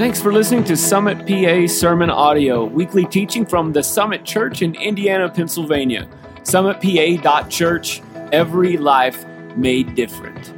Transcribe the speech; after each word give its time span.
Thanks 0.00 0.18
for 0.18 0.32
listening 0.32 0.64
to 0.64 0.78
Summit 0.78 1.26
PA 1.28 1.66
Sermon 1.66 2.08
Audio, 2.08 2.64
weekly 2.64 3.04
teaching 3.04 3.44
from 3.44 3.70
the 3.70 3.82
Summit 3.82 4.24
Church 4.24 4.62
in 4.62 4.74
Indiana, 4.76 5.28
Pennsylvania. 5.28 6.08
SummitPA.church, 6.36 8.00
every 8.32 8.78
life 8.78 9.26
made 9.58 9.94
different. 9.94 10.54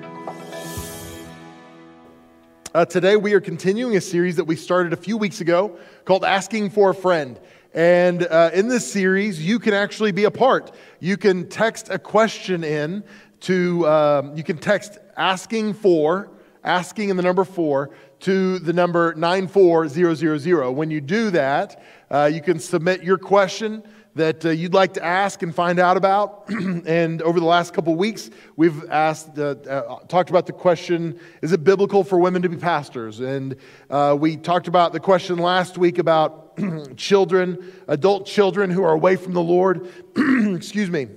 Uh, 2.73 2.85
today, 2.85 3.17
we 3.17 3.35
are 3.35 3.41
continuing 3.41 3.97
a 3.97 4.01
series 4.01 4.37
that 4.37 4.45
we 4.45 4.55
started 4.55 4.93
a 4.93 4.97
few 4.97 5.17
weeks 5.17 5.41
ago 5.41 5.77
called 6.05 6.25
Asking 6.25 6.71
for 6.71 6.91
a 6.91 6.95
Friend. 6.95 7.37
And 7.75 8.23
uh, 8.23 8.53
in 8.55 8.69
this 8.69 8.93
series, 8.93 9.45
you 9.45 9.59
can 9.59 9.75
actually 9.75 10.13
be 10.13 10.23
a 10.23 10.31
part. 10.31 10.71
You 11.01 11.17
can 11.17 11.49
text 11.49 11.89
a 11.91 11.99
question 11.99 12.63
in 12.63 13.03
to, 13.41 13.89
um, 13.89 14.37
you 14.37 14.45
can 14.45 14.59
text 14.59 14.99
asking 15.17 15.75
for, 15.75 16.31
asking 16.63 17.09
in 17.09 17.17
the 17.17 17.25
number 17.25 17.43
four, 17.43 17.91
to 18.23 18.59
the 18.61 18.73
number 18.73 19.15
94000. 19.15 20.75
When 20.75 20.91
you 20.91 21.01
do 21.01 21.31
that, 21.31 21.83
uh, 22.11 22.31
you 22.33 22.41
can 22.41 22.59
submit 22.59 23.03
your 23.03 23.19
question 23.19 23.83
that 24.15 24.45
uh, 24.45 24.51
you'd 24.51 24.75
like 24.75 24.95
to 24.95 25.05
ask 25.05 25.43
and 25.43 25.55
find 25.55 25.79
out 25.79 25.97
about. 25.97 26.45
and 26.51 27.21
over 27.23 27.41
the 27.41 27.47
last 27.47 27.73
couple 27.73 27.95
weeks, 27.95 28.31
we've 28.57 28.89
asked, 28.91 29.39
uh, 29.39 29.55
uh, 29.69 29.99
talked 30.07 30.31
about 30.31 30.47
the 30.47 30.53
question: 30.53 31.19
Is 31.41 31.53
it 31.53 31.65
biblical 31.65 32.05
for 32.05 32.19
women 32.19 32.43
to 32.43 32.49
be 32.49 32.57
pastors? 32.57 33.21
And 33.21 33.57
uh, 33.91 34.17
we 34.19 34.37
talked 34.37 34.69
about 34.69 34.93
the 34.93 35.01
question 35.01 35.39
last 35.39 35.79
week 35.79 35.99
about 35.99 36.57
children, 36.97 37.73
adult 37.89 38.27
children 38.27 38.71
who 38.71 38.85
are 38.85 38.93
away 38.93 39.17
from 39.17 39.33
the 39.33 39.43
Lord. 39.43 39.89
Excuse 40.17 40.91
me. 40.91 41.09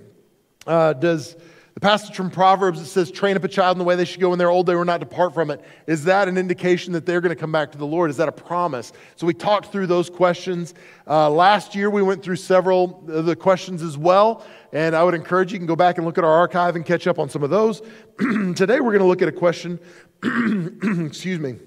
Uh, 0.66 0.94
does 0.94 1.36
the 1.76 1.82
passage 1.82 2.16
from 2.16 2.32
Proverbs 2.32 2.80
that 2.80 2.86
says, 2.86 3.12
train 3.12 3.36
up 3.36 3.44
a 3.44 3.50
child 3.50 3.76
in 3.76 3.80
the 3.80 3.84
way 3.84 3.98
they 3.98 4.06
should 4.06 4.22
go 4.22 4.30
when 4.30 4.40
they're 4.40 4.50
old, 4.50 4.66
they 4.66 4.76
will 4.76 4.86
not 4.86 5.02
depart 5.02 5.34
from 5.34 5.52
it. 5.52 5.62
Is 5.88 6.06
that 6.06 6.30
an 6.30 6.38
indication 6.38 6.94
that 6.94 7.06
they're 7.06 7.20
going 7.20 7.36
to 7.36 7.40
come 7.40 7.52
back 7.52 7.74
to 7.74 7.78
the 7.78 7.86
Lord? 7.86 8.10
Is 8.10 8.16
that 8.16 8.30
a 8.30 8.32
promise? 8.32 8.94
So 9.18 9.28
we 9.28 9.34
talked 9.34 9.74
through 9.74 9.88
those 9.88 10.10
questions. 10.10 10.74
Uh, 11.06 11.30
last 11.30 11.76
year, 11.76 11.90
we 11.90 12.02
went 12.02 12.24
through 12.24 12.38
several 12.38 13.04
of 13.10 13.26
the 13.26 13.36
questions 13.36 13.82
as 13.82 13.98
well. 13.98 14.46
And 14.72 14.96
I 14.96 15.04
would 15.04 15.16
encourage 15.16 15.52
you 15.52 15.60
can 15.60 15.68
go 15.68 15.76
back 15.76 15.98
and 15.98 16.06
look 16.06 16.18
at 16.18 16.24
our 16.24 16.32
archive 16.32 16.78
and 16.78 16.86
catch 16.86 17.08
up 17.08 17.20
on 17.20 17.30
some 17.30 17.44
of 17.44 17.50
those. 17.50 17.82
Today, 18.20 18.80
we're 18.80 18.92
going 18.92 19.00
to 19.00 19.06
look 19.06 19.22
at 19.22 19.28
a 19.28 19.34
question. 19.34 19.78
Excuse 20.24 21.40
me. 21.40 21.58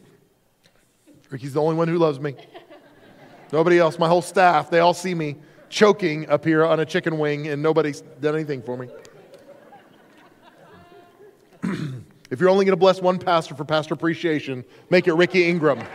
Ricky's 1.28 1.52
the 1.52 1.60
only 1.60 1.76
one 1.76 1.86
who 1.86 1.98
loves 1.98 2.18
me. 2.18 2.34
Nobody 3.52 3.78
else, 3.78 3.98
my 3.98 4.08
whole 4.08 4.22
staff, 4.22 4.70
they 4.70 4.78
all 4.78 4.94
see 4.94 5.14
me 5.14 5.36
choking 5.68 6.30
up 6.30 6.46
here 6.46 6.64
on 6.64 6.80
a 6.80 6.86
chicken 6.86 7.18
wing, 7.18 7.48
and 7.48 7.62
nobody's 7.62 8.00
done 8.22 8.34
anything 8.34 8.62
for 8.62 8.78
me. 8.78 8.88
If 12.30 12.40
you're 12.40 12.50
only 12.50 12.64
going 12.64 12.72
to 12.72 12.76
bless 12.76 13.00
one 13.00 13.18
pastor 13.18 13.54
for 13.54 13.64
pastor 13.64 13.94
appreciation, 13.94 14.64
make 14.90 15.06
it 15.06 15.14
Ricky 15.14 15.48
Ingram. 15.48 15.78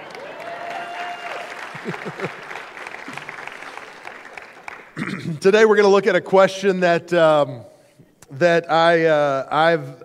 Today 5.42 5.66
we're 5.66 5.76
going 5.76 5.88
to 5.88 5.90
look 5.90 6.08
at 6.08 6.16
a 6.16 6.22
question 6.22 6.80
that, 6.80 7.14
um, 7.14 7.64
that 8.32 8.72
I, 8.72 9.06
uh, 9.06 9.48
I've, 9.52 10.04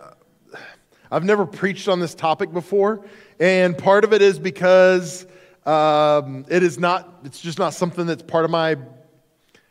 I've 1.10 1.24
never 1.24 1.46
preached 1.46 1.88
on 1.88 2.00
this 2.00 2.14
topic 2.14 2.52
before. 2.52 3.04
And 3.40 3.78
part 3.78 4.04
of 4.04 4.12
it 4.12 4.20
is 4.20 4.38
because 4.38 5.26
um, 5.64 6.44
it 6.48 6.62
is 6.62 6.78
not, 6.78 7.20
it's 7.24 7.40
just 7.40 7.58
not 7.58 7.72
something 7.72 8.06
that's 8.06 8.22
part 8.22 8.44
of 8.44 8.50
my 8.50 8.76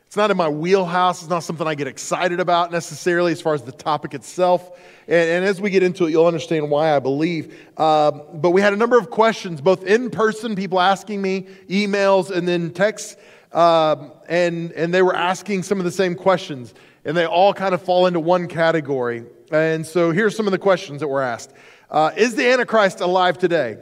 it's 0.08 0.16
not 0.16 0.32
in 0.32 0.38
my 0.38 0.48
wheelhouse. 0.48 1.22
It's 1.22 1.30
not 1.30 1.44
something 1.44 1.68
I 1.68 1.76
get 1.76 1.88
excited 1.88 2.40
about 2.40 2.72
necessarily 2.72 3.34
as 3.34 3.42
far 3.42 3.54
as 3.54 3.64
the 3.64 3.74
topic 3.74 4.14
itself. 4.14 4.80
And, 5.06 5.30
and 5.30 5.46
as 5.46 5.60
we 5.60 5.70
get 5.70 5.84
into 5.84 6.06
it, 6.06 6.12
you'll 6.12 6.28
understand 6.28 6.72
why 6.72 6.96
I 6.96 7.00
believe. 7.00 7.54
Um, 7.78 8.22
but 8.36 8.52
we 8.52 8.62
had 8.62 8.72
a 8.72 8.78
number 8.78 8.98
of 8.98 9.10
questions, 9.10 9.60
both 9.60 9.84
in 9.84 10.10
person, 10.10 10.56
people 10.56 10.80
asking 10.80 11.22
me, 11.22 11.48
emails, 11.70 12.32
and 12.32 12.48
then 12.48 12.72
texts. 12.72 13.18
Um, 13.52 14.14
and, 14.30 14.72
and 14.72 14.94
they 14.94 15.02
were 15.02 15.14
asking 15.14 15.64
some 15.64 15.78
of 15.78 15.84
the 15.84 15.92
same 15.92 16.16
questions. 16.16 16.74
And 17.04 17.18
they 17.18 17.26
all 17.26 17.54
kind 17.54 17.74
of 17.74 17.82
fall 17.82 18.06
into 18.06 18.22
one 18.22 18.48
category. 18.48 19.26
And 19.52 19.86
so 19.86 20.12
here's 20.12 20.38
some 20.38 20.48
of 20.48 20.52
the 20.52 20.58
questions 20.58 21.02
that 21.02 21.10
were 21.10 21.22
asked 21.22 21.52
uh, 21.92 22.12
Is 22.16 22.34
the 22.36 22.50
Antichrist 22.50 23.02
alive 23.02 23.38
today? 23.38 23.76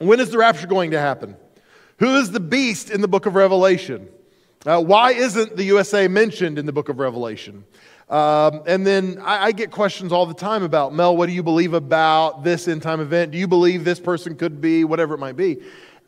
When 0.00 0.18
is 0.18 0.30
the 0.30 0.38
rapture 0.38 0.66
going 0.66 0.90
to 0.90 0.98
happen? 0.98 1.36
Who 2.00 2.16
is 2.16 2.32
the 2.32 2.40
beast 2.40 2.90
in 2.90 3.02
the 3.02 3.08
book 3.08 3.26
of 3.26 3.36
Revelation? 3.36 4.08
Uh, 4.66 4.82
why 4.82 5.12
isn't 5.12 5.56
the 5.56 5.64
USA 5.64 6.08
mentioned 6.08 6.58
in 6.58 6.66
the 6.66 6.72
book 6.72 6.88
of 6.88 6.98
Revelation? 6.98 7.64
Um, 8.08 8.62
and 8.66 8.86
then 8.86 9.18
I, 9.20 9.46
I, 9.46 9.52
get 9.52 9.70
questions 9.70 10.12
all 10.12 10.24
the 10.24 10.34
time 10.34 10.62
about, 10.62 10.94
Mel, 10.94 11.16
what 11.16 11.26
do 11.26 11.32
you 11.32 11.42
believe 11.42 11.74
about 11.74 12.42
this 12.42 12.66
end 12.66 12.82
time 12.82 13.00
event? 13.00 13.32
Do 13.32 13.38
you 13.38 13.46
believe 13.46 13.84
this 13.84 14.00
person 14.00 14.34
could 14.34 14.62
be, 14.62 14.82
whatever 14.82 15.14
it 15.14 15.18
might 15.18 15.36
be? 15.36 15.58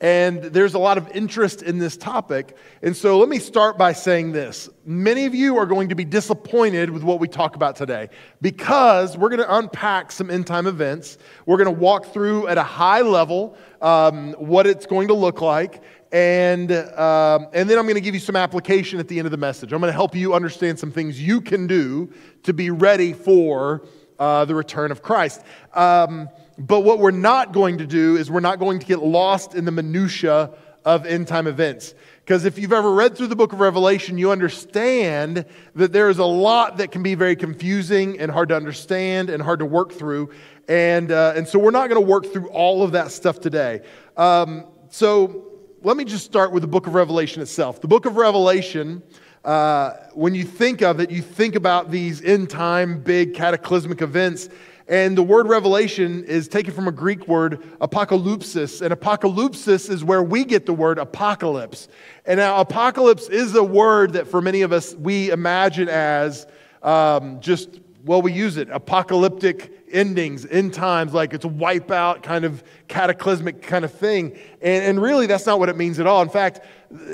And 0.00 0.42
there's 0.44 0.72
a 0.72 0.78
lot 0.78 0.96
of 0.96 1.10
interest 1.14 1.62
in 1.62 1.78
this 1.78 1.98
topic. 1.98 2.56
And 2.80 2.96
so 2.96 3.18
let 3.18 3.28
me 3.28 3.38
start 3.38 3.76
by 3.76 3.92
saying 3.92 4.32
this. 4.32 4.70
Many 4.86 5.26
of 5.26 5.34
you 5.34 5.58
are 5.58 5.66
going 5.66 5.90
to 5.90 5.94
be 5.94 6.06
disappointed 6.06 6.88
with 6.88 7.02
what 7.02 7.20
we 7.20 7.28
talk 7.28 7.54
about 7.54 7.76
today 7.76 8.08
because 8.40 9.18
we're 9.18 9.28
going 9.28 9.42
to 9.42 9.56
unpack 9.56 10.10
some 10.10 10.30
end 10.30 10.46
time 10.46 10.66
events. 10.66 11.18
We're 11.44 11.58
going 11.58 11.66
to 11.66 11.80
walk 11.80 12.14
through 12.14 12.48
at 12.48 12.56
a 12.56 12.62
high 12.62 13.02
level 13.02 13.58
um, 13.82 14.32
what 14.32 14.66
it's 14.66 14.86
going 14.86 15.08
to 15.08 15.14
look 15.14 15.42
like. 15.42 15.82
And, 16.12 16.72
um, 16.72 17.46
and 17.52 17.70
then 17.70 17.78
I'm 17.78 17.84
going 17.84 17.94
to 17.94 18.00
give 18.00 18.14
you 18.14 18.20
some 18.20 18.36
application 18.36 18.98
at 18.98 19.06
the 19.06 19.18
end 19.18 19.26
of 19.26 19.32
the 19.32 19.36
message. 19.36 19.72
I'm 19.72 19.80
going 19.80 19.90
to 19.90 19.96
help 19.96 20.16
you 20.16 20.34
understand 20.34 20.78
some 20.78 20.90
things 20.90 21.20
you 21.20 21.40
can 21.40 21.66
do 21.66 22.12
to 22.42 22.52
be 22.52 22.70
ready 22.70 23.12
for 23.12 23.82
uh, 24.18 24.44
the 24.44 24.54
return 24.54 24.90
of 24.90 25.02
Christ. 25.02 25.42
Um, 25.72 26.28
but 26.58 26.80
what 26.80 26.98
we're 26.98 27.10
not 27.10 27.52
going 27.52 27.78
to 27.78 27.86
do 27.86 28.16
is 28.16 28.30
we're 28.30 28.40
not 28.40 28.58
going 28.58 28.80
to 28.80 28.86
get 28.86 28.98
lost 28.98 29.54
in 29.54 29.64
the 29.64 29.70
minutia 29.70 30.50
of 30.84 31.06
end 31.06 31.28
time 31.28 31.46
events. 31.46 31.94
Because 32.24 32.44
if 32.44 32.58
you've 32.58 32.72
ever 32.72 32.92
read 32.92 33.16
through 33.16 33.28
the 33.28 33.36
book 33.36 33.52
of 33.52 33.60
Revelation, 33.60 34.18
you 34.18 34.30
understand 34.30 35.44
that 35.74 35.92
there 35.92 36.10
is 36.10 36.18
a 36.18 36.24
lot 36.24 36.76
that 36.76 36.92
can 36.92 37.02
be 37.02 37.14
very 37.14 37.34
confusing 37.34 38.18
and 38.20 38.30
hard 38.30 38.50
to 38.50 38.56
understand 38.56 39.30
and 39.30 39.42
hard 39.42 39.60
to 39.60 39.64
work 39.64 39.92
through. 39.92 40.30
And, 40.68 41.10
uh, 41.10 41.32
and 41.34 41.48
so 41.48 41.58
we're 41.58 41.70
not 41.70 41.88
going 41.88 42.00
to 42.00 42.06
work 42.06 42.32
through 42.32 42.48
all 42.50 42.82
of 42.82 42.92
that 42.92 43.10
stuff 43.10 43.40
today. 43.40 43.80
Um, 44.16 44.66
so 44.90 45.49
let 45.82 45.96
me 45.96 46.04
just 46.04 46.26
start 46.26 46.52
with 46.52 46.60
the 46.62 46.68
book 46.68 46.86
of 46.86 46.94
Revelation 46.94 47.40
itself. 47.40 47.80
The 47.80 47.88
book 47.88 48.04
of 48.04 48.16
Revelation, 48.16 49.02
uh, 49.46 49.92
when 50.12 50.34
you 50.34 50.44
think 50.44 50.82
of 50.82 51.00
it, 51.00 51.10
you 51.10 51.22
think 51.22 51.54
about 51.54 51.90
these 51.90 52.22
end 52.22 52.50
time 52.50 53.00
big 53.00 53.32
cataclysmic 53.32 54.02
events. 54.02 54.50
And 54.88 55.16
the 55.16 55.22
word 55.22 55.48
revelation 55.48 56.24
is 56.24 56.48
taken 56.48 56.74
from 56.74 56.86
a 56.88 56.92
Greek 56.92 57.26
word, 57.28 57.62
apocalypsis. 57.80 58.82
And 58.82 58.92
apocalypsis 58.92 59.88
is 59.88 60.04
where 60.04 60.22
we 60.22 60.44
get 60.44 60.66
the 60.66 60.74
word 60.74 60.98
apocalypse. 60.98 61.88
And 62.26 62.38
now, 62.38 62.60
apocalypse 62.60 63.28
is 63.28 63.54
a 63.54 63.64
word 63.64 64.12
that 64.14 64.26
for 64.26 64.42
many 64.42 64.60
of 64.62 64.72
us 64.72 64.94
we 64.96 65.30
imagine 65.30 65.88
as 65.88 66.46
um, 66.82 67.40
just, 67.40 67.80
well, 68.04 68.20
we 68.20 68.32
use 68.32 68.58
it, 68.58 68.68
apocalyptic 68.68 69.79
endings, 69.90 70.46
end 70.46 70.74
times, 70.74 71.12
like 71.12 71.34
it's 71.34 71.44
a 71.44 71.48
wipeout 71.48 72.22
kind 72.22 72.44
of 72.44 72.62
cataclysmic 72.88 73.62
kind 73.62 73.84
of 73.84 73.92
thing. 73.92 74.36
And, 74.60 74.84
and 74.84 75.02
really, 75.02 75.26
that's 75.26 75.46
not 75.46 75.58
what 75.58 75.68
it 75.68 75.76
means 75.76 76.00
at 76.00 76.06
all. 76.06 76.22
In 76.22 76.28
fact, 76.28 76.60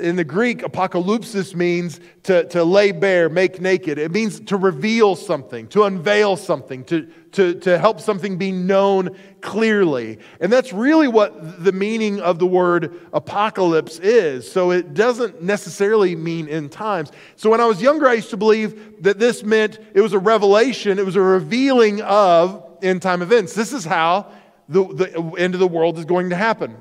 in 0.01 0.15
the 0.15 0.23
Greek, 0.23 0.63
apocalypsis 0.63 1.53
means 1.53 1.99
to, 2.23 2.45
to 2.45 2.63
lay 2.63 2.91
bare, 2.91 3.29
make 3.29 3.61
naked. 3.61 3.99
It 3.99 4.11
means 4.11 4.39
to 4.39 4.57
reveal 4.57 5.15
something, 5.15 5.67
to 5.67 5.83
unveil 5.83 6.35
something, 6.35 6.83
to, 6.85 7.07
to, 7.33 7.53
to 7.59 7.77
help 7.77 8.01
something 8.01 8.37
be 8.39 8.51
known 8.51 9.15
clearly. 9.41 10.17
And 10.39 10.51
that's 10.51 10.73
really 10.73 11.07
what 11.07 11.63
the 11.63 11.71
meaning 11.71 12.19
of 12.21 12.39
the 12.39 12.47
word 12.47 12.99
apocalypse 13.13 13.99
is. 13.99 14.51
So 14.51 14.71
it 14.71 14.95
doesn't 14.95 15.43
necessarily 15.43 16.15
mean 16.15 16.49
end 16.49 16.71
times. 16.71 17.11
So 17.35 17.51
when 17.51 17.61
I 17.61 17.65
was 17.65 17.79
younger, 17.79 18.07
I 18.07 18.13
used 18.13 18.31
to 18.31 18.37
believe 18.37 19.03
that 19.03 19.19
this 19.19 19.43
meant 19.43 19.77
it 19.93 20.01
was 20.01 20.13
a 20.13 20.19
revelation, 20.19 20.97
it 20.97 21.05
was 21.05 21.15
a 21.15 21.21
revealing 21.21 22.01
of 22.01 22.66
end 22.81 23.01
time 23.01 23.21
events. 23.21 23.53
This 23.53 23.73
is 23.73 23.85
how 23.85 24.31
the, 24.69 24.83
the 24.85 25.21
end 25.37 25.53
of 25.53 25.59
the 25.59 25.67
world 25.67 25.97
is 25.97 26.05
going 26.05 26.29
to 26.29 26.35
happen. 26.35 26.75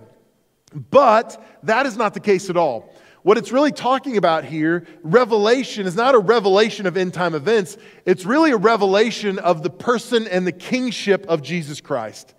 But 0.74 1.42
that 1.62 1.86
is 1.86 1.96
not 1.96 2.14
the 2.14 2.20
case 2.20 2.50
at 2.50 2.56
all. 2.56 2.92
What 3.22 3.38
it's 3.38 3.50
really 3.50 3.72
talking 3.72 4.16
about 4.16 4.44
here, 4.44 4.86
revelation, 5.02 5.86
is 5.86 5.96
not 5.96 6.14
a 6.14 6.18
revelation 6.18 6.86
of 6.86 6.96
end 6.96 7.12
time 7.12 7.34
events. 7.34 7.76
It's 8.04 8.24
really 8.24 8.52
a 8.52 8.56
revelation 8.56 9.40
of 9.40 9.62
the 9.64 9.70
person 9.70 10.28
and 10.28 10.46
the 10.46 10.52
kingship 10.52 11.26
of 11.26 11.42
Jesus 11.42 11.80
Christ. 11.80 12.34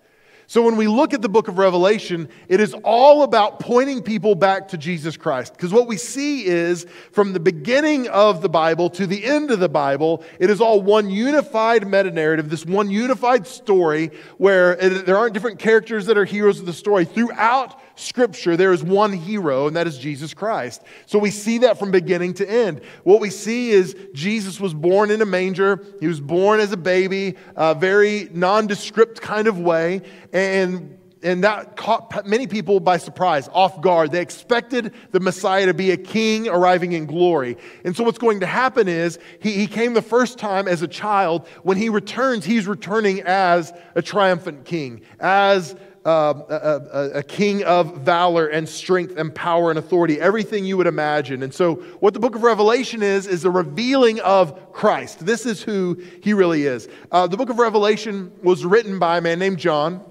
So 0.50 0.62
when 0.62 0.76
we 0.76 0.88
look 0.88 1.12
at 1.12 1.20
the 1.20 1.28
book 1.28 1.48
of 1.48 1.58
Revelation, 1.58 2.26
it 2.48 2.58
is 2.58 2.72
all 2.82 3.22
about 3.22 3.60
pointing 3.60 4.02
people 4.02 4.34
back 4.34 4.68
to 4.68 4.78
Jesus 4.78 5.14
Christ. 5.14 5.52
Because 5.52 5.74
what 5.74 5.86
we 5.86 5.98
see 5.98 6.46
is 6.46 6.86
from 7.12 7.34
the 7.34 7.38
beginning 7.38 8.08
of 8.08 8.40
the 8.40 8.48
Bible 8.48 8.88
to 8.90 9.06
the 9.06 9.26
end 9.26 9.50
of 9.50 9.60
the 9.60 9.68
Bible, 9.68 10.24
it 10.38 10.48
is 10.48 10.62
all 10.62 10.80
one 10.80 11.10
unified 11.10 11.86
meta 11.86 12.10
narrative, 12.10 12.48
this 12.48 12.64
one 12.64 12.90
unified 12.90 13.46
story 13.46 14.10
where 14.38 14.72
it, 14.76 15.04
there 15.04 15.18
aren't 15.18 15.34
different 15.34 15.58
characters 15.58 16.06
that 16.06 16.16
are 16.16 16.24
heroes 16.24 16.58
of 16.60 16.64
the 16.64 16.72
story. 16.72 17.04
Throughout 17.04 17.78
Scripture, 17.98 18.56
there 18.56 18.72
is 18.72 18.82
one 18.82 19.12
hero, 19.12 19.66
and 19.66 19.76
that 19.76 19.86
is 19.86 19.98
Jesus 19.98 20.34
Christ. 20.34 20.82
So 21.06 21.18
we 21.18 21.30
see 21.30 21.58
that 21.58 21.78
from 21.78 21.90
beginning 21.90 22.34
to 22.34 22.48
end. 22.48 22.80
What 23.04 23.20
we 23.20 23.30
see 23.30 23.70
is 23.70 23.96
Jesus 24.12 24.60
was 24.60 24.72
born 24.72 25.10
in 25.10 25.20
a 25.20 25.26
manger, 25.26 25.84
he 26.00 26.06
was 26.06 26.20
born 26.20 26.60
as 26.60 26.72
a 26.72 26.76
baby, 26.76 27.34
a 27.56 27.74
very 27.74 28.28
nondescript 28.32 29.20
kind 29.20 29.48
of 29.48 29.58
way. 29.58 30.02
And 30.32 30.98
and 31.22 31.42
that 31.44 31.76
caught 31.76 32.26
many 32.26 32.46
people 32.46 32.80
by 32.80 32.96
surprise, 32.96 33.48
off 33.52 33.80
guard. 33.80 34.12
They 34.12 34.20
expected 34.20 34.94
the 35.10 35.20
Messiah 35.20 35.66
to 35.66 35.74
be 35.74 35.90
a 35.90 35.96
king 35.96 36.48
arriving 36.48 36.92
in 36.92 37.06
glory. 37.06 37.56
And 37.84 37.96
so, 37.96 38.04
what's 38.04 38.18
going 38.18 38.40
to 38.40 38.46
happen 38.46 38.88
is 38.88 39.18
he, 39.40 39.52
he 39.52 39.66
came 39.66 39.94
the 39.94 40.02
first 40.02 40.38
time 40.38 40.68
as 40.68 40.82
a 40.82 40.88
child. 40.88 41.48
When 41.62 41.76
he 41.76 41.88
returns, 41.88 42.44
he's 42.44 42.66
returning 42.66 43.22
as 43.22 43.72
a 43.94 44.02
triumphant 44.02 44.64
king, 44.64 45.02
as 45.18 45.74
uh, 46.08 46.80
a, 46.92 47.18
a, 47.18 47.22
king 47.22 47.62
of 47.64 47.98
valor 47.98 48.46
and 48.46 48.66
strength 48.66 49.18
and 49.18 49.34
power 49.34 49.68
and 49.68 49.78
authority, 49.78 50.18
everything 50.18 50.64
you 50.64 50.78
would 50.78 50.86
imagine. 50.86 51.42
And 51.42 51.52
so, 51.52 51.74
what 52.00 52.14
the 52.14 52.20
book 52.20 52.34
of 52.34 52.42
Revelation 52.42 53.02
is, 53.02 53.26
is 53.26 53.44
a 53.44 53.50
revealing 53.50 54.18
of 54.20 54.72
Christ. 54.72 55.26
This 55.26 55.44
is 55.44 55.62
who 55.62 56.02
he 56.22 56.32
really 56.32 56.64
is. 56.64 56.88
Uh, 57.12 57.26
the 57.26 57.36
book 57.36 57.50
of 57.50 57.58
Revelation 57.58 58.32
was 58.42 58.64
written 58.64 58.98
by 58.98 59.18
a 59.18 59.20
man 59.20 59.38
named 59.38 59.58
John. 59.58 60.02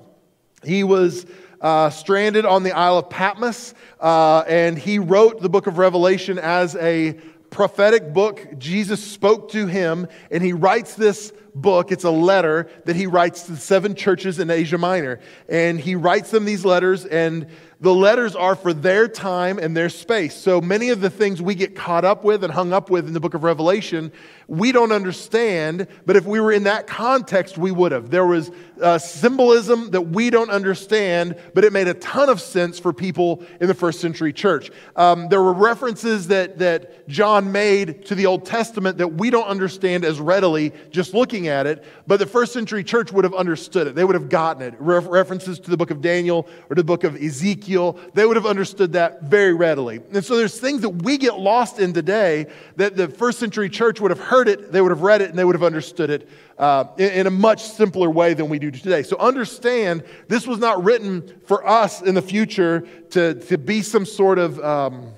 He 0.64 0.84
was 0.84 1.26
uh, 1.62 1.90
stranded 1.90 2.46
on 2.46 2.62
the 2.62 2.74
Isle 2.74 3.00
of 3.00 3.10
Patmos, 3.10 3.74
uh, 4.00 4.44
and 4.48 4.78
he 4.78 5.00
wrote 5.00 5.42
the 5.42 5.50
book 5.50 5.66
of 5.66 5.80
Revelation 5.80 6.38
as 6.38 6.76
a 6.76 7.14
prophetic 7.50 8.14
book. 8.14 8.46
Jesus 8.60 9.04
spoke 9.04 9.50
to 9.54 9.66
him, 9.66 10.08
and 10.30 10.44
he 10.44 10.54
writes 10.54 10.94
this 10.94 11.34
book. 11.62 11.92
It's 11.92 12.04
a 12.04 12.12
letter 12.12 12.70
that 12.86 12.96
he 12.96 13.08
writes 13.08 13.44
to 13.44 13.54
the 13.54 13.58
seven 13.58 13.96
churches 13.96 14.40
in 14.40 14.50
Asia 14.50 14.78
Minor. 14.78 15.20
And 15.50 15.80
he 15.80 15.96
writes 15.96 16.32
them 16.32 16.46
these 16.46 16.66
letters, 16.66 17.06
and 17.06 17.48
the 17.80 17.94
letters 17.94 18.36
are 18.36 18.56
for 18.56 18.74
their 18.74 19.08
time 19.08 19.60
and 19.60 19.78
their 19.78 19.90
space. 19.90 20.36
So 20.36 20.60
many 20.60 20.90
of 20.90 21.00
the 21.00 21.12
things 21.12 21.42
we 21.42 21.54
get 21.54 21.76
caught 21.76 22.06
up 22.06 22.24
with 22.24 22.44
and 22.44 22.52
hung 22.52 22.74
up 22.74 22.90
with 22.90 23.08
in 23.08 23.14
the 23.14 23.20
book 23.20 23.36
of 23.36 23.44
Revelation, 23.44 24.12
we 24.48 24.72
don't 24.72 24.92
understand, 24.92 25.88
but 26.06 26.16
if 26.16 26.26
we 26.26 26.40
were 26.40 26.52
in 26.52 26.64
that 26.64 26.88
context, 26.88 27.58
we 27.58 27.70
would 27.72 27.92
have. 27.92 28.10
There 28.10 28.26
was 28.26 28.50
uh, 28.82 28.98
symbolism 28.98 29.92
that 29.92 30.02
we 30.02 30.30
don't 30.30 30.50
understand, 30.50 31.36
but 31.54 31.64
it 31.64 31.74
made 31.74 31.88
a 31.88 31.94
ton 31.96 32.30
of 32.30 32.42
sense 32.42 32.80
for 32.80 32.94
people 32.94 33.44
in 33.62 33.68
the 33.68 33.74
first 33.74 34.00
century 34.00 34.34
church. 34.34 34.72
Um, 34.96 35.28
there 35.30 35.44
were 35.44 35.54
references 35.54 36.28
that, 36.28 36.58
that 36.60 37.08
John 37.08 37.52
made 37.52 38.06
to 38.06 38.16
the 38.16 38.26
Old 38.26 38.46
Testament 38.46 38.98
that 38.98 39.14
we 39.16 39.30
don't 39.30 39.48
understand 39.48 40.04
as 40.04 40.20
readily 40.20 40.74
just 40.90 41.14
looking 41.14 41.47
at 41.48 41.66
it, 41.66 41.84
but 42.06 42.20
the 42.20 42.26
first 42.26 42.54
century 42.54 42.84
church 42.84 43.12
would 43.12 43.24
have 43.24 43.34
understood 43.34 43.88
it. 43.88 43.96
They 43.96 44.04
would 44.04 44.16
have 44.16 44.30
gotten 44.30 44.62
it. 44.62 44.74
Re- 44.80 45.00
references 45.00 45.60
to 45.60 45.70
the 45.70 45.78
book 45.78 45.92
of 45.92 46.02
Daniel 46.02 46.48
or 46.70 46.76
the 46.76 46.84
book 46.84 47.04
of 47.04 47.16
Ezekiel, 47.16 48.00
they 48.14 48.26
would 48.26 48.36
have 48.36 48.46
understood 48.46 48.94
that 48.94 49.24
very 49.24 49.54
readily. 49.54 50.02
And 50.14 50.24
so 50.24 50.38
there's 50.38 50.60
things 50.60 50.82
that 50.82 50.90
we 50.90 51.18
get 51.18 51.40
lost 51.40 51.80
in 51.80 51.94
today 51.94 52.48
that 52.76 52.96
the 52.96 53.08
first 53.08 53.40
century 53.40 53.70
church 53.70 54.00
would 54.02 54.12
have 54.12 54.20
heard 54.20 54.48
it, 54.48 54.72
they 54.72 54.82
would 54.82 54.92
have 54.92 55.02
read 55.02 55.22
it, 55.22 55.30
and 55.30 55.38
they 55.38 55.46
would 55.46 55.56
have 55.56 55.64
understood 55.64 56.10
it 56.10 56.30
uh, 56.58 56.86
in, 56.98 57.12
in, 57.12 57.28
a 57.28 57.32
much 57.32 57.62
simpler 57.62 58.10
way 58.10 58.34
than 58.34 58.50
we 58.50 58.58
do 58.58 58.72
today. 58.72 59.04
So 59.04 59.18
understand 59.18 60.04
this 60.28 60.48
was 60.48 60.58
not 60.60 60.84
written 60.84 61.40
for 61.46 61.68
us 61.68 62.02
in 62.02 62.16
the 62.16 62.22
future 62.22 62.82
to, 63.12 63.36
to 63.36 63.58
be 63.58 63.82
some 63.84 64.06
sort 64.06 64.40
of 64.40 64.60
um, 64.60 65.12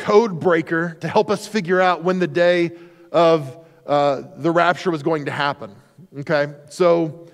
code 0.00 0.40
breaker 0.40 0.96
to 1.00 1.08
help 1.08 1.30
us 1.30 1.46
figure 1.46 1.80
out 1.80 2.02
when 2.02 2.18
the 2.18 2.26
day 2.26 2.72
of 3.12 3.58
uh, 3.86 4.22
the 4.36 4.50
rapture 4.50 4.90
was 4.90 5.02
going 5.02 5.24
to 5.26 5.30
happen. 5.30 5.74
Okay? 6.18 6.52
So 6.68 7.28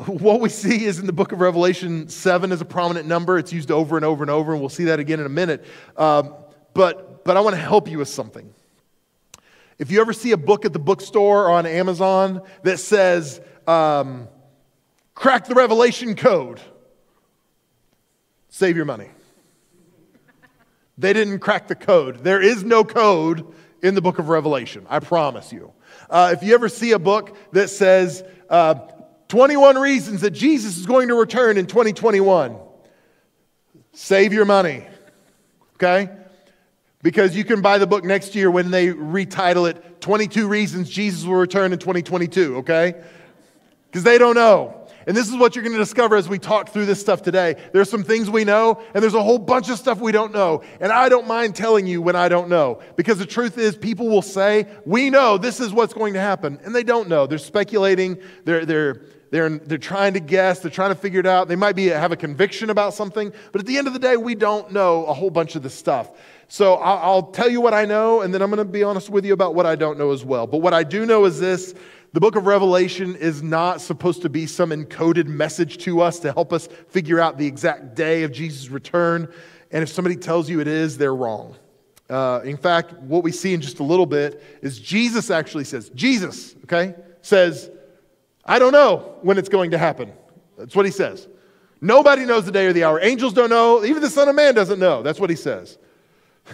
what 0.06 0.40
we 0.40 0.48
see 0.48 0.84
is 0.84 0.98
in 0.98 1.06
the 1.06 1.12
book 1.12 1.32
of 1.32 1.40
Revelation, 1.40 2.08
seven 2.08 2.52
is 2.52 2.60
a 2.60 2.64
prominent 2.64 3.06
number. 3.06 3.38
It's 3.38 3.52
used 3.52 3.70
over 3.70 3.96
and 3.96 4.04
over 4.04 4.22
and 4.22 4.30
over, 4.30 4.52
and 4.52 4.60
we'll 4.60 4.70
see 4.70 4.84
that 4.84 4.98
again 4.98 5.20
in 5.20 5.26
a 5.26 5.30
minute. 5.30 5.64
Um, 5.96 6.34
but, 6.74 7.24
but 7.24 7.36
I 7.36 7.40
want 7.40 7.54
to 7.54 7.60
help 7.60 7.88
you 7.88 7.98
with 7.98 8.08
something. 8.08 8.52
If 9.78 9.90
you 9.90 10.00
ever 10.00 10.12
see 10.12 10.32
a 10.32 10.36
book 10.36 10.64
at 10.64 10.72
the 10.72 10.78
bookstore 10.78 11.46
or 11.46 11.50
on 11.52 11.66
Amazon 11.66 12.42
that 12.62 12.78
says, 12.78 13.40
um, 13.66 14.28
crack 15.14 15.46
the 15.46 15.54
Revelation 15.54 16.14
code, 16.14 16.60
save 18.48 18.76
your 18.76 18.84
money. 18.84 19.08
They 20.98 21.14
didn't 21.14 21.38
crack 21.38 21.66
the 21.68 21.74
code. 21.74 22.24
There 22.24 22.42
is 22.42 22.62
no 22.62 22.84
code 22.84 23.46
in 23.82 23.94
the 23.94 24.02
book 24.02 24.18
of 24.18 24.28
Revelation, 24.28 24.86
I 24.88 25.00
promise 25.00 25.52
you. 25.52 25.72
Uh, 26.08 26.34
if 26.36 26.42
you 26.42 26.54
ever 26.54 26.68
see 26.68 26.92
a 26.92 26.98
book 26.98 27.36
that 27.52 27.68
says 27.68 28.24
uh, 28.48 28.74
21 29.28 29.78
reasons 29.78 30.20
that 30.22 30.30
Jesus 30.30 30.76
is 30.76 30.86
going 30.86 31.08
to 31.08 31.14
return 31.14 31.56
in 31.56 31.66
2021, 31.66 32.56
save 33.92 34.32
your 34.32 34.44
money. 34.44 34.84
Okay? 35.74 36.10
Because 37.02 37.34
you 37.34 37.44
can 37.44 37.62
buy 37.62 37.78
the 37.78 37.86
book 37.86 38.04
next 38.04 38.34
year 38.34 38.50
when 38.50 38.70
they 38.70 38.88
retitle 38.88 39.68
it 39.70 40.00
22 40.00 40.48
Reasons 40.48 40.90
Jesus 40.90 41.24
Will 41.24 41.36
Return 41.36 41.72
in 41.72 41.78
2022, 41.78 42.58
okay? 42.58 42.94
Because 43.86 44.02
they 44.02 44.18
don't 44.18 44.34
know. 44.34 44.79
And 45.06 45.16
this 45.16 45.28
is 45.28 45.36
what 45.36 45.54
you're 45.54 45.62
going 45.62 45.74
to 45.74 45.78
discover 45.78 46.16
as 46.16 46.28
we 46.28 46.38
talk 46.38 46.68
through 46.68 46.86
this 46.86 47.00
stuff 47.00 47.22
today. 47.22 47.56
There's 47.72 47.90
some 47.90 48.04
things 48.04 48.28
we 48.28 48.44
know, 48.44 48.82
and 48.94 49.02
there's 49.02 49.14
a 49.14 49.22
whole 49.22 49.38
bunch 49.38 49.70
of 49.70 49.78
stuff 49.78 50.00
we 50.00 50.12
don't 50.12 50.32
know. 50.32 50.62
And 50.80 50.92
I 50.92 51.08
don't 51.08 51.26
mind 51.26 51.56
telling 51.56 51.86
you 51.86 52.02
when 52.02 52.16
I 52.16 52.28
don't 52.28 52.48
know. 52.48 52.80
Because 52.96 53.18
the 53.18 53.26
truth 53.26 53.58
is, 53.58 53.76
people 53.76 54.08
will 54.08 54.22
say, 54.22 54.66
We 54.84 55.10
know 55.10 55.38
this 55.38 55.60
is 55.60 55.72
what's 55.72 55.94
going 55.94 56.14
to 56.14 56.20
happen. 56.20 56.60
And 56.64 56.74
they 56.74 56.82
don't 56.82 57.08
know. 57.08 57.26
They're 57.26 57.38
speculating, 57.38 58.18
they're, 58.44 58.66
they're, 58.66 59.02
they're, 59.30 59.48
they're 59.48 59.78
trying 59.78 60.14
to 60.14 60.20
guess, 60.20 60.58
they're 60.60 60.70
trying 60.70 60.90
to 60.90 61.00
figure 61.00 61.20
it 61.20 61.26
out. 61.26 61.48
They 61.48 61.56
might 61.56 61.76
be, 61.76 61.86
have 61.86 62.12
a 62.12 62.16
conviction 62.16 62.68
about 62.68 62.94
something. 62.94 63.32
But 63.52 63.60
at 63.60 63.66
the 63.66 63.78
end 63.78 63.86
of 63.86 63.92
the 63.92 63.98
day, 63.98 64.16
we 64.16 64.34
don't 64.34 64.72
know 64.72 65.06
a 65.06 65.14
whole 65.14 65.30
bunch 65.30 65.54
of 65.54 65.62
this 65.62 65.74
stuff. 65.74 66.10
So 66.48 66.74
I'll, 66.74 66.98
I'll 66.98 67.22
tell 67.30 67.48
you 67.48 67.60
what 67.60 67.72
I 67.72 67.84
know, 67.84 68.22
and 68.22 68.34
then 68.34 68.42
I'm 68.42 68.50
going 68.50 68.58
to 68.58 68.64
be 68.64 68.82
honest 68.82 69.08
with 69.08 69.24
you 69.24 69.32
about 69.32 69.54
what 69.54 69.66
I 69.66 69.76
don't 69.76 69.96
know 69.98 70.10
as 70.10 70.24
well. 70.24 70.48
But 70.48 70.58
what 70.58 70.74
I 70.74 70.82
do 70.82 71.06
know 71.06 71.24
is 71.24 71.38
this 71.38 71.74
the 72.12 72.20
book 72.20 72.34
of 72.34 72.46
Revelation 72.46 73.14
is 73.14 73.42
not 73.42 73.80
supposed 73.80 74.22
to 74.22 74.28
be 74.28 74.46
some 74.46 74.70
encoded 74.70 75.26
message 75.26 75.78
to 75.84 76.00
us 76.00 76.18
to 76.20 76.32
help 76.32 76.52
us 76.52 76.66
figure 76.88 77.20
out 77.20 77.38
the 77.38 77.46
exact 77.46 77.94
day 77.94 78.24
of 78.24 78.32
Jesus' 78.32 78.68
return. 78.68 79.32
And 79.70 79.82
if 79.82 79.88
somebody 79.88 80.16
tells 80.16 80.50
you 80.50 80.60
it 80.60 80.66
is, 80.66 80.98
they're 80.98 81.14
wrong. 81.14 81.56
Uh, 82.08 82.40
in 82.42 82.56
fact, 82.56 82.94
what 82.94 83.22
we 83.22 83.30
see 83.30 83.54
in 83.54 83.60
just 83.60 83.78
a 83.78 83.84
little 83.84 84.06
bit 84.06 84.42
is 84.60 84.80
Jesus 84.80 85.30
actually 85.30 85.62
says, 85.62 85.90
Jesus, 85.90 86.56
okay, 86.64 86.96
says, 87.22 87.70
I 88.44 88.58
don't 88.58 88.72
know 88.72 89.16
when 89.22 89.38
it's 89.38 89.48
going 89.48 89.70
to 89.70 89.78
happen. 89.78 90.12
That's 90.58 90.74
what 90.74 90.86
he 90.86 90.90
says. 90.90 91.28
Nobody 91.80 92.24
knows 92.24 92.44
the 92.44 92.52
day 92.52 92.66
or 92.66 92.72
the 92.72 92.82
hour. 92.82 93.00
Angels 93.00 93.32
don't 93.32 93.50
know. 93.50 93.84
Even 93.84 94.02
the 94.02 94.10
Son 94.10 94.28
of 94.28 94.34
Man 94.34 94.54
doesn't 94.54 94.80
know. 94.80 95.02
That's 95.02 95.20
what 95.20 95.30
he 95.30 95.36
says. 95.36 95.78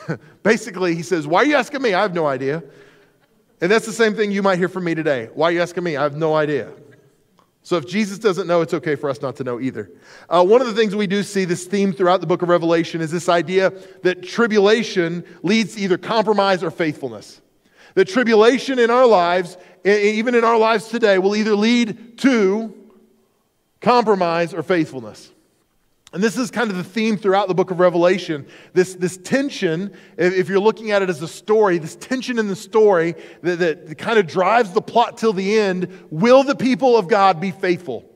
Basically, 0.43 0.95
he 0.95 1.03
says, 1.03 1.27
Why 1.27 1.41
are 1.43 1.45
you 1.47 1.57
asking 1.57 1.81
me? 1.81 1.95
I 1.95 2.03
have 2.03 2.15
no 2.15 2.27
idea. 2.27 2.63
And 3.61 3.71
that's 3.71 3.87
the 3.87 3.93
same 3.93 4.15
thing 4.15 4.33
you 4.33 4.43
might 4.43 4.59
hear 4.59 4.69
from 4.69 4.85
me 4.85 4.95
today. 4.95 5.31
Why 5.35 5.49
are 5.49 5.53
you 5.53 5.63
asking 5.63 5.85
me? 5.85 5.97
I 5.97 6.03
have 6.03 6.17
no 6.17 6.35
idea. 6.35 6.73
So 7.63 7.77
if 7.77 7.87
Jesus 7.89 8.19
doesn't 8.19 8.47
know, 8.47 8.61
it's 8.61 8.75
okay 8.75 8.95
for 8.95 9.11
us 9.11 9.21
not 9.21 9.37
to 9.37 9.45
know 9.45 9.59
either. 9.59 9.91
Uh, 10.29 10.45
one 10.45 10.61
of 10.61 10.69
the 10.69 10.75
things 10.75 10.95
we 10.95 11.09
do 11.09 11.25
see 11.25 11.45
this 11.45 11.65
theme 11.65 11.93
throughout 11.93 12.21
the 12.21 12.27
book 12.27 12.43
of 12.43 12.49
Revelation 12.49 13.01
is 13.01 13.11
this 13.11 13.29
idea 13.29 13.73
that 14.03 14.23
tribulation 14.23 15.25
leads 15.43 15.75
to 15.75 15.81
either 15.81 15.99
compromise 15.99 16.63
or 16.63 16.71
faithfulness. 16.71 17.41
That 17.95 18.07
tribulation 18.07 18.79
in 18.79 18.91
our 18.91 19.07
lives, 19.07 19.57
even 19.85 20.35
in 20.35 20.45
our 20.45 20.59
lives 20.59 20.89
today, 20.89 21.19
will 21.19 21.35
either 21.35 21.57
lead 21.57 22.19
to 22.19 22.73
compromise 23.81 24.55
or 24.55 24.63
faithfulness. 24.63 25.33
And 26.13 26.23
this 26.23 26.39
is 26.39 26.51
kind 26.51 26.71
of 26.71 26.77
the 26.77 26.85
theme 26.85 27.17
throughout 27.17 27.49
the 27.49 27.55
book 27.55 27.71
of 27.71 27.81
Revelation. 27.81 28.47
This, 28.73 28.95
this 28.95 29.17
tension, 29.17 29.93
if 30.17 30.49
you're 30.49 30.61
looking 30.61 30.93
at 30.93 31.03
it 31.03 31.11
as 31.11 31.21
a 31.21 31.29
story, 31.29 31.79
this 31.79 31.97
tension 31.97 32.39
in 32.39 32.49
the 32.49 32.57
story 32.57 33.17
that, 33.43 33.59
that 33.59 33.99
kind 33.99 34.19
of 34.19 34.27
drives 34.27 34.73
the 34.73 34.81
plot 34.81 35.19
till 35.19 35.33
the 35.33 35.59
end. 35.59 36.07
Will 36.11 36.45
the 36.45 36.55
people 36.55 36.97
of 36.97 37.09
God 37.09 37.41
be 37.41 37.51
faithful? 37.51 38.09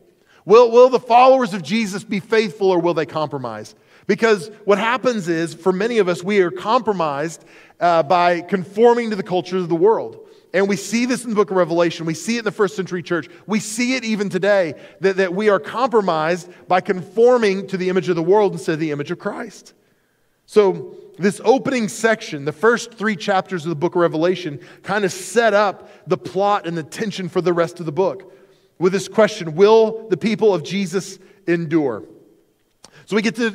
Will, 0.44 0.70
will 0.70 0.88
the 0.88 1.00
followers 1.00 1.52
of 1.52 1.62
Jesus 1.62 2.04
be 2.04 2.20
faithful 2.20 2.70
or 2.70 2.80
will 2.80 2.94
they 2.94 3.06
compromise? 3.06 3.74
Because 4.06 4.50
what 4.64 4.78
happens 4.78 5.28
is, 5.28 5.54
for 5.54 5.72
many 5.72 5.98
of 5.98 6.08
us, 6.08 6.24
we 6.24 6.40
are 6.40 6.50
compromised 6.50 7.44
uh, 7.78 8.02
by 8.02 8.40
conforming 8.40 9.10
to 9.10 9.16
the 9.16 9.22
culture 9.22 9.58
of 9.58 9.68
the 9.68 9.76
world. 9.76 10.19
And 10.52 10.68
we 10.68 10.76
see 10.76 11.06
this 11.06 11.24
in 11.24 11.30
the 11.30 11.36
book 11.36 11.50
of 11.50 11.56
Revelation. 11.56 12.06
We 12.06 12.14
see 12.14 12.36
it 12.36 12.40
in 12.40 12.44
the 12.44 12.50
first 12.50 12.74
century 12.74 13.02
church. 13.02 13.28
We 13.46 13.60
see 13.60 13.94
it 13.94 14.04
even 14.04 14.28
today 14.28 14.74
that, 15.00 15.16
that 15.16 15.32
we 15.32 15.48
are 15.48 15.60
compromised 15.60 16.50
by 16.66 16.80
conforming 16.80 17.68
to 17.68 17.76
the 17.76 17.88
image 17.88 18.08
of 18.08 18.16
the 18.16 18.22
world 18.22 18.52
instead 18.52 18.72
of 18.72 18.80
the 18.80 18.90
image 18.90 19.10
of 19.10 19.18
Christ. 19.18 19.74
So, 20.46 20.96
this 21.16 21.40
opening 21.44 21.88
section, 21.88 22.44
the 22.44 22.52
first 22.52 22.94
three 22.94 23.14
chapters 23.14 23.64
of 23.64 23.68
the 23.68 23.76
book 23.76 23.94
of 23.94 24.00
Revelation, 24.00 24.58
kind 24.82 25.04
of 25.04 25.12
set 25.12 25.54
up 25.54 25.88
the 26.08 26.16
plot 26.16 26.66
and 26.66 26.76
the 26.76 26.82
tension 26.82 27.28
for 27.28 27.40
the 27.40 27.52
rest 27.52 27.78
of 27.78 27.86
the 27.86 27.92
book 27.92 28.32
with 28.78 28.92
this 28.92 29.06
question 29.06 29.54
Will 29.54 30.08
the 30.08 30.16
people 30.16 30.52
of 30.52 30.64
Jesus 30.64 31.20
endure? 31.46 32.02
So, 33.06 33.14
we 33.14 33.22
get 33.22 33.36
to 33.36 33.50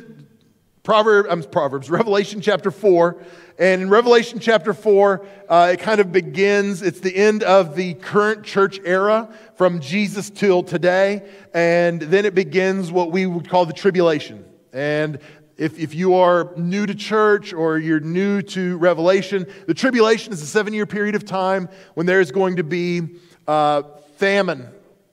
Proverbs, 0.86 1.28
um, 1.28 1.42
Proverbs 1.42 1.90
Revelation 1.90 2.40
chapter 2.40 2.70
4. 2.70 3.16
And 3.58 3.82
in 3.82 3.90
Revelation 3.90 4.38
chapter 4.38 4.72
4, 4.72 5.26
uh, 5.48 5.70
it 5.72 5.80
kind 5.80 6.00
of 6.00 6.12
begins, 6.12 6.80
it's 6.80 7.00
the 7.00 7.16
end 7.16 7.42
of 7.42 7.74
the 7.74 7.94
current 7.94 8.44
church 8.44 8.78
era 8.84 9.28
from 9.56 9.80
Jesus 9.80 10.30
till 10.30 10.62
today. 10.62 11.28
And 11.52 12.00
then 12.02 12.24
it 12.24 12.36
begins 12.36 12.92
what 12.92 13.10
we 13.10 13.26
would 13.26 13.48
call 13.48 13.66
the 13.66 13.72
tribulation. 13.72 14.44
And 14.72 15.18
if, 15.56 15.76
if 15.76 15.92
you 15.92 16.14
are 16.14 16.52
new 16.56 16.86
to 16.86 16.94
church 16.94 17.52
or 17.52 17.78
you're 17.78 17.98
new 17.98 18.40
to 18.42 18.76
Revelation, 18.76 19.46
the 19.66 19.74
tribulation 19.74 20.32
is 20.32 20.40
a 20.40 20.46
seven 20.46 20.72
year 20.72 20.86
period 20.86 21.16
of 21.16 21.24
time 21.24 21.68
when 21.94 22.06
there 22.06 22.20
is 22.20 22.30
going 22.30 22.56
to 22.56 22.64
be 22.64 23.02
uh, 23.48 23.82
famine, 24.18 24.68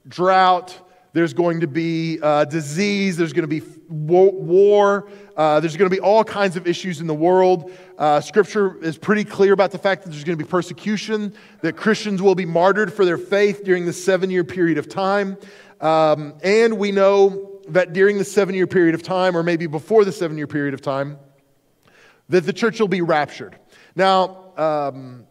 drought, 0.08 0.80
there's 1.14 1.34
going 1.34 1.62
to 1.62 1.68
be 1.68 2.20
uh, 2.22 2.46
disease, 2.46 3.18
there's 3.18 3.34
going 3.34 3.48
to 3.48 3.62
be 3.62 3.62
war, 3.88 5.08
uh, 5.38 5.60
there's 5.60 5.78
going 5.78 5.90
to 5.90 5.96
be 5.96 6.02
all 6.02 6.24
kinds 6.24 6.58
of 6.58 6.68
issues 6.68 7.00
in 7.00 7.08
the 7.08 7.14
world. 7.14 7.72
Uh, 7.98 8.20
scripture 8.20 8.84
is 8.84 8.98
pretty 8.98 9.24
clear 9.24 9.54
about 9.54 9.72
the 9.72 9.78
fact 9.78 10.04
that 10.04 10.10
there's 10.10 10.24
going 10.24 10.38
to 10.38 10.44
be 10.44 10.50
persecution, 10.50 11.34
that 11.62 11.78
Christians 11.78 12.22
will 12.22 12.36
be 12.36 12.46
martyred 12.46 12.92
for 12.92 13.06
their 13.06 13.20
faith 13.20 13.64
during 13.64 13.86
the 13.86 13.94
seven 13.94 14.32
year 14.32 14.44
period 14.44 14.78
of 14.80 14.90
time. 14.90 15.38
Um, 15.80 16.34
and 16.44 16.78
we 16.78 16.92
know 16.92 17.62
that 17.70 17.94
during 17.94 18.18
the 18.18 18.26
seven 18.26 18.56
year 18.56 18.68
period 18.68 18.96
of 18.96 19.04
time, 19.04 19.38
or 19.38 19.44
maybe 19.44 19.68
before 19.68 20.06
the 20.06 20.12
seven 20.12 20.38
year 20.38 20.48
period 20.48 20.74
of 20.74 20.82
time, 20.82 21.18
that 22.30 22.42
the 22.42 22.54
church 22.54 22.80
will 22.80 22.88
be 22.88 23.02
raptured. 23.02 23.58
Now, 23.96 24.54
um, 24.58 25.26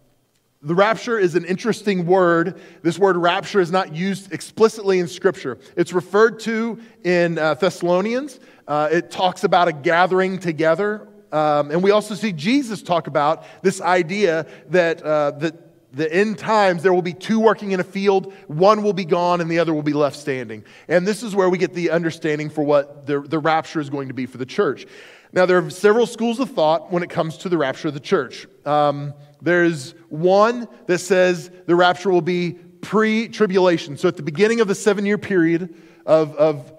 the 0.63 0.75
rapture 0.75 1.19
is 1.19 1.35
an 1.35 1.45
interesting 1.45 2.07
word. 2.07 2.61
This 2.83 2.99
word 2.99 3.17
rapture 3.17 3.61
is 3.61 3.73
not 3.73 3.95
used 3.95 4.33
explicitly 4.33 5.01
in 5.01 5.09
Scripture. 5.09 5.59
It's 5.77 5.93
referred 5.93 6.39
to 6.41 6.79
in 7.03 7.37
uh, 7.37 7.55
Thessalonians. 7.55 8.39
Uh, 8.69 8.89
it 8.93 9.11
talks 9.11 9.43
about 9.43 9.67
a 9.67 9.73
gathering 9.73 10.39
together. 10.39 11.09
Um, 11.33 11.71
and 11.71 11.83
we 11.83 11.91
also 11.91 12.15
see 12.15 12.33
Jesus 12.33 12.81
talk 12.81 13.09
about 13.09 13.45
this 13.63 13.81
idea 13.81 14.47
that, 14.69 15.03
uh, 15.03 15.33
that 15.33 15.55
the 15.93 16.13
end 16.13 16.39
times 16.39 16.83
there 16.83 16.95
will 16.95 17.03
be 17.03 17.15
two 17.15 17.41
working 17.41 17.73
in 17.73 17.81
a 17.81 17.85
field, 17.85 18.33
one 18.47 18.83
will 18.85 18.93
be 18.93 19.05
gone 19.05 19.41
and 19.41 19.51
the 19.51 19.59
other 19.59 19.75
will 19.75 19.83
be 19.83 19.93
left 19.93 20.17
standing. 20.17 20.65
And 20.87 21.07
this 21.07 21.25
is 21.25 21.35
where 21.35 21.51
we 21.51 21.59
get 21.59 21.75
the 21.75 21.91
understanding 21.91 22.51
for 22.51 22.63
what 22.63 23.07
the, 23.07 23.21
the 23.21 23.39
rapture 23.39 23.81
is 23.81 23.91
going 23.91 24.09
to 24.09 24.15
be 24.15 24.27
for 24.27 24.39
the 24.39 24.47
church. 24.47 24.87
Now, 25.33 25.47
there 25.47 25.59
are 25.59 25.71
several 25.71 26.07
schools 26.07 26.39
of 26.41 26.51
thought 26.51 26.93
when 26.93 27.03
it 27.03 27.09
comes 27.11 27.39
to 27.39 27.49
the 27.49 27.57
rapture 27.57 27.89
of 27.89 27.95
the 27.95 28.01
church. 28.01 28.47
Um, 28.67 29.15
there's 29.43 29.95
one 30.09 30.69
that 30.87 30.99
says 30.99 31.51
the 31.67 31.75
rapture 31.75 32.11
will 32.11 32.23
be 32.23 32.53
pre 32.81 33.29
tribulation. 33.29 33.97
So 33.97 34.09
at 34.09 34.17
the 34.17 34.23
beginning 34.23 34.61
of 34.61 34.69
the 34.69 34.75
seven 34.75 35.05
year 35.05 35.19
period 35.19 35.75
of, 36.07 36.35
of 36.37 36.73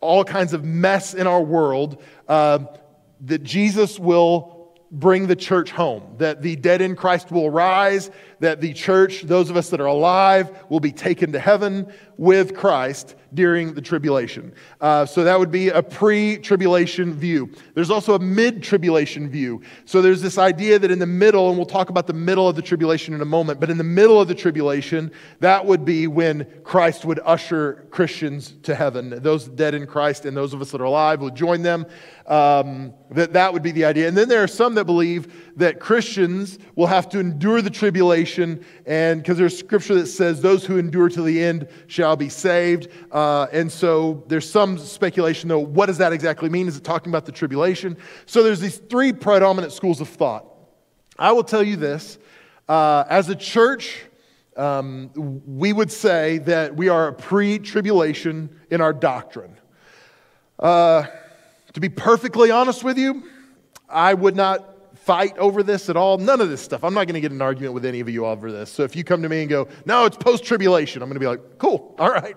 all 0.00 0.24
kinds 0.24 0.52
of 0.54 0.64
mess 0.64 1.14
in 1.14 1.26
our 1.26 1.42
world, 1.42 2.02
uh, 2.26 2.60
that 3.22 3.42
Jesus 3.42 3.98
will 3.98 4.60
bring 4.90 5.26
the 5.26 5.36
church 5.36 5.70
home, 5.70 6.02
that 6.18 6.42
the 6.42 6.56
dead 6.56 6.80
in 6.80 6.96
Christ 6.96 7.30
will 7.30 7.50
rise, 7.50 8.10
that 8.40 8.60
the 8.60 8.72
church, 8.72 9.22
those 9.22 9.50
of 9.50 9.56
us 9.56 9.70
that 9.70 9.80
are 9.80 9.86
alive, 9.86 10.64
will 10.68 10.80
be 10.80 10.92
taken 10.92 11.32
to 11.32 11.38
heaven 11.38 11.92
with 12.16 12.54
Christ 12.54 13.14
during 13.32 13.74
the 13.74 13.80
tribulation. 13.80 14.52
Uh, 14.80 15.06
so 15.06 15.24
that 15.24 15.38
would 15.38 15.50
be 15.50 15.68
a 15.68 15.82
pre 15.82 16.36
tribulation 16.38 17.14
view. 17.14 17.50
There's 17.74 17.90
also 17.90 18.14
a 18.14 18.18
mid 18.18 18.62
tribulation 18.62 19.28
view. 19.30 19.62
So 19.84 20.02
there's 20.02 20.22
this 20.22 20.38
idea 20.38 20.78
that 20.78 20.90
in 20.90 20.98
the 20.98 21.06
middle, 21.06 21.48
and 21.48 21.56
we'll 21.56 21.66
talk 21.66 21.90
about 21.90 22.06
the 22.06 22.12
middle 22.12 22.48
of 22.48 22.56
the 22.56 22.62
tribulation 22.62 23.14
in 23.14 23.20
a 23.20 23.26
moment, 23.26 23.60
but 23.60 23.70
in 23.70 23.78
the 23.78 23.84
middle 23.84 24.20
of 24.20 24.28
the 24.28 24.34
tribulation, 24.34 25.10
that 25.40 25.64
would 25.64 25.84
be 25.84 26.06
when 26.06 26.46
Christ 26.64 27.04
would 27.04 27.20
usher 27.24 27.86
Christians 27.90 28.54
to 28.64 28.74
heaven. 28.74 29.22
Those 29.22 29.48
dead 29.48 29.74
in 29.74 29.86
Christ 29.86 30.26
and 30.26 30.36
those 30.36 30.52
of 30.52 30.60
us 30.60 30.70
that 30.72 30.80
are 30.80 30.84
alive 30.84 31.20
would 31.20 31.34
join 31.34 31.62
them. 31.62 31.86
Um, 32.26 32.94
that 33.10 33.32
that 33.32 33.52
would 33.52 33.62
be 33.62 33.72
the 33.72 33.84
idea. 33.84 34.06
And 34.06 34.16
then 34.16 34.28
there 34.28 34.42
are 34.42 34.48
some 34.48 34.74
that 34.76 34.84
believe 34.84 35.52
that 35.56 35.80
Christians 35.80 36.58
will 36.76 36.86
have 36.86 37.08
to 37.10 37.18
endure 37.18 37.60
the 37.60 37.70
tribulation, 37.70 38.29
and 38.38 39.22
because 39.22 39.38
there's 39.38 39.58
scripture 39.58 39.94
that 39.94 40.06
says, 40.06 40.40
"Those 40.40 40.64
who 40.64 40.78
endure 40.78 41.08
to 41.08 41.22
the 41.22 41.42
end 41.42 41.68
shall 41.86 42.16
be 42.16 42.28
saved." 42.28 42.88
Uh, 43.10 43.46
and 43.52 43.70
so 43.70 44.24
there's 44.28 44.48
some 44.48 44.78
speculation, 44.78 45.48
though. 45.48 45.58
What 45.58 45.86
does 45.86 45.98
that 45.98 46.12
exactly 46.12 46.48
mean? 46.48 46.68
Is 46.68 46.76
it 46.76 46.84
talking 46.84 47.10
about 47.10 47.26
the 47.26 47.32
tribulation? 47.32 47.96
So 48.26 48.42
there's 48.42 48.60
these 48.60 48.78
three 48.78 49.12
predominant 49.12 49.72
schools 49.72 50.00
of 50.00 50.08
thought. 50.08 50.46
I 51.18 51.32
will 51.32 51.44
tell 51.44 51.62
you 51.62 51.76
this: 51.76 52.18
uh, 52.68 53.04
as 53.08 53.28
a 53.28 53.34
church. 53.34 54.04
Um, 54.56 55.10
we 55.46 55.72
would 55.72 55.90
say 55.90 56.38
that 56.38 56.76
we 56.76 56.88
are 56.88 57.08
a 57.08 57.12
pre 57.12 57.58
tribulation 57.58 58.50
in 58.70 58.80
our 58.80 58.92
doctrine. 58.92 59.56
Uh, 60.58 61.06
to 61.72 61.80
be 61.80 61.88
perfectly 61.88 62.50
honest 62.50 62.84
with 62.84 62.98
you, 62.98 63.22
I 63.88 64.12
would 64.14 64.36
not 64.36 64.69
fight 65.00 65.36
over 65.38 65.62
this 65.62 65.88
at 65.88 65.96
all. 65.96 66.18
None 66.18 66.40
of 66.40 66.50
this 66.50 66.60
stuff. 66.60 66.84
I'm 66.84 66.94
not 66.94 67.06
going 67.06 67.14
to 67.14 67.20
get 67.20 67.32
an 67.32 67.42
argument 67.42 67.74
with 67.74 67.84
any 67.84 68.00
of 68.00 68.08
you 68.08 68.26
over 68.26 68.52
this. 68.52 68.70
So 68.70 68.82
if 68.82 68.94
you 68.94 69.02
come 69.02 69.22
to 69.22 69.28
me 69.28 69.40
and 69.40 69.50
go, 69.50 69.68
no, 69.86 70.04
it's 70.04 70.16
post 70.16 70.44
tribulation, 70.44 71.02
I'm 71.02 71.08
going 71.08 71.14
to 71.14 71.20
be 71.20 71.26
like, 71.26 71.58
cool, 71.58 71.94
all 71.98 72.10
right. 72.10 72.36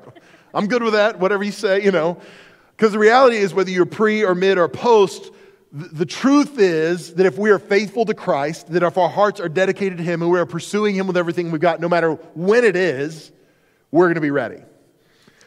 I'm 0.54 0.68
good 0.68 0.84
with 0.84 0.94
that, 0.94 1.20
whatever 1.20 1.44
you 1.44 1.52
say, 1.52 1.84
you 1.84 1.92
know. 1.92 2.20
Because 2.76 2.94
the 2.94 3.00
reality 3.00 3.38
is, 3.38 3.54
whether 3.54 3.70
you're 3.70 3.86
pre 3.86 4.24
or 4.24 4.34
mid 4.34 4.58
or 4.58 4.68
post, 4.68 5.32
the 5.72 6.06
truth 6.06 6.60
is 6.60 7.16
that 7.16 7.26
if 7.26 7.38
we 7.38 7.50
are 7.50 7.60
faithful 7.60 8.06
to 8.06 8.14
Christ, 8.14 8.72
that 8.72 8.84
if 8.84 8.98
our 8.98 9.10
hearts 9.10 9.40
are 9.40 9.50
dedicated 9.50 9.98
to 9.98 10.04
Him 10.04 10.22
and 10.22 10.32
we 10.32 10.40
are 10.40 10.46
pursuing 10.46 10.96
Him 10.96 11.08
with 11.08 11.18
everything 11.18 11.52
we've 11.52 11.62
got, 11.62 11.80
no 11.82 11.90
matter 11.90 12.14
when 12.36 12.64
it 12.64 12.76
is, 12.76 13.32
we're 13.92 14.06
going 14.06 14.16
to 14.16 14.22
be 14.22 14.32
ready. 14.32 14.62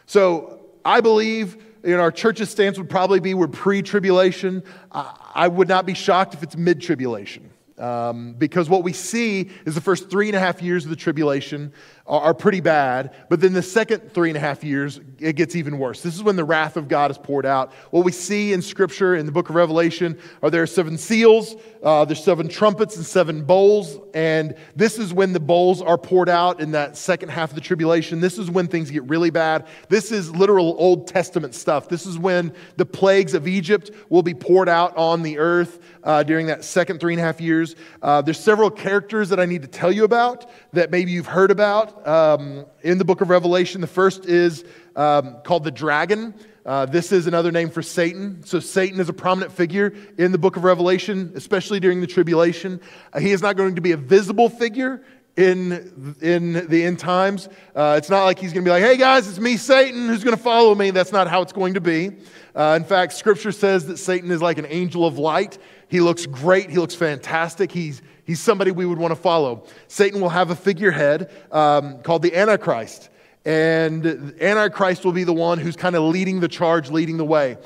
So 0.06 0.66
I 0.84 1.00
believe 1.00 1.65
in 1.86 2.00
our 2.00 2.10
church's 2.10 2.50
stance 2.50 2.78
would 2.78 2.90
probably 2.90 3.20
be 3.20 3.32
we're 3.32 3.46
pre 3.46 3.80
tribulation. 3.80 4.62
I 4.92 5.48
would 5.48 5.68
not 5.68 5.86
be 5.86 5.94
shocked 5.94 6.34
if 6.34 6.42
it's 6.42 6.56
mid 6.56 6.80
tribulation. 6.80 7.50
Um, 7.78 8.32
because 8.32 8.70
what 8.70 8.82
we 8.82 8.94
see 8.94 9.50
is 9.66 9.74
the 9.74 9.82
first 9.82 10.10
three 10.10 10.28
and 10.28 10.36
a 10.36 10.40
half 10.40 10.62
years 10.62 10.84
of 10.84 10.90
the 10.90 10.96
tribulation 10.96 11.72
are, 12.08 12.34
pretty 12.34 12.60
bad, 12.60 13.14
but 13.28 13.40
then 13.40 13.52
the 13.52 13.62
second 13.62 14.12
three 14.12 14.30
and 14.30 14.36
a 14.36 14.40
half 14.40 14.62
years, 14.62 15.00
it 15.18 15.34
gets 15.34 15.56
even 15.56 15.78
worse. 15.78 16.02
This 16.02 16.14
is 16.14 16.22
when 16.22 16.36
the 16.36 16.44
wrath 16.44 16.76
of 16.76 16.86
God 16.86 17.10
is 17.10 17.18
poured 17.18 17.46
out. 17.46 17.72
What 17.90 18.04
we 18.04 18.12
see 18.12 18.52
in 18.52 18.62
Scripture, 18.62 19.16
in 19.16 19.26
the 19.26 19.32
book 19.32 19.48
of 19.48 19.56
Revelation, 19.56 20.18
are 20.42 20.50
there 20.50 20.62
are 20.62 20.68
seven 20.68 20.98
seals, 20.98 21.56
uh, 21.82 22.04
there's 22.04 22.22
seven 22.22 22.48
trumpets 22.48 22.96
and 22.96 23.04
seven 23.04 23.42
bowls, 23.42 23.98
and 24.14 24.54
this 24.76 24.98
is 24.98 25.12
when 25.12 25.32
the 25.32 25.40
bowls 25.40 25.82
are 25.82 25.98
poured 25.98 26.28
out 26.28 26.60
in 26.60 26.72
that 26.72 26.96
second 26.96 27.30
half 27.30 27.50
of 27.50 27.54
the 27.54 27.60
tribulation. 27.60 28.20
This 28.20 28.38
is 28.38 28.50
when 28.50 28.68
things 28.68 28.90
get 28.90 29.02
really 29.04 29.30
bad. 29.30 29.66
This 29.88 30.12
is 30.12 30.30
literal 30.30 30.76
Old 30.78 31.08
Testament 31.08 31.54
stuff. 31.54 31.88
This 31.88 32.06
is 32.06 32.18
when 32.18 32.52
the 32.76 32.86
plagues 32.86 33.34
of 33.34 33.48
Egypt 33.48 33.90
will 34.10 34.22
be 34.22 34.34
poured 34.34 34.68
out 34.68 34.96
on 34.96 35.22
the 35.22 35.38
earth 35.38 35.80
uh, 36.04 36.22
during 36.22 36.46
that 36.46 36.64
second 36.64 37.00
three 37.00 37.14
and 37.14 37.20
a 37.20 37.24
half 37.24 37.40
years. 37.40 37.74
Uh, 38.00 38.22
there's 38.22 38.38
several 38.38 38.70
characters 38.70 39.28
that 39.30 39.40
I 39.40 39.46
need 39.46 39.62
to 39.62 39.68
tell 39.68 39.90
you 39.90 40.04
about 40.04 40.48
that 40.72 40.90
maybe 40.90 41.10
you've 41.10 41.26
heard 41.26 41.50
about 41.50 41.95
um, 42.04 42.66
in 42.82 42.98
the 42.98 43.04
book 43.04 43.20
of 43.20 43.30
Revelation. 43.30 43.80
The 43.80 43.86
first 43.86 44.26
is 44.26 44.64
um, 44.94 45.38
called 45.44 45.64
the 45.64 45.70
dragon. 45.70 46.34
Uh, 46.64 46.84
this 46.84 47.12
is 47.12 47.28
another 47.28 47.52
name 47.52 47.70
for 47.70 47.82
Satan. 47.82 48.42
So, 48.44 48.58
Satan 48.58 48.98
is 48.98 49.08
a 49.08 49.12
prominent 49.12 49.52
figure 49.52 49.94
in 50.18 50.32
the 50.32 50.38
book 50.38 50.56
of 50.56 50.64
Revelation, 50.64 51.32
especially 51.36 51.78
during 51.78 52.00
the 52.00 52.08
tribulation. 52.08 52.80
Uh, 53.12 53.20
he 53.20 53.30
is 53.30 53.40
not 53.40 53.56
going 53.56 53.76
to 53.76 53.80
be 53.80 53.92
a 53.92 53.96
visible 53.96 54.48
figure 54.48 55.04
in, 55.36 56.16
in 56.20 56.68
the 56.68 56.82
end 56.84 56.98
times. 56.98 57.48
Uh, 57.74 57.94
it's 57.98 58.10
not 58.10 58.24
like 58.24 58.38
he's 58.38 58.52
going 58.52 58.64
to 58.64 58.68
be 58.68 58.72
like, 58.72 58.82
hey 58.82 58.96
guys, 58.96 59.28
it's 59.28 59.38
me, 59.38 59.56
Satan, 59.56 60.08
who's 60.08 60.24
going 60.24 60.36
to 60.36 60.42
follow 60.42 60.74
me. 60.74 60.90
That's 60.90 61.12
not 61.12 61.28
how 61.28 61.42
it's 61.42 61.52
going 61.52 61.74
to 61.74 61.80
be. 61.80 62.16
Uh, 62.54 62.74
in 62.80 62.84
fact, 62.84 63.12
scripture 63.12 63.52
says 63.52 63.86
that 63.86 63.98
Satan 63.98 64.30
is 64.30 64.40
like 64.40 64.58
an 64.58 64.66
angel 64.66 65.06
of 65.06 65.18
light. 65.18 65.58
He 65.88 66.00
looks 66.00 66.26
great. 66.26 66.70
He 66.70 66.78
looks 66.78 66.94
fantastic. 66.94 67.70
He's, 67.70 68.02
he's 68.26 68.40
somebody 68.40 68.70
we 68.70 68.84
would 68.84 68.98
want 68.98 69.12
to 69.12 69.20
follow. 69.20 69.64
Satan 69.88 70.20
will 70.20 70.28
have 70.28 70.50
a 70.50 70.56
figurehead 70.56 71.30
um, 71.50 72.02
called 72.02 72.20
the 72.20 72.36
Antichrist. 72.36 73.08
And 73.46 74.04
Antichrist 74.40 75.04
will 75.04 75.12
be 75.12 75.24
the 75.24 75.32
one 75.32 75.58
who's 75.58 75.76
kind 75.76 75.94
of 75.94 76.02
leading 76.02 76.40
the 76.40 76.48
charge, 76.48 76.90
leading 76.90 77.16
the 77.16 77.24
way. 77.24 77.56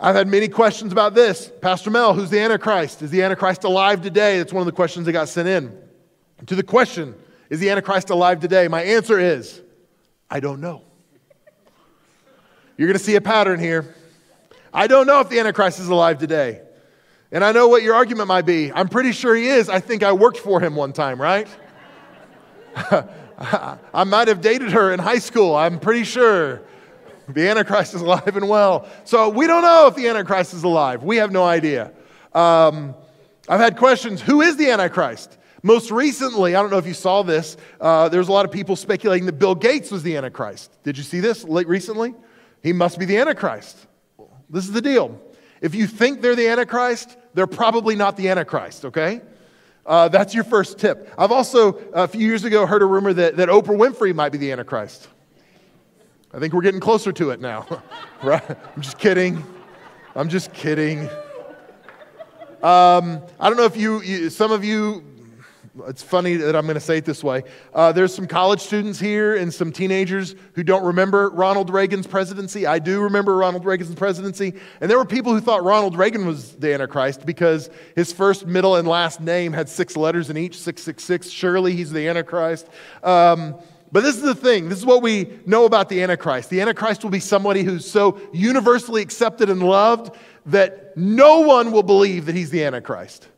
I've 0.00 0.14
had 0.14 0.26
many 0.26 0.48
questions 0.48 0.90
about 0.90 1.14
this. 1.14 1.52
Pastor 1.60 1.90
Mel, 1.90 2.14
who's 2.14 2.30
the 2.30 2.40
Antichrist? 2.40 3.02
Is 3.02 3.10
the 3.10 3.22
Antichrist 3.22 3.64
alive 3.64 4.00
today? 4.00 4.38
That's 4.38 4.52
one 4.52 4.62
of 4.62 4.66
the 4.66 4.72
questions 4.72 5.06
that 5.06 5.12
got 5.12 5.28
sent 5.28 5.48
in. 5.48 5.76
To 6.46 6.54
the 6.54 6.62
question, 6.62 7.14
is 7.50 7.60
the 7.60 7.68
Antichrist 7.68 8.10
alive 8.10 8.40
today? 8.40 8.68
My 8.68 8.82
answer 8.82 9.18
is, 9.18 9.60
I 10.30 10.40
don't 10.40 10.60
know. 10.60 10.82
You're 12.76 12.86
going 12.86 12.98
to 12.98 13.04
see 13.04 13.16
a 13.16 13.20
pattern 13.20 13.58
here. 13.58 13.94
I 14.72 14.86
don't 14.86 15.06
know 15.06 15.20
if 15.20 15.28
the 15.28 15.40
Antichrist 15.40 15.80
is 15.80 15.88
alive 15.88 16.18
today. 16.18 16.62
And 17.30 17.44
I 17.44 17.52
know 17.52 17.68
what 17.68 17.82
your 17.82 17.94
argument 17.94 18.28
might 18.28 18.46
be. 18.46 18.72
I'm 18.72 18.88
pretty 18.88 19.12
sure 19.12 19.34
he 19.34 19.48
is. 19.48 19.68
I 19.68 19.80
think 19.80 20.02
I 20.02 20.12
worked 20.12 20.38
for 20.38 20.60
him 20.60 20.74
one 20.74 20.92
time, 20.94 21.20
right? 21.20 21.46
I 23.38 24.04
might 24.04 24.28
have 24.28 24.40
dated 24.40 24.72
her 24.72 24.92
in 24.92 24.98
high 24.98 25.18
school. 25.18 25.54
I'm 25.54 25.78
pretty 25.78 26.04
sure 26.04 26.62
the 27.28 27.48
Antichrist 27.48 27.94
is 27.94 28.00
alive 28.00 28.34
and 28.36 28.48
well. 28.48 28.88
So 29.04 29.28
we 29.28 29.46
don't 29.46 29.62
know 29.62 29.86
if 29.88 29.94
the 29.94 30.08
Antichrist 30.08 30.54
is 30.54 30.64
alive. 30.64 31.02
We 31.02 31.16
have 31.16 31.30
no 31.30 31.44
idea. 31.44 31.92
Um, 32.32 32.94
I've 33.46 33.60
had 33.60 33.76
questions 33.76 34.22
who 34.22 34.40
is 34.40 34.56
the 34.56 34.70
Antichrist? 34.70 35.36
Most 35.62 35.90
recently, 35.90 36.54
I 36.54 36.62
don't 36.62 36.70
know 36.70 36.78
if 36.78 36.86
you 36.86 36.94
saw 36.94 37.22
this, 37.22 37.56
uh, 37.80 38.08
there's 38.08 38.28
a 38.28 38.32
lot 38.32 38.44
of 38.46 38.52
people 38.52 38.76
speculating 38.76 39.26
that 39.26 39.38
Bill 39.38 39.54
Gates 39.54 39.90
was 39.90 40.02
the 40.02 40.16
Antichrist. 40.16 40.70
Did 40.82 40.96
you 40.96 41.02
see 41.02 41.20
this 41.20 41.44
recently? 41.44 42.14
He 42.62 42.72
must 42.72 42.98
be 42.98 43.04
the 43.04 43.18
Antichrist. 43.18 43.86
This 44.48 44.64
is 44.64 44.72
the 44.72 44.80
deal. 44.80 45.20
If 45.60 45.74
you 45.74 45.86
think 45.86 46.22
they're 46.22 46.36
the 46.36 46.48
Antichrist, 46.48 47.16
they're 47.34 47.46
probably 47.46 47.96
not 47.96 48.16
the 48.16 48.28
Antichrist, 48.28 48.84
okay? 48.84 49.20
Uh, 49.84 50.08
that's 50.08 50.34
your 50.34 50.44
first 50.44 50.78
tip. 50.78 51.12
I've 51.16 51.32
also, 51.32 51.72
a 51.92 52.06
few 52.06 52.26
years 52.26 52.44
ago, 52.44 52.66
heard 52.66 52.82
a 52.82 52.84
rumor 52.84 53.12
that, 53.14 53.36
that 53.36 53.48
Oprah 53.48 53.76
Winfrey 53.76 54.14
might 54.14 54.32
be 54.32 54.38
the 54.38 54.52
Antichrist. 54.52 55.08
I 56.32 56.38
think 56.38 56.52
we're 56.52 56.62
getting 56.62 56.80
closer 56.80 57.10
to 57.12 57.30
it 57.30 57.40
now, 57.40 57.66
right? 58.22 58.44
I'm 58.50 58.82
just 58.82 58.98
kidding. 58.98 59.42
I'm 60.14 60.28
just 60.28 60.52
kidding. 60.52 61.08
Um, 62.62 63.22
I 63.40 63.48
don't 63.48 63.56
know 63.56 63.64
if 63.64 63.76
you, 63.76 64.02
you, 64.02 64.30
some 64.30 64.52
of 64.52 64.64
you 64.64 65.02
it's 65.86 66.02
funny 66.02 66.36
that 66.36 66.56
I'm 66.56 66.64
going 66.64 66.74
to 66.74 66.80
say 66.80 66.98
it 66.98 67.04
this 67.04 67.22
way. 67.22 67.42
Uh, 67.72 67.92
there's 67.92 68.14
some 68.14 68.26
college 68.26 68.60
students 68.60 68.98
here 68.98 69.36
and 69.36 69.52
some 69.52 69.72
teenagers 69.72 70.34
who 70.54 70.62
don't 70.62 70.84
remember 70.84 71.30
Ronald 71.30 71.70
Reagan's 71.70 72.06
presidency. 72.06 72.66
I 72.66 72.78
do 72.78 73.00
remember 73.02 73.36
Ronald 73.36 73.64
Reagan's 73.64 73.94
presidency. 73.94 74.54
And 74.80 74.90
there 74.90 74.98
were 74.98 75.04
people 75.04 75.32
who 75.32 75.40
thought 75.40 75.62
Ronald 75.62 75.96
Reagan 75.96 76.26
was 76.26 76.52
the 76.56 76.72
Antichrist 76.72 77.24
because 77.24 77.70
his 77.94 78.12
first, 78.12 78.46
middle, 78.46 78.76
and 78.76 78.88
last 78.88 79.20
name 79.20 79.52
had 79.52 79.68
six 79.68 79.96
letters 79.96 80.30
in 80.30 80.36
each 80.36 80.56
666. 80.56 81.30
Surely 81.30 81.74
he's 81.74 81.92
the 81.92 82.08
Antichrist. 82.08 82.68
Um, 83.02 83.54
but 83.90 84.02
this 84.02 84.16
is 84.16 84.22
the 84.22 84.34
thing. 84.34 84.68
This 84.68 84.78
is 84.78 84.86
what 84.86 85.02
we 85.02 85.38
know 85.46 85.64
about 85.64 85.88
the 85.88 86.02
Antichrist. 86.02 86.50
The 86.50 86.60
Antichrist 86.60 87.02
will 87.02 87.10
be 87.10 87.20
somebody 87.20 87.62
who's 87.62 87.90
so 87.90 88.20
universally 88.32 89.02
accepted 89.02 89.48
and 89.48 89.62
loved 89.62 90.14
that 90.46 90.96
no 90.96 91.40
one 91.40 91.72
will 91.72 91.82
believe 91.82 92.26
that 92.26 92.34
he's 92.34 92.50
the 92.50 92.64
Antichrist 92.64 93.28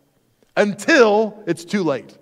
until 0.57 1.43
it's 1.47 1.65
too 1.65 1.83
late. 1.83 2.17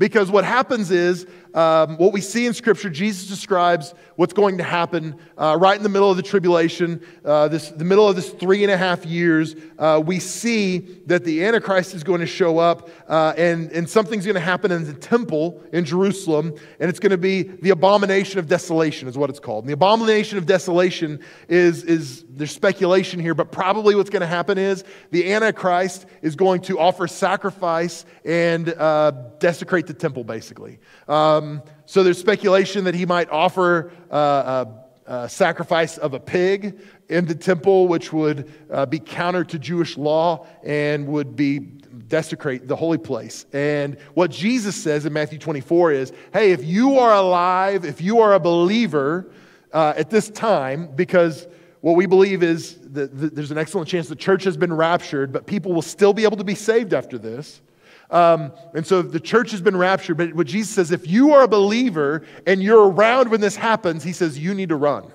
Because 0.00 0.30
what 0.30 0.46
happens 0.46 0.90
is, 0.90 1.26
um, 1.54 1.96
what 1.96 2.12
we 2.12 2.20
see 2.20 2.46
in 2.46 2.54
Scripture, 2.54 2.90
Jesus 2.90 3.28
describes 3.28 3.94
what's 4.16 4.32
going 4.32 4.58
to 4.58 4.64
happen 4.64 5.16
uh, 5.38 5.56
right 5.58 5.76
in 5.76 5.82
the 5.82 5.88
middle 5.88 6.10
of 6.10 6.16
the 6.16 6.22
tribulation, 6.22 7.00
uh, 7.24 7.48
this, 7.48 7.70
the 7.70 7.84
middle 7.84 8.08
of 8.08 8.16
this 8.16 8.30
three 8.30 8.62
and 8.62 8.70
a 8.70 8.76
half 8.76 9.04
years. 9.06 9.56
Uh, 9.78 10.02
we 10.04 10.20
see 10.20 10.78
that 11.06 11.24
the 11.24 11.44
Antichrist 11.44 11.94
is 11.94 12.04
going 12.04 12.20
to 12.20 12.26
show 12.26 12.58
up, 12.58 12.88
uh, 13.08 13.32
and, 13.36 13.72
and 13.72 13.88
something's 13.88 14.24
going 14.24 14.34
to 14.34 14.40
happen 14.40 14.70
in 14.70 14.84
the 14.84 14.92
temple 14.92 15.62
in 15.72 15.84
Jerusalem, 15.84 16.54
and 16.78 16.88
it's 16.90 17.00
going 17.00 17.10
to 17.10 17.18
be 17.18 17.42
the 17.42 17.70
abomination 17.70 18.38
of 18.38 18.46
desolation, 18.46 19.08
is 19.08 19.16
what 19.16 19.30
it's 19.30 19.40
called. 19.40 19.64
And 19.64 19.68
the 19.68 19.74
abomination 19.74 20.38
of 20.38 20.46
desolation 20.46 21.20
is, 21.48 21.82
is 21.84 22.24
there's 22.28 22.52
speculation 22.52 23.20
here, 23.20 23.34
but 23.34 23.50
probably 23.50 23.94
what's 23.94 24.10
going 24.10 24.20
to 24.20 24.26
happen 24.26 24.58
is 24.58 24.84
the 25.10 25.32
Antichrist 25.32 26.06
is 26.22 26.36
going 26.36 26.60
to 26.62 26.78
offer 26.78 27.06
sacrifice 27.06 28.04
and 28.24 28.68
uh, 28.68 29.12
desecrate 29.38 29.86
the 29.86 29.94
temple, 29.94 30.24
basically. 30.24 30.78
Um, 31.08 31.39
so 31.86 32.02
there's 32.02 32.18
speculation 32.18 32.84
that 32.84 32.94
he 32.94 33.06
might 33.06 33.30
offer 33.30 33.92
uh, 34.10 34.64
a, 35.06 35.12
a, 35.12 35.28
sacrifice 35.28 35.98
of 35.98 36.14
a 36.14 36.20
pig 36.20 36.80
in 37.08 37.26
the 37.26 37.34
temple, 37.34 37.88
which 37.88 38.12
would 38.12 38.50
uh, 38.70 38.86
be 38.86 38.98
counter 38.98 39.44
to 39.44 39.58
Jewish 39.58 39.96
law 39.96 40.46
and 40.62 41.06
would 41.08 41.36
be 41.36 41.58
desecrate 41.58 42.68
the 42.68 42.76
holy 42.76 42.98
place. 42.98 43.46
And 43.52 43.98
what 44.14 44.30
Jesus 44.30 44.76
says 44.76 45.06
in 45.06 45.12
Matthew 45.12 45.38
24 45.38 45.92
is 45.92 46.12
hey, 46.32 46.52
if 46.52 46.64
you 46.64 46.98
are 46.98 47.14
alive, 47.14 47.84
if 47.84 48.00
you 48.00 48.20
are 48.20 48.34
a 48.34 48.40
believer 48.40 49.30
uh, 49.72 49.94
at 49.96 50.10
this 50.10 50.28
time, 50.28 50.88
because 50.94 51.46
what 51.80 51.96
we 51.96 52.06
believe 52.06 52.42
is 52.42 52.78
that 52.92 53.10
there's 53.34 53.50
an 53.50 53.58
excellent 53.58 53.88
chance 53.88 54.08
the 54.08 54.16
church 54.16 54.44
has 54.44 54.56
been 54.56 54.72
raptured, 54.72 55.32
but 55.32 55.46
people 55.46 55.72
will 55.72 55.82
still 55.82 56.12
be 56.12 56.24
able 56.24 56.36
to 56.36 56.44
be 56.44 56.54
saved 56.54 56.92
after 56.92 57.16
this. 57.16 57.62
Um, 58.10 58.52
and 58.74 58.86
so 58.86 59.02
the 59.02 59.20
church 59.20 59.52
has 59.52 59.60
been 59.60 59.76
raptured, 59.76 60.16
but 60.16 60.34
what 60.34 60.46
Jesus 60.46 60.74
says, 60.74 60.90
if 60.90 61.06
you 61.06 61.32
are 61.32 61.42
a 61.42 61.48
believer 61.48 62.24
and 62.46 62.62
you're 62.62 62.90
around 62.90 63.30
when 63.30 63.40
this 63.40 63.54
happens, 63.54 64.02
he 64.02 64.12
says, 64.12 64.38
you 64.38 64.52
need 64.52 64.70
to 64.70 64.76
run. 64.76 65.10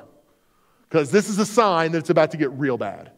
Because 0.90 1.12
this 1.12 1.28
is 1.28 1.38
a 1.40 1.46
sign 1.46 1.92
that 1.92 2.00
it's 2.00 2.10
about 2.10 2.32
to 2.32 2.38
get 2.38 2.52
real 2.52 2.78
bad. 2.78 3.12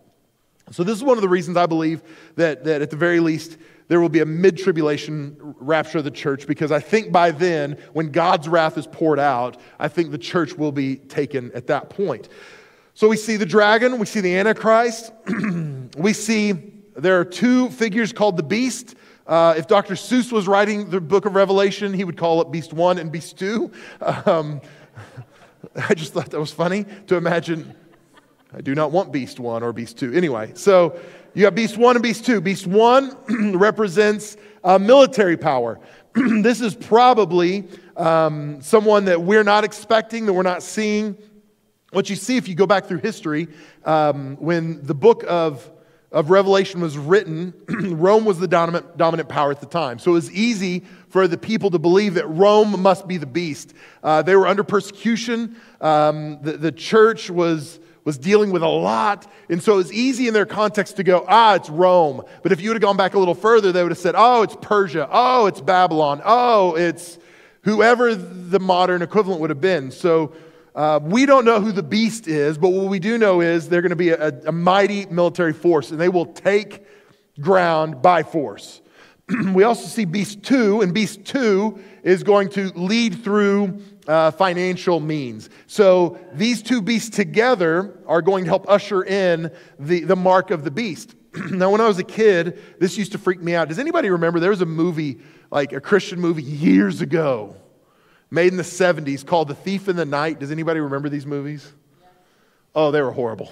So, 0.72 0.84
this 0.84 0.98
is 0.98 1.04
one 1.04 1.18
of 1.18 1.22
the 1.22 1.30
reasons 1.30 1.56
I 1.56 1.66
believe 1.66 2.02
that, 2.36 2.66
that 2.66 2.82
at 2.82 2.90
the 2.90 2.98
very 2.98 3.20
least, 3.20 3.58
there 3.88 4.02
will 4.02 4.10
be 4.10 4.20
a 4.20 4.26
mid 4.26 4.58
tribulation 4.58 5.38
rapture 5.60 6.00
of 6.00 6.04
the 6.04 6.12
church 6.12 6.46
because 6.46 6.74
I 6.74 6.82
think 6.82 7.12
by 7.12 7.32
then, 7.32 7.78
when 7.94 8.12
God's 8.12 8.50
wrath 8.50 8.78
is 8.78 8.86
poured 8.86 9.20
out, 9.20 9.62
I 9.80 9.88
think 9.88 10.12
the 10.12 10.18
church 10.18 10.56
will 10.56 10.74
be 10.74 10.98
taken 10.98 11.52
at 11.54 11.68
that 11.68 11.90
point. 11.90 12.28
So, 12.96 13.08
we 13.08 13.16
see 13.16 13.38
the 13.38 13.46
dragon, 13.46 13.98
we 13.98 14.06
see 14.06 14.20
the 14.20 14.36
Antichrist, 14.36 15.14
we 15.98 16.12
see 16.12 16.54
there 16.98 17.20
are 17.20 17.26
two 17.26 17.70
figures 17.70 18.12
called 18.12 18.36
the 18.36 18.44
beast. 18.44 18.96
Uh, 19.28 19.54
if 19.58 19.68
Dr. 19.68 19.96
Seuss 19.96 20.32
was 20.32 20.48
writing 20.48 20.90
the 20.90 21.02
book 21.02 21.26
of 21.26 21.36
Revelation, 21.36 21.94
he 21.94 22.06
would 22.06 22.16
call 22.16 22.42
it 22.42 22.50
Beast 22.50 22.72
1 22.72 22.98
and 22.98 23.12
Beast 23.12 23.38
2. 23.38 23.70
Um, 24.26 24.62
I 25.90 25.94
just 25.94 26.14
thought 26.14 26.30
that 26.30 26.40
was 26.40 26.52
funny 26.52 26.86
to 27.08 27.18
imagine. 27.18 27.76
I 28.54 28.62
do 28.62 28.74
not 28.74 28.92
want 28.92 29.12
Beast 29.12 29.40
1 29.40 29.64
or 29.64 29.74
Beast 29.74 29.98
2. 29.98 30.14
Anyway, 30.14 30.54
so 30.54 30.98
you 31.34 31.44
have 31.44 31.56
Beast 31.56 31.78
1 31.78 31.98
and 31.98 32.04
Beast 32.04 32.26
2. 32.26 32.40
Beast 32.40 32.68
1 32.68 33.54
represents 33.58 34.38
uh, 34.64 34.80
military 34.80 35.36
power. 35.36 35.78
this 36.14 36.62
is 36.62 36.74
probably 36.74 37.68
um, 37.98 38.62
someone 38.62 39.06
that 39.06 39.22
we're 39.22 39.44
not 39.44 39.66
expecting, 39.66 40.26
that 40.26 40.34
we're 40.34 40.42
not 40.44 40.64
seeing. 40.64 41.18
What 41.92 42.10
you 42.10 42.16
see 42.16 42.38
if 42.38 42.48
you 42.48 42.56
go 42.56 42.66
back 42.66 42.86
through 42.86 43.00
history, 43.00 43.50
um, 43.84 44.38
when 44.38 44.86
the 44.86 44.94
book 44.94 45.26
of 45.28 45.70
of 46.12 46.30
Revelation 46.30 46.80
was 46.80 46.98
written, 46.98 47.54
Rome 47.68 48.24
was 48.24 48.40
the 48.40 48.48
dominant, 48.48 48.98
dominant 48.98 49.28
power 49.28 49.52
at 49.52 49.60
the 49.60 49.66
time. 49.66 50.00
So 50.00 50.12
it 50.12 50.14
was 50.16 50.32
easy 50.32 50.84
for 51.10 51.28
the 51.28 51.38
people 51.38 51.70
to 51.72 51.80
believe 51.80 52.14
that 52.14 52.28
Rome 52.28 52.82
must 52.82 53.08
be 53.08 53.18
the 53.18 53.26
beast. 53.26 53.74
Uh, 54.02 54.22
they 54.22 54.36
were 54.36 54.48
under 54.48 54.64
persecution. 54.64 55.58
Um, 55.82 56.40
the, 56.42 56.54
the 56.54 56.72
church 56.72 57.30
was, 57.30 57.80
was 58.06 58.18
dealing 58.18 58.52
with 58.52 58.64
a 58.64 58.68
lot. 58.68 59.30
And 59.50 59.62
so 59.62 59.74
it 59.74 59.78
was 59.78 59.94
easy 59.94 60.30
in 60.30 60.34
their 60.34 60.46
context 60.46 60.96
to 60.96 61.04
go, 61.04 61.26
ah, 61.28 61.56
it's 61.56 61.70
Rome. 61.70 62.24
But 62.42 62.54
if 62.54 62.62
you 62.62 62.70
would 62.70 62.76
have 62.76 62.82
gone 62.82 62.98
back 62.98 63.14
a 63.14 63.20
little 63.20 63.36
further, 63.36 63.74
they 63.74 63.84
would 63.84 63.92
have 63.92 64.00
said, 64.00 64.16
oh, 64.18 64.44
it's 64.44 64.56
Persia. 64.62 65.10
Oh, 65.12 65.48
it's 65.48 65.60
Babylon. 65.60 66.22
Oh, 66.24 66.76
it's 66.76 67.20
whoever 67.64 68.16
the 68.16 68.62
modern 68.62 69.02
equivalent 69.02 69.42
would 69.42 69.50
have 69.50 69.60
been. 69.60 69.92
So 69.92 70.34
uh, 70.78 71.00
we 71.02 71.26
don't 71.26 71.44
know 71.44 71.60
who 71.60 71.72
the 71.72 71.82
beast 71.82 72.28
is, 72.28 72.56
but 72.56 72.70
what 72.70 72.86
we 72.86 73.00
do 73.00 73.18
know 73.18 73.42
is 73.42 73.68
they're 73.68 73.82
going 73.82 73.90
to 73.90 73.96
be 73.96 74.10
a, 74.10 74.30
a 74.46 74.52
mighty 74.52 75.08
military 75.08 75.52
force, 75.52 75.90
and 75.90 76.00
they 76.00 76.08
will 76.08 76.28
take 76.28 76.86
ground 77.42 78.04
by 78.04 78.22
force. 78.22 78.82
we 79.54 79.64
also 79.64 79.88
see 79.88 80.06
Beast 80.06 80.44
2, 80.44 80.82
and 80.82 80.94
Beast 80.94 81.26
2 81.26 81.80
is 82.04 82.22
going 82.22 82.50
to 82.50 82.72
lead 82.76 83.24
through 83.24 83.82
uh, 84.08 84.30
financial 84.30 85.00
means. 85.00 85.50
So 85.66 86.20
these 86.34 86.62
two 86.62 86.84
beasts 86.84 87.10
together 87.10 88.00
are 88.06 88.22
going 88.22 88.44
to 88.44 88.50
help 88.52 88.70
usher 88.70 89.04
in 89.04 89.52
the, 89.80 90.02
the 90.02 90.16
mark 90.16 90.52
of 90.52 90.64
the 90.64 90.72
beast. 90.72 91.16
now, 91.50 91.72
when 91.72 91.82
I 91.82 91.88
was 91.88 91.98
a 91.98 92.04
kid, 92.04 92.62
this 92.80 93.00
used 93.00 93.14
to 93.14 93.18
freak 93.18 93.42
me 93.42 93.56
out. 93.56 93.68
Does 93.68 93.80
anybody 93.80 94.12
remember 94.12 94.40
there 94.40 94.52
was 94.52 94.62
a 94.62 94.68
movie, 94.68 95.18
like 95.50 95.74
a 95.74 95.82
Christian 95.82 96.20
movie 96.22 96.44
years 96.44 97.02
ago? 97.02 97.56
Made 98.30 98.52
in 98.52 98.58
the 98.58 98.64
70s 98.64 99.26
called 99.26 99.48
The 99.48 99.56
Thief 99.56 99.88
in 99.88 99.96
the 99.96 100.06
Night. 100.06 100.40
Does 100.40 100.52
anybody 100.52 100.80
remember 100.80 101.10
these 101.10 101.26
movies? 101.26 101.72
Oh, 102.76 102.92
they 102.92 103.02
were 103.02 103.12
horrible. 103.12 103.52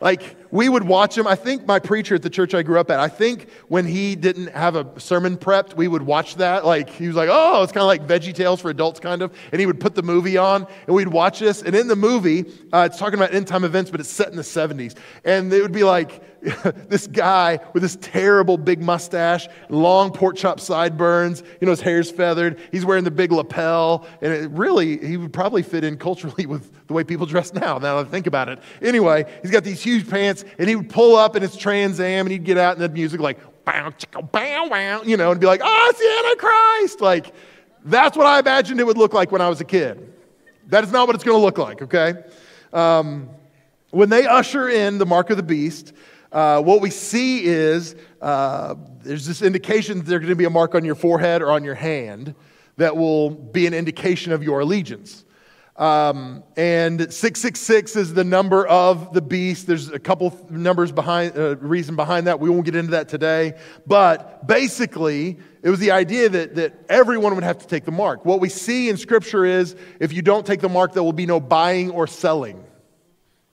Like, 0.00 0.49
we 0.50 0.68
would 0.68 0.84
watch 0.84 1.16
him. 1.16 1.26
I 1.26 1.34
think 1.34 1.66
my 1.66 1.78
preacher 1.78 2.14
at 2.14 2.22
the 2.22 2.30
church 2.30 2.54
I 2.54 2.62
grew 2.62 2.78
up 2.78 2.90
at, 2.90 2.98
I 2.98 3.08
think 3.08 3.48
when 3.68 3.86
he 3.86 4.16
didn't 4.16 4.48
have 4.48 4.76
a 4.76 4.98
sermon 4.98 5.36
prepped, 5.36 5.74
we 5.74 5.88
would 5.88 6.02
watch 6.02 6.36
that. 6.36 6.64
Like, 6.64 6.90
he 6.90 7.06
was 7.06 7.16
like, 7.16 7.28
oh, 7.30 7.62
it's 7.62 7.72
kind 7.72 7.82
of 7.82 7.88
like 7.88 8.06
Veggie 8.06 8.34
Tales 8.34 8.60
for 8.60 8.70
adults, 8.70 9.00
kind 9.00 9.22
of. 9.22 9.36
And 9.52 9.60
he 9.60 9.66
would 9.66 9.80
put 9.80 9.94
the 9.94 10.02
movie 10.02 10.36
on, 10.36 10.66
and 10.86 10.96
we'd 10.96 11.08
watch 11.08 11.38
this. 11.38 11.62
And 11.62 11.74
in 11.74 11.88
the 11.88 11.96
movie, 11.96 12.44
uh, 12.72 12.88
it's 12.90 12.98
talking 12.98 13.18
about 13.18 13.34
end 13.34 13.46
time 13.46 13.64
events, 13.64 13.90
but 13.90 14.00
it's 14.00 14.10
set 14.10 14.28
in 14.28 14.36
the 14.36 14.42
70s. 14.42 14.96
And 15.24 15.52
it 15.52 15.62
would 15.62 15.72
be 15.72 15.84
like, 15.84 16.22
this 16.88 17.06
guy 17.06 17.60
with 17.74 17.82
this 17.82 17.96
terrible 18.00 18.56
big 18.56 18.80
mustache, 18.80 19.46
long 19.68 20.10
pork 20.10 20.36
chop 20.36 20.58
sideburns, 20.58 21.42
you 21.60 21.66
know, 21.66 21.70
his 21.70 21.80
hair's 21.80 22.10
feathered. 22.10 22.58
He's 22.72 22.84
wearing 22.84 23.04
the 23.04 23.10
big 23.10 23.30
lapel. 23.30 24.06
And 24.22 24.32
it 24.32 24.50
really, 24.50 24.98
he 25.06 25.16
would 25.16 25.32
probably 25.32 25.62
fit 25.62 25.84
in 25.84 25.98
culturally 25.98 26.46
with 26.46 26.86
the 26.86 26.94
way 26.94 27.04
people 27.04 27.26
dress 27.26 27.52
now, 27.52 27.78
now 27.78 27.96
that 27.96 28.06
I 28.06 28.10
think 28.10 28.26
about 28.26 28.48
it. 28.48 28.58
Anyway, 28.80 29.24
he's 29.42 29.50
got 29.50 29.64
these 29.64 29.82
huge 29.82 30.08
pants, 30.08 30.39
and 30.58 30.68
he 30.68 30.76
would 30.76 30.90
pull 30.90 31.16
up 31.16 31.36
in 31.36 31.42
his 31.42 31.56
Trans 31.56 32.00
Am, 32.00 32.26
and 32.26 32.32
he'd 32.32 32.44
get 32.44 32.58
out, 32.58 32.74
and 32.74 32.82
the 32.82 32.88
music 32.88 33.20
like, 33.20 33.38
bow, 33.64 33.90
chicka, 33.90 34.30
bow, 34.30 34.68
wow, 34.68 35.02
you 35.02 35.16
know, 35.16 35.30
and 35.30 35.40
be 35.40 35.46
like, 35.46 35.60
oh, 35.62 35.86
it's 35.90 35.98
the 35.98 36.28
Antichrist. 36.28 37.00
Like, 37.00 37.34
that's 37.84 38.16
what 38.16 38.26
I 38.26 38.38
imagined 38.38 38.80
it 38.80 38.86
would 38.86 38.98
look 38.98 39.14
like 39.14 39.32
when 39.32 39.40
I 39.40 39.48
was 39.48 39.60
a 39.60 39.64
kid. 39.64 40.12
That 40.68 40.84
is 40.84 40.92
not 40.92 41.06
what 41.06 41.14
it's 41.14 41.24
going 41.24 41.38
to 41.38 41.42
look 41.42 41.58
like, 41.58 41.82
okay? 41.82 42.14
Um, 42.72 43.28
when 43.90 44.08
they 44.08 44.26
usher 44.26 44.68
in 44.68 44.98
the 44.98 45.06
mark 45.06 45.30
of 45.30 45.36
the 45.36 45.42
beast, 45.42 45.92
uh, 46.32 46.62
what 46.62 46.80
we 46.80 46.90
see 46.90 47.44
is 47.44 47.96
uh, 48.22 48.76
there's 49.02 49.26
this 49.26 49.42
indication 49.42 49.98
that 49.98 50.06
there's 50.06 50.20
going 50.20 50.28
to 50.28 50.36
be 50.36 50.44
a 50.44 50.50
mark 50.50 50.74
on 50.74 50.84
your 50.84 50.94
forehead 50.94 51.42
or 51.42 51.50
on 51.50 51.64
your 51.64 51.74
hand 51.74 52.34
that 52.76 52.96
will 52.96 53.30
be 53.30 53.66
an 53.66 53.74
indication 53.74 54.32
of 54.32 54.42
your 54.42 54.60
allegiance. 54.60 55.24
Um, 55.76 56.42
and 56.56 57.12
666 57.12 57.96
is 57.96 58.12
the 58.12 58.24
number 58.24 58.66
of 58.66 59.14
the 59.14 59.22
beast. 59.22 59.66
There's 59.66 59.90
a 59.90 59.98
couple 59.98 60.38
numbers 60.50 60.92
behind, 60.92 61.38
uh, 61.38 61.56
reason 61.56 61.96
behind 61.96 62.26
that. 62.26 62.38
We 62.38 62.50
won't 62.50 62.64
get 62.64 62.74
into 62.74 62.90
that 62.90 63.08
today. 63.08 63.54
But 63.86 64.46
basically, 64.46 65.38
it 65.62 65.70
was 65.70 65.78
the 65.78 65.92
idea 65.92 66.28
that, 66.28 66.56
that 66.56 66.74
everyone 66.88 67.34
would 67.34 67.44
have 67.44 67.58
to 67.58 67.66
take 67.66 67.84
the 67.84 67.92
mark. 67.92 68.24
What 68.24 68.40
we 68.40 68.48
see 68.48 68.88
in 68.90 68.96
Scripture 68.96 69.44
is 69.44 69.74
if 70.00 70.12
you 70.12 70.22
don't 70.22 70.44
take 70.44 70.60
the 70.60 70.68
mark, 70.68 70.92
there 70.92 71.02
will 71.02 71.12
be 71.12 71.26
no 71.26 71.40
buying 71.40 71.90
or 71.90 72.06
selling. 72.06 72.64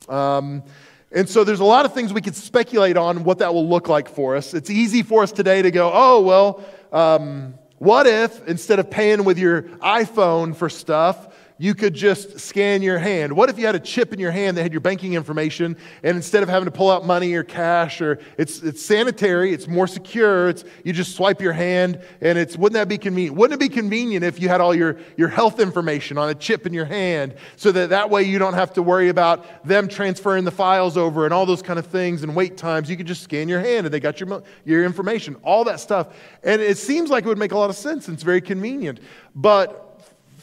Um, 0.10 0.64
and 1.12 1.30
so 1.30 1.44
there's 1.44 1.62
a 1.62 1.66
lot 1.66 1.86
of 1.86 1.94
things 1.94 2.12
we 2.12 2.22
could 2.22 2.36
speculate 2.36 2.98
on 2.98 3.24
what 3.24 3.40
that 3.40 3.54
will 3.54 3.68
look 3.68 3.88
like 3.88 4.10
for 4.10 4.36
us. 4.36 4.54
It's 4.54 4.70
easy 4.70 5.04
for 5.04 5.24
us 5.24 5.32
today 5.32 5.62
to 5.62 5.72
go, 5.72 5.92
oh, 5.94 6.22
well, 6.22 6.66
um, 6.92 7.54
what 7.78 8.08
if 8.08 8.46
instead 8.48 8.80
of 8.80 8.90
paying 8.90 9.24
with 9.24 9.38
your 9.38 9.62
iPhone 9.62 10.56
for 10.56 10.70
stuff, 10.70 11.34
you 11.58 11.74
could 11.74 11.94
just 11.94 12.40
scan 12.40 12.82
your 12.82 13.00
hand. 13.00 13.34
What 13.34 13.50
if 13.50 13.58
you 13.58 13.66
had 13.66 13.76
a 13.76 13.80
chip 13.80 14.14
in 14.14 14.20
your 14.20 14.32
hand 14.32 14.58
that 14.58 14.64
had 14.64 14.72
your 14.72 14.82
banking 14.82 15.14
information, 15.14 15.78
and 16.04 16.16
instead 16.16 16.44
of 16.44 16.50
having 16.50 16.66
to 16.66 16.72
pull 16.72 16.92
out 16.92 17.06
money 17.06 17.34
or 17.34 17.44
cash, 17.44 18.00
or 18.02 18.20
it's, 18.38 18.62
it's 18.62 18.84
sanitary, 18.84 19.54
it's 19.54 19.68
more 19.68 19.88
secure, 19.88 20.50
it's, 20.50 20.64
you 20.84 20.94
just 20.94 21.16
swipe 21.16 21.42
your 21.42 21.54
hand, 21.54 22.02
and 22.22 22.38
it's, 22.38 22.56
wouldn't 22.58 22.76
that 22.76 22.88
be 22.88 22.98
convenient? 22.98 23.36
Wouldn't 23.36 23.62
it 23.62 23.64
be 23.64 23.74
convenient 23.74 24.24
if 24.24 24.40
you 24.40 24.50
had 24.50 24.62
all 24.62 24.76
your, 24.76 24.98
your 25.18 25.30
health 25.30 25.60
information 25.60 26.18
on 26.18 26.30
a 26.30 26.36
chip 26.36 26.66
in 26.68 26.74
your 26.74 26.86
hand, 26.86 27.36
so 27.56 27.72
that 27.72 27.90
that 27.90 28.10
way 28.10 28.24
you 28.24 28.38
don't 28.38 28.54
have 28.54 28.74
to 28.74 28.84
worry 28.84 29.10
about 29.10 29.66
them 29.66 29.88
transferring 29.88 30.46
the 30.46 30.52
files 30.52 30.98
over 30.98 31.26
and 31.26 31.34
all 31.34 31.46
those 31.46 31.62
kind 31.62 31.80
of 31.80 31.88
things 31.88 32.24
and 32.24 32.36
wait 32.36 32.58
times? 32.58 32.90
You 32.90 32.98
could 32.98 33.08
just 33.08 33.24
scan 33.24 33.50
your 33.50 33.62
hand, 33.62 33.86
and 33.88 33.94
they 33.94 34.00
got 34.00 34.20
your, 34.20 34.44
your 34.64 34.86
information, 34.86 35.36
all 35.44 35.64
that 35.64 35.80
stuff. 35.80 36.16
And 36.44 36.62
it 36.62 36.78
seems 36.78 37.10
like 37.10 37.26
it 37.26 37.28
would 37.28 37.38
make 37.38 37.52
a 37.52 37.58
lot 37.58 37.70
of 37.70 37.76
sense, 37.76 38.08
and 38.08 38.16
it's 38.16 38.24
very 38.24 38.42
convenient. 38.42 39.00
But 39.34 39.87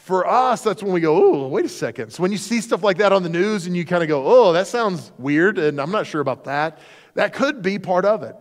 for 0.05 0.27
us, 0.27 0.61
that's 0.61 0.83
when 0.83 0.93
we 0.93 1.01
go, 1.01 1.15
oh, 1.15 1.47
wait 1.47 1.65
a 1.65 1.69
second. 1.69 2.11
So 2.11 2.21
when 2.21 2.31
you 2.31 2.37
see 2.37 2.61
stuff 2.61 2.83
like 2.83 2.99
that 2.99 3.11
on 3.11 3.23
the 3.23 3.29
news 3.29 3.65
and 3.65 3.75
you 3.75 3.83
kind 3.85 4.03
of 4.03 4.07
go, 4.07 4.23
oh, 4.23 4.53
that 4.53 4.67
sounds 4.67 5.11
weird, 5.17 5.57
and 5.57 5.81
I'm 5.81 5.89
not 5.89 6.05
sure 6.05 6.21
about 6.21 6.43
that, 6.43 6.77
that 7.15 7.33
could 7.33 7.63
be 7.63 7.79
part 7.79 8.05
of 8.05 8.21
it. 8.21 8.35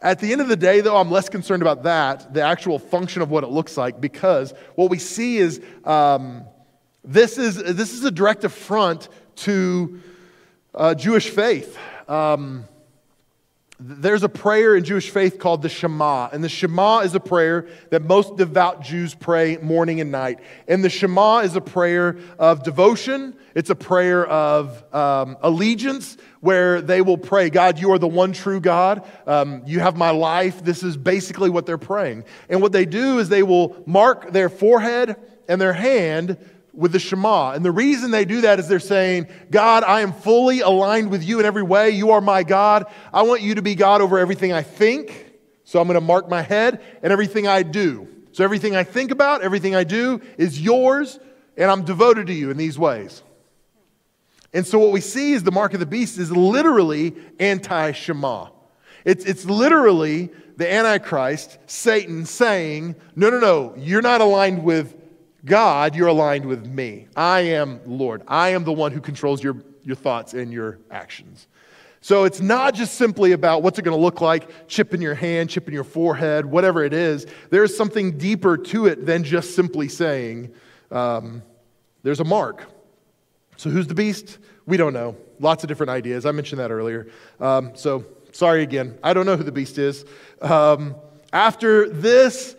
At 0.00 0.20
the 0.20 0.32
end 0.32 0.40
of 0.40 0.48
the 0.48 0.56
day, 0.56 0.80
though, 0.80 0.96
I'm 0.96 1.10
less 1.10 1.28
concerned 1.28 1.60
about 1.60 1.82
that, 1.82 2.32
the 2.32 2.40
actual 2.40 2.78
function 2.78 3.20
of 3.20 3.30
what 3.30 3.44
it 3.44 3.50
looks 3.50 3.76
like, 3.76 4.00
because 4.00 4.54
what 4.74 4.88
we 4.88 4.98
see 4.98 5.36
is 5.36 5.60
um, 5.84 6.46
this, 7.04 7.36
is 7.36 7.56
this 7.56 7.92
is 7.92 8.02
a 8.06 8.10
direct 8.10 8.44
affront 8.44 9.10
to 9.36 10.00
uh, 10.74 10.94
Jewish 10.94 11.28
faith. 11.28 11.76
Um, 12.08 12.64
there's 13.84 14.22
a 14.22 14.28
prayer 14.28 14.76
in 14.76 14.84
Jewish 14.84 15.10
faith 15.10 15.40
called 15.40 15.62
the 15.62 15.68
Shema. 15.68 16.28
And 16.32 16.44
the 16.44 16.48
Shema 16.48 17.00
is 17.00 17.14
a 17.16 17.20
prayer 17.20 17.66
that 17.90 18.02
most 18.02 18.36
devout 18.36 18.82
Jews 18.82 19.14
pray 19.14 19.56
morning 19.56 20.00
and 20.00 20.12
night. 20.12 20.38
And 20.68 20.84
the 20.84 20.90
Shema 20.90 21.38
is 21.38 21.56
a 21.56 21.60
prayer 21.60 22.16
of 22.38 22.62
devotion, 22.62 23.34
it's 23.56 23.70
a 23.70 23.74
prayer 23.74 24.24
of 24.24 24.84
um, 24.94 25.36
allegiance 25.42 26.16
where 26.40 26.80
they 26.80 27.02
will 27.02 27.18
pray, 27.18 27.50
God, 27.50 27.80
you 27.80 27.92
are 27.92 27.98
the 27.98 28.08
one 28.08 28.32
true 28.32 28.60
God. 28.60 29.04
Um, 29.26 29.62
you 29.66 29.80
have 29.80 29.96
my 29.96 30.10
life. 30.10 30.62
This 30.64 30.82
is 30.82 30.96
basically 30.96 31.50
what 31.50 31.66
they're 31.66 31.78
praying. 31.78 32.24
And 32.48 32.62
what 32.62 32.72
they 32.72 32.86
do 32.86 33.18
is 33.18 33.28
they 33.28 33.42
will 33.42 33.82
mark 33.84 34.32
their 34.32 34.48
forehead 34.48 35.16
and 35.48 35.60
their 35.60 35.72
hand 35.72 36.36
with 36.72 36.92
the 36.92 36.98
Shema. 36.98 37.52
And 37.52 37.64
the 37.64 37.70
reason 37.70 38.10
they 38.10 38.24
do 38.24 38.42
that 38.42 38.58
is 38.58 38.68
they're 38.68 38.80
saying, 38.80 39.26
God, 39.50 39.84
I 39.84 40.00
am 40.00 40.12
fully 40.12 40.60
aligned 40.60 41.10
with 41.10 41.22
you 41.22 41.40
in 41.40 41.46
every 41.46 41.62
way. 41.62 41.90
You 41.90 42.12
are 42.12 42.20
my 42.20 42.42
God. 42.42 42.86
I 43.12 43.22
want 43.22 43.42
you 43.42 43.56
to 43.56 43.62
be 43.62 43.74
God 43.74 44.00
over 44.00 44.18
everything 44.18 44.52
I 44.52 44.62
think. 44.62 45.32
So 45.64 45.80
I'm 45.80 45.86
going 45.86 45.94
to 45.94 46.00
mark 46.00 46.28
my 46.28 46.42
head 46.42 46.82
and 47.02 47.12
everything 47.12 47.46
I 47.46 47.62
do. 47.62 48.08
So 48.32 48.44
everything 48.44 48.74
I 48.74 48.84
think 48.84 49.10
about, 49.10 49.42
everything 49.42 49.74
I 49.74 49.84
do 49.84 50.20
is 50.38 50.60
yours, 50.60 51.18
and 51.56 51.70
I'm 51.70 51.84
devoted 51.84 52.28
to 52.28 52.32
you 52.32 52.50
in 52.50 52.56
these 52.56 52.78
ways. 52.78 53.22
And 54.54 54.66
so 54.66 54.78
what 54.78 54.92
we 54.92 55.00
see 55.00 55.32
is 55.32 55.42
the 55.42 55.52
mark 55.52 55.74
of 55.74 55.80
the 55.80 55.86
beast 55.86 56.18
is 56.18 56.30
literally 56.30 57.14
anti 57.38 57.92
Shema. 57.92 58.48
It's, 59.04 59.24
it's 59.24 59.44
literally 59.44 60.30
the 60.56 60.72
Antichrist, 60.72 61.58
Satan, 61.66 62.24
saying, 62.24 62.96
No, 63.16 63.30
no, 63.30 63.40
no, 63.40 63.74
you're 63.76 64.02
not 64.02 64.20
aligned 64.20 64.62
with 64.62 64.94
God, 65.44 65.96
you're 65.96 66.08
aligned 66.08 66.44
with 66.44 66.66
me. 66.66 67.08
I 67.16 67.40
am 67.40 67.80
Lord. 67.86 68.22
I 68.28 68.50
am 68.50 68.64
the 68.64 68.72
one 68.72 68.92
who 68.92 69.00
controls 69.00 69.42
your, 69.42 69.56
your 69.82 69.96
thoughts 69.96 70.34
and 70.34 70.52
your 70.52 70.78
actions. 70.90 71.48
So 72.00 72.24
it's 72.24 72.40
not 72.40 72.74
just 72.74 72.94
simply 72.94 73.30
about 73.30 73.62
what's 73.62 73.78
it 73.78 73.82
going 73.82 73.96
to 73.96 74.02
look 74.02 74.20
like, 74.20 74.68
chip 74.68 74.92
in 74.92 75.00
your 75.00 75.14
hand, 75.14 75.50
chip 75.50 75.68
in 75.68 75.74
your 75.74 75.84
forehead, 75.84 76.44
whatever 76.44 76.84
it 76.84 76.92
is. 76.92 77.26
There's 77.50 77.76
something 77.76 78.18
deeper 78.18 78.56
to 78.56 78.86
it 78.86 79.06
than 79.06 79.22
just 79.22 79.54
simply 79.54 79.88
saying 79.88 80.52
um, 80.90 81.42
there's 82.02 82.20
a 82.20 82.24
mark. 82.24 82.68
So 83.56 83.70
who's 83.70 83.86
the 83.86 83.94
beast? 83.94 84.38
We 84.66 84.76
don't 84.76 84.92
know. 84.92 85.16
Lots 85.38 85.62
of 85.62 85.68
different 85.68 85.90
ideas. 85.90 86.26
I 86.26 86.32
mentioned 86.32 86.60
that 86.60 86.72
earlier. 86.72 87.08
Um, 87.38 87.72
so 87.76 88.04
sorry 88.32 88.62
again. 88.62 88.98
I 89.02 89.12
don't 89.14 89.26
know 89.26 89.36
who 89.36 89.44
the 89.44 89.52
beast 89.52 89.78
is. 89.78 90.04
Um, 90.40 90.96
after 91.32 91.88
this, 91.88 92.56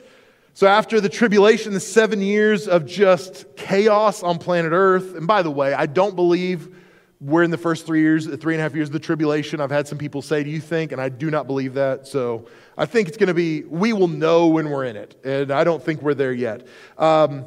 so, 0.56 0.68
after 0.68 1.02
the 1.02 1.10
tribulation, 1.10 1.74
the 1.74 1.80
seven 1.80 2.22
years 2.22 2.68
of 2.68 2.86
just 2.86 3.56
chaos 3.56 4.22
on 4.22 4.38
planet 4.38 4.72
Earth, 4.72 5.16
and 5.16 5.26
by 5.26 5.42
the 5.42 5.50
way, 5.50 5.74
I 5.74 5.88
don't 5.88 6.16
believe 6.16 6.76
we're 7.20 7.42
in 7.42 7.50
the 7.50 7.58
first 7.58 7.88
three 7.88 8.02
years, 8.02 8.28
three 8.28 8.54
and 8.54 8.60
a 8.60 8.64
half 8.64 8.76
years 8.76 8.90
of 8.90 8.94
the 8.94 9.00
tribulation. 9.00 9.62
I've 9.62 9.72
had 9.72 9.88
some 9.88 9.98
people 9.98 10.22
say, 10.22 10.44
Do 10.44 10.52
you 10.52 10.60
think? 10.60 10.92
And 10.92 11.02
I 11.02 11.10
do 11.10 11.32
not 11.32 11.48
believe 11.48 11.74
that. 11.74 12.08
So, 12.08 12.48
I 12.78 12.86
think 12.86 13.08
it's 13.08 13.18
going 13.18 13.28
to 13.28 13.34
be, 13.34 13.64
we 13.64 13.94
will 13.94 14.08
know 14.08 14.48
when 14.48 14.70
we're 14.70 14.86
in 14.86 14.96
it. 14.96 15.20
And 15.26 15.50
I 15.50 15.64
don't 15.64 15.82
think 15.82 16.04
we're 16.04 16.14
there 16.14 16.34
yet. 16.34 16.68
Um, 17.00 17.46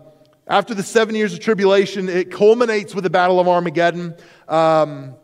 after 0.49 0.75
the 0.75 0.83
seven 0.83 1.15
years 1.15 1.33
of 1.33 1.39
tribulation, 1.39 2.09
it 2.09 2.33
culminates 2.33 2.93
with 2.93 3.05
the 3.05 3.11
Battle 3.11 3.39
of 3.39 3.47
Armageddon. 3.47 4.17
Um, 4.49 5.15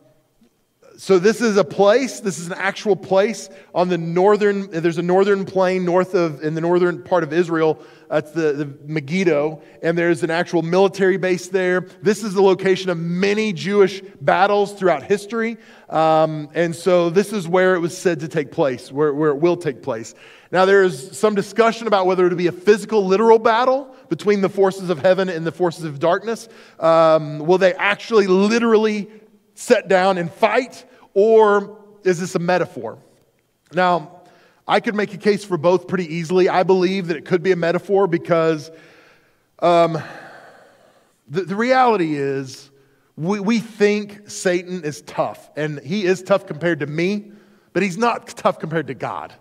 so 0.97 1.19
this 1.19 1.41
is 1.41 1.57
a 1.57 1.65
place, 1.65 2.21
this 2.21 2.39
is 2.39 2.47
an 2.47 2.55
actual 2.55 2.97
place 2.97 3.49
on 3.75 3.89
the 3.89 3.99
northern, 3.99 4.71
there's 4.71 4.99
a 4.99 5.03
northern 5.03 5.45
plain 5.45 5.85
north 5.85 6.15
of, 6.15 6.43
in 6.43 6.55
the 6.55 6.61
northern 6.61 7.03
part 7.03 7.23
of 7.23 7.33
Israel. 7.33 7.79
That's 8.09 8.31
the, 8.33 8.53
the 8.53 8.75
Megiddo, 8.85 9.63
and 9.83 9.97
there's 9.97 10.23
an 10.23 10.31
actual 10.31 10.61
military 10.61 11.17
base 11.17 11.49
there. 11.49 11.87
This 12.03 12.23
is 12.23 12.35
the 12.35 12.43
location 12.43 12.91
of 12.91 12.99
many 12.99 13.55
Jewish 13.55 14.03
battles 14.21 14.75
throughout 14.75 15.03
history. 15.03 15.57
Um, 15.89 16.51
and 16.53 16.77
so 16.77 17.09
this 17.09 17.33
is 17.33 17.49
where 17.49 17.75
it 17.75 17.79
was 17.79 17.97
said 17.97 18.21
to 18.21 18.29
take 18.29 18.53
place, 18.53 18.93
where, 18.93 19.15
where 19.15 19.31
it 19.31 19.37
will 19.39 19.57
take 19.57 19.83
place. 19.83 20.15
Now, 20.51 20.67
there's 20.67 21.17
some 21.17 21.35
discussion 21.35 21.87
about 21.87 22.05
whether 22.05 22.27
it 22.27 22.29
would 22.29 22.37
be 22.37 22.49
a 22.49 22.53
physical, 22.53 23.07
literal 23.07 23.39
battle 23.39 23.97
between 24.11 24.43
the 24.43 24.51
forces 24.51 24.91
of 24.91 24.99
heaven 24.99 25.31
and 25.31 25.47
the 25.47 25.53
forces 25.53 25.85
of 25.85 25.99
darkness. 25.99 26.51
Um, 26.79 27.39
will 27.39 27.57
they 27.57 27.73
actually 27.73 28.27
literally 28.27 29.09
set 29.55 29.89
down 29.89 30.19
and 30.19 30.33
fight? 30.33 30.85
Or 31.15 31.79
is 32.05 32.21
this 32.21 32.35
a 32.35 32.39
metaphor? 32.39 32.99
Now, 33.73 34.23
I 34.67 34.81
could 34.81 34.95
make 34.95 35.13
a 35.13 35.19
case 35.19 35.45
for 35.45 35.57
both 35.57 35.89
pretty 35.89 36.15
easily. 36.15 36.49
I 36.49 36.63
believe 36.63 37.09
that 37.09 37.17
it 37.17 37.25
could 37.25 37.43
be 37.43 37.53
a 37.53 37.57
metaphor 37.57 38.07
because 38.07 38.71
um, 39.59 40.03
the, 41.29 41.43
the 41.43 41.57
reality 41.57 42.15
is 42.15 42.71
we, 43.17 43.41
we 43.41 43.59
think 43.59 44.31
Satan 44.31 44.85
is 44.85 45.03
tough, 45.03 45.51
and 45.57 45.81
he 45.81 46.05
is 46.05 46.23
tough 46.23 46.47
compared 46.47 46.81
to 46.81 46.87
me, 46.87 47.33
but 47.73 47.83
he's 47.83 47.99
not 47.99 48.27
tough 48.29 48.59
compared 48.59 48.87
to 48.87 48.95
God. 48.95 49.35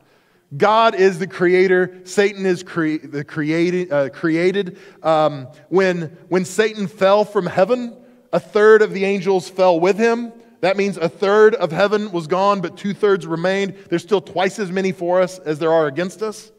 God 0.56 0.95
is 0.95 1.19
the 1.19 1.28
creator. 1.28 2.02
Satan 2.04 2.45
is 2.45 2.62
cre- 2.63 2.97
the 2.97 3.24
created. 3.24 3.91
Uh, 3.91 4.10
created. 4.10 4.78
Um, 5.02 5.47
when, 5.69 6.17
when 6.28 6.43
Satan 6.43 6.88
fell 6.88 7.24
from 7.24 7.45
heaven, 7.45 7.95
a 8.34 8.39
third 8.39 8.82
of 8.82 8.94
the 8.94 9.06
angels 9.06 9.50
fell 9.50 9.80
with 9.80 9.98
him. 9.98 10.34
That 10.62 10.78
means 10.78 10.98
a 10.98 11.10
third 11.10 11.56
of 11.56 11.72
heaven 11.72 12.12
was 12.12 12.28
gone, 12.28 12.62
but 12.62 12.78
two 12.78 12.94
thirds 12.94 13.26
remained. 13.26 13.76
There's 13.89 14.04
still 14.04 14.22
twice 14.22 14.60
as 14.60 14.72
many 14.72 14.91
for 14.91 15.22
us 15.22 15.39
as 15.39 15.60
there 15.60 15.72
are 15.72 15.88
against 15.88 16.22
us. 16.22 16.52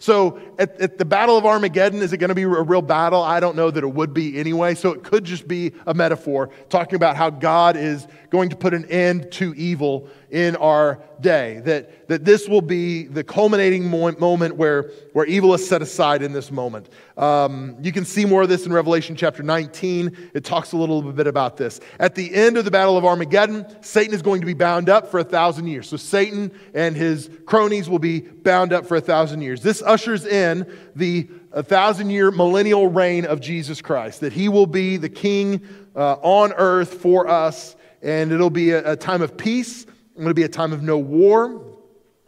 So 0.00 0.40
at, 0.58 0.80
at, 0.80 0.96
the 0.96 1.04
Battle 1.04 1.36
of 1.36 1.44
Armageddon, 1.44 2.00
is 2.00 2.14
it 2.14 2.16
going 2.16 2.30
to 2.30 2.34
be 2.34 2.44
a 2.44 2.48
real 2.48 2.80
battle? 2.80 3.22
I 3.22 3.38
don't 3.38 3.54
know 3.54 3.70
that 3.70 3.84
it 3.84 3.86
would 3.86 4.14
be 4.14 4.38
anyway. 4.38 4.74
So 4.74 4.92
it 4.92 5.04
could 5.04 5.24
just 5.24 5.46
be 5.46 5.72
a 5.86 5.92
metaphor 5.92 6.48
talking 6.70 6.96
about 6.96 7.16
how 7.16 7.28
God 7.28 7.76
is 7.76 8.06
going 8.30 8.48
to 8.48 8.56
put 8.56 8.72
an 8.72 8.86
end 8.86 9.30
to 9.32 9.54
evil 9.54 10.08
in 10.30 10.56
our 10.56 11.02
day. 11.20 11.60
That, 11.64 12.08
that 12.08 12.24
this 12.24 12.48
will 12.48 12.62
be 12.62 13.04
the 13.04 13.22
culminating 13.22 13.88
moment 13.88 14.56
where, 14.56 14.90
where 15.12 15.26
evil 15.26 15.52
is 15.54 15.68
set 15.68 15.82
aside 15.82 16.22
in 16.22 16.32
this 16.32 16.50
moment. 16.50 16.88
Um, 17.16 17.76
you 17.80 17.92
can 17.92 18.04
see 18.04 18.24
more 18.24 18.42
of 18.42 18.48
this 18.48 18.66
in 18.66 18.72
Revelation 18.72 19.16
chapter 19.16 19.42
19. 19.42 20.30
It 20.34 20.44
talks 20.44 20.72
a 20.72 20.76
little 20.76 21.02
bit 21.02 21.26
about 21.26 21.56
this. 21.56 21.80
At 21.98 22.14
the 22.14 22.34
end 22.34 22.56
of 22.56 22.64
the 22.64 22.70
Battle 22.70 22.96
of 22.96 23.04
Armageddon, 23.04 23.66
Satan 23.82 24.14
is 24.14 24.22
going 24.22 24.40
to 24.40 24.46
be 24.46 24.54
bound 24.54 24.88
up 24.88 25.08
for 25.10 25.20
a 25.20 25.24
thousand 25.24 25.66
years. 25.66 25.88
So 25.88 25.96
Satan 25.96 26.52
and 26.74 26.96
his 26.96 27.30
cronies 27.46 27.88
will 27.88 27.98
be 27.98 28.20
bound 28.20 28.72
up 28.72 28.86
for 28.86 28.96
a 28.96 29.00
thousand 29.00 29.42
years. 29.42 29.62
This 29.62 29.82
ushers 29.82 30.24
in 30.24 30.66
the 30.96 31.28
a 31.52 31.62
thousand 31.62 32.10
year 32.10 32.30
millennial 32.30 32.88
reign 32.88 33.24
of 33.24 33.40
Jesus 33.40 33.82
Christ, 33.82 34.20
that 34.20 34.32
he 34.32 34.48
will 34.48 34.66
be 34.66 34.96
the 34.96 35.08
king 35.08 35.66
uh, 35.96 36.14
on 36.22 36.52
earth 36.52 36.94
for 36.94 37.28
us, 37.28 37.76
and 38.02 38.32
it'll 38.32 38.50
be 38.50 38.70
a, 38.70 38.92
a 38.92 38.96
time 38.96 39.22
of 39.22 39.36
peace, 39.36 39.86
it'll 40.22 40.34
be 40.34 40.44
a 40.44 40.48
time 40.48 40.72
of 40.72 40.82
no 40.82 40.98
war, 40.98 41.64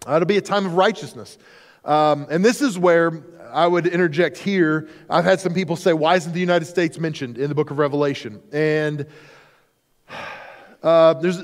uh, 0.06 0.16
it'll 0.16 0.26
be 0.26 0.36
a 0.36 0.42
time 0.42 0.66
of 0.66 0.74
righteousness. 0.74 1.38
Um, 1.84 2.26
and 2.30 2.44
this 2.44 2.62
is 2.62 2.78
where 2.78 3.22
I 3.52 3.66
would 3.66 3.86
interject 3.86 4.38
here. 4.38 4.88
I've 5.10 5.24
had 5.24 5.40
some 5.40 5.52
people 5.52 5.76
say, 5.76 5.92
why 5.92 6.16
isn't 6.16 6.32
the 6.32 6.40
United 6.40 6.66
States 6.66 6.98
mentioned 6.98 7.38
in 7.38 7.48
the 7.48 7.54
book 7.54 7.70
of 7.70 7.78
Revelation? 7.78 8.40
And 8.52 9.06
uh, 10.82 11.14
there's, 11.14 11.42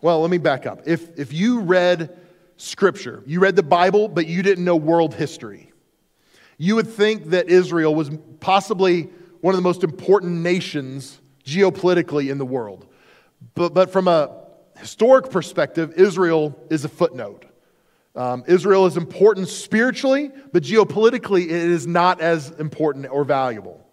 well, 0.00 0.20
let 0.20 0.30
me 0.30 0.38
back 0.38 0.66
up. 0.66 0.82
If, 0.86 1.18
if 1.18 1.32
you 1.32 1.60
read 1.60 2.16
Scripture. 2.60 3.22
You 3.26 3.40
read 3.40 3.56
the 3.56 3.62
Bible, 3.62 4.06
but 4.06 4.26
you 4.26 4.42
didn't 4.42 4.64
know 4.64 4.76
world 4.76 5.14
history. 5.14 5.72
You 6.58 6.74
would 6.74 6.88
think 6.88 7.30
that 7.30 7.48
Israel 7.48 7.94
was 7.94 8.10
possibly 8.40 9.08
one 9.40 9.54
of 9.54 9.56
the 9.56 9.62
most 9.62 9.82
important 9.82 10.42
nations 10.42 11.18
geopolitically 11.42 12.30
in 12.30 12.36
the 12.36 12.44
world. 12.44 12.86
But, 13.54 13.72
but 13.72 13.90
from 13.90 14.08
a 14.08 14.39
historic 14.80 15.30
perspective, 15.30 15.92
Israel 15.96 16.58
is 16.70 16.84
a 16.84 16.88
footnote. 16.88 17.44
Um, 18.16 18.42
Israel 18.48 18.86
is 18.86 18.96
important 18.96 19.48
spiritually, 19.48 20.30
but 20.52 20.62
geopolitically, 20.62 21.44
it 21.44 21.50
is 21.50 21.86
not 21.86 22.20
as 22.20 22.50
important 22.50 23.06
or 23.10 23.24
valuable. 23.24 23.86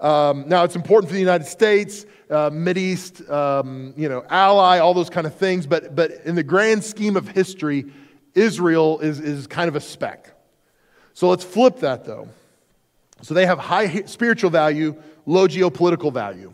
Um, 0.00 0.48
now, 0.48 0.64
it's 0.64 0.76
important 0.76 1.08
for 1.08 1.14
the 1.14 1.20
United 1.20 1.46
States, 1.46 2.06
uh, 2.30 2.50
East, 2.74 3.28
um, 3.28 3.92
you 3.96 4.08
know, 4.08 4.24
ally, 4.28 4.78
all 4.78 4.94
those 4.94 5.10
kind 5.10 5.26
of 5.26 5.34
things, 5.34 5.66
but, 5.66 5.94
but 5.94 6.10
in 6.24 6.34
the 6.34 6.42
grand 6.42 6.82
scheme 6.82 7.16
of 7.16 7.28
history, 7.28 7.84
Israel 8.34 8.98
is, 9.00 9.20
is 9.20 9.46
kind 9.46 9.68
of 9.68 9.76
a 9.76 9.80
speck. 9.80 10.32
So 11.12 11.28
let's 11.28 11.44
flip 11.44 11.80
that 11.80 12.04
though. 12.04 12.28
So 13.22 13.34
they 13.34 13.46
have 13.46 13.58
high 13.58 14.04
spiritual 14.04 14.50
value, 14.50 15.00
low 15.26 15.46
geopolitical 15.46 16.12
value. 16.12 16.52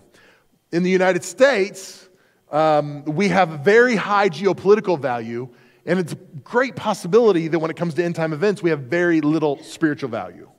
In 0.72 0.82
the 0.82 0.90
United 0.90 1.22
States, 1.22 2.05
um, 2.50 3.04
we 3.04 3.28
have 3.28 3.60
very 3.60 3.96
high 3.96 4.28
geopolitical 4.28 4.98
value, 4.98 5.48
and 5.84 5.98
it's 5.98 6.12
a 6.12 6.16
great 6.44 6.76
possibility 6.76 7.48
that 7.48 7.58
when 7.58 7.70
it 7.70 7.76
comes 7.76 7.94
to 7.94 8.04
end 8.04 8.14
time 8.14 8.32
events, 8.32 8.62
we 8.62 8.70
have 8.70 8.80
very 8.80 9.20
little 9.20 9.62
spiritual 9.62 10.08
value. 10.08 10.50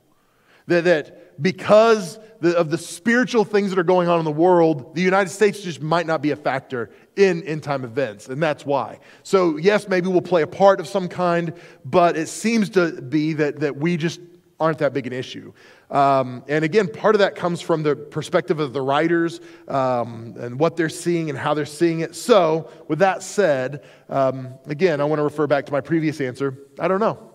That, 0.66 0.84
that 0.84 1.42
because 1.42 2.18
the, 2.40 2.56
of 2.56 2.70
the 2.70 2.78
spiritual 2.78 3.44
things 3.44 3.70
that 3.70 3.78
are 3.78 3.84
going 3.84 4.08
on 4.08 4.18
in 4.18 4.24
the 4.24 4.30
world, 4.30 4.94
the 4.94 5.00
United 5.00 5.30
States 5.30 5.60
just 5.60 5.80
might 5.80 6.06
not 6.06 6.20
be 6.20 6.30
a 6.30 6.36
factor 6.36 6.90
in 7.16 7.42
end 7.44 7.62
time 7.62 7.84
events, 7.84 8.28
and 8.28 8.42
that's 8.42 8.66
why. 8.66 9.00
So, 9.22 9.56
yes, 9.56 9.88
maybe 9.88 10.08
we'll 10.08 10.20
play 10.20 10.42
a 10.42 10.46
part 10.46 10.80
of 10.80 10.86
some 10.86 11.08
kind, 11.08 11.54
but 11.84 12.16
it 12.16 12.28
seems 12.28 12.70
to 12.70 13.00
be 13.00 13.32
that, 13.34 13.60
that 13.60 13.76
we 13.76 13.96
just 13.96 14.20
aren't 14.60 14.78
that 14.78 14.92
big 14.92 15.06
an 15.06 15.12
issue. 15.12 15.52
Um, 15.90 16.44
and 16.48 16.64
again, 16.64 16.88
part 16.88 17.14
of 17.14 17.20
that 17.20 17.34
comes 17.34 17.60
from 17.60 17.82
the 17.82 17.96
perspective 17.96 18.60
of 18.60 18.72
the 18.72 18.82
writers 18.82 19.40
um, 19.68 20.34
and 20.38 20.58
what 20.58 20.76
they're 20.76 20.90
seeing 20.90 21.30
and 21.30 21.38
how 21.38 21.54
they're 21.54 21.64
seeing 21.64 22.00
it. 22.00 22.14
So, 22.14 22.70
with 22.88 22.98
that 22.98 23.22
said, 23.22 23.84
um, 24.10 24.54
again, 24.66 25.00
I 25.00 25.04
want 25.04 25.18
to 25.18 25.22
refer 25.22 25.46
back 25.46 25.64
to 25.66 25.72
my 25.72 25.80
previous 25.80 26.20
answer. 26.20 26.58
I 26.78 26.88
don't 26.88 27.00
know. 27.00 27.30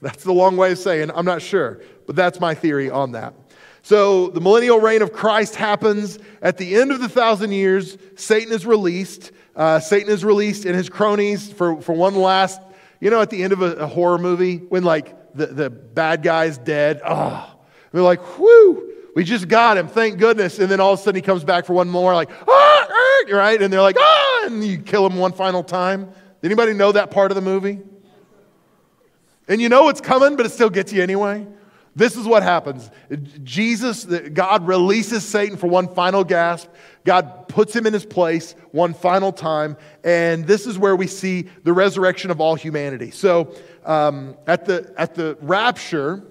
That's 0.00 0.22
the 0.22 0.32
long 0.32 0.56
way 0.56 0.72
of 0.72 0.78
saying 0.78 1.10
I'm 1.12 1.24
not 1.24 1.42
sure, 1.42 1.80
but 2.06 2.14
that's 2.14 2.40
my 2.40 2.54
theory 2.54 2.88
on 2.88 3.12
that. 3.12 3.34
So, 3.82 4.28
the 4.28 4.40
millennial 4.40 4.78
reign 4.78 5.02
of 5.02 5.12
Christ 5.12 5.56
happens 5.56 6.20
at 6.42 6.56
the 6.56 6.76
end 6.76 6.92
of 6.92 7.00
the 7.00 7.08
thousand 7.08 7.50
years. 7.50 7.98
Satan 8.14 8.52
is 8.52 8.64
released. 8.64 9.32
Uh, 9.56 9.80
Satan 9.80 10.08
is 10.08 10.24
released 10.24 10.66
and 10.66 10.76
his 10.76 10.88
cronies 10.88 11.52
for, 11.52 11.82
for 11.82 11.92
one 11.94 12.14
last, 12.14 12.60
you 13.00 13.10
know, 13.10 13.20
at 13.20 13.30
the 13.30 13.42
end 13.42 13.52
of 13.52 13.62
a, 13.62 13.72
a 13.74 13.86
horror 13.86 14.18
movie 14.18 14.58
when 14.58 14.84
like 14.84 15.16
the, 15.34 15.46
the 15.46 15.70
bad 15.70 16.22
guy's 16.22 16.58
dead. 16.58 17.00
Oh, 17.06 17.56
they're 17.92 18.02
like, 18.02 18.20
whew, 18.38 18.94
we 19.14 19.24
just 19.24 19.48
got 19.48 19.76
him, 19.76 19.88
thank 19.88 20.18
goodness. 20.18 20.58
And 20.58 20.70
then 20.70 20.80
all 20.80 20.92
of 20.92 21.00
a 21.00 21.02
sudden 21.02 21.16
he 21.16 21.22
comes 21.22 21.44
back 21.44 21.66
for 21.66 21.72
one 21.72 21.88
more, 21.88 22.14
like, 22.14 22.30
ah, 22.48 22.86
ah, 22.90 23.24
right? 23.30 23.60
And 23.60 23.72
they're 23.72 23.82
like, 23.82 23.96
ah, 23.98 24.42
and 24.46 24.64
you 24.64 24.78
kill 24.78 25.06
him 25.06 25.16
one 25.16 25.32
final 25.32 25.62
time. 25.62 26.06
Did 26.40 26.48
Anybody 26.48 26.72
know 26.72 26.92
that 26.92 27.10
part 27.10 27.30
of 27.30 27.34
the 27.34 27.42
movie? 27.42 27.80
And 29.48 29.60
you 29.60 29.68
know 29.68 29.88
it's 29.88 30.00
coming, 30.00 30.36
but 30.36 30.46
it 30.46 30.50
still 30.50 30.70
gets 30.70 30.92
you 30.92 31.02
anyway. 31.02 31.46
This 31.96 32.16
is 32.16 32.26
what 32.26 32.42
happens. 32.42 32.90
Jesus, 33.42 34.04
God 34.04 34.66
releases 34.66 35.26
Satan 35.26 35.56
for 35.56 35.66
one 35.66 35.88
final 35.88 36.22
gasp. 36.22 36.68
God 37.04 37.48
puts 37.48 37.74
him 37.74 37.86
in 37.86 37.92
his 37.92 38.04
place 38.04 38.54
one 38.70 38.94
final 38.94 39.32
time. 39.32 39.76
And 40.04 40.46
this 40.46 40.66
is 40.66 40.78
where 40.78 40.94
we 40.94 41.06
see 41.06 41.48
the 41.64 41.72
resurrection 41.72 42.30
of 42.30 42.40
all 42.40 42.54
humanity. 42.54 43.10
So 43.10 43.54
um, 43.84 44.36
at, 44.46 44.66
the, 44.66 44.92
at 44.96 45.14
the 45.14 45.36
rapture, 45.40 46.22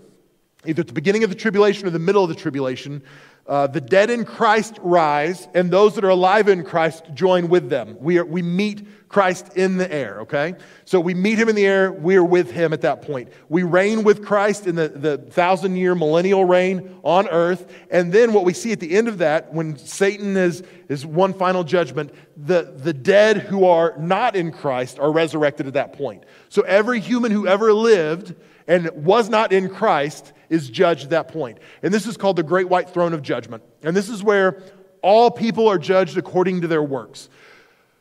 either 0.66 0.82
at 0.82 0.88
the 0.88 0.94
beginning 0.94 1.24
of 1.24 1.30
the 1.30 1.36
tribulation 1.36 1.88
or 1.88 1.90
the 1.90 2.00
middle 2.00 2.24
of 2.24 2.30
the 2.30 2.36
tribulation, 2.36 3.04
uh, 3.50 3.66
the 3.66 3.82
dead 3.82 4.12
in 4.12 4.26
Christ 4.26 4.78
rise, 4.84 5.48
and 5.56 5.72
those 5.72 5.96
that 5.96 6.04
are 6.04 6.10
alive 6.10 6.48
in 6.48 6.64
Christ 6.64 7.04
join 7.16 7.50
with 7.50 7.68
them. 7.68 7.98
We, 8.00 8.20
are, 8.20 8.26
we 8.26 8.44
meet 8.44 8.88
Christ 9.10 9.58
in 9.58 9.78
the 9.78 9.92
air, 9.92 10.22
okay? 10.22 10.54
So 10.86 11.00
we 11.00 11.16
meet 11.16 11.40
him 11.40 11.50
in 11.50 11.56
the 11.56 11.66
air, 11.66 11.92
we're 11.92 12.24
with 12.24 12.52
him 12.52 12.74
at 12.74 12.82
that 12.82 13.02
point. 13.02 13.30
We 13.50 13.64
reign 13.64 14.04
with 14.04 14.24
Christ 14.24 14.68
in 14.68 14.76
the, 14.76 14.90
the 14.90 15.18
thousand 15.18 15.78
year 15.78 15.96
millennial 15.96 16.46
reign 16.46 17.00
on 17.04 17.28
earth. 17.28 17.74
And 17.90 18.14
then 18.14 18.34
what 18.34 18.46
we 18.46 18.54
see 18.54 18.72
at 18.72 18.80
the 18.80 18.96
end 18.96 19.08
of 19.08 19.18
that, 19.18 19.52
when 19.52 19.78
Satan 19.78 20.38
is, 20.38 20.62
is 20.88 21.04
one 21.04 21.34
final 21.34 21.64
judgment, 21.64 22.14
the, 22.38 22.72
the 22.78 22.94
dead 22.94 23.38
who 23.38 23.66
are 23.66 23.96
not 23.98 24.36
in 24.36 24.52
Christ 24.52 25.00
are 25.00 25.12
resurrected 25.12 25.66
at 25.66 25.74
that 25.74 25.94
point. 25.94 26.24
So 26.50 26.62
every 26.62 27.00
human 27.00 27.32
who 27.32 27.48
ever 27.48 27.74
lived 27.74 28.36
and 28.70 28.90
was 29.04 29.30
not 29.30 29.52
in 29.52 29.68
Christ 29.68 30.32
is 30.48 30.70
judged 30.70 31.06
at 31.06 31.10
that 31.10 31.28
point. 31.30 31.58
And 31.82 31.92
this 31.92 32.06
is 32.06 32.16
called 32.16 32.36
the 32.36 32.44
great 32.44 32.70
white 32.70 32.92
throne 32.92 33.14
of 33.14 33.24
judgment. 33.24 33.64
And 33.84 33.98
this 33.98 34.08
is 34.08 34.24
where 34.24 34.62
all 35.02 35.32
people 35.32 35.68
are 35.68 35.80
judged 35.80 36.18
according 36.18 36.62
to 36.62 36.68
their 36.68 36.84
works. 36.84 37.30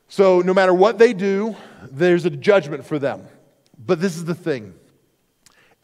So 0.09 0.41
no 0.41 0.53
matter 0.53 0.75
what 0.75 0.99
they 0.99 1.15
do, 1.15 1.57
there's 1.91 2.27
a 2.27 2.31
judgment 2.31 2.85
for 2.85 2.99
them. 2.99 3.27
But 3.79 4.01
this 4.01 4.17
is 4.17 4.27
the 4.27 4.35
thing 4.35 4.75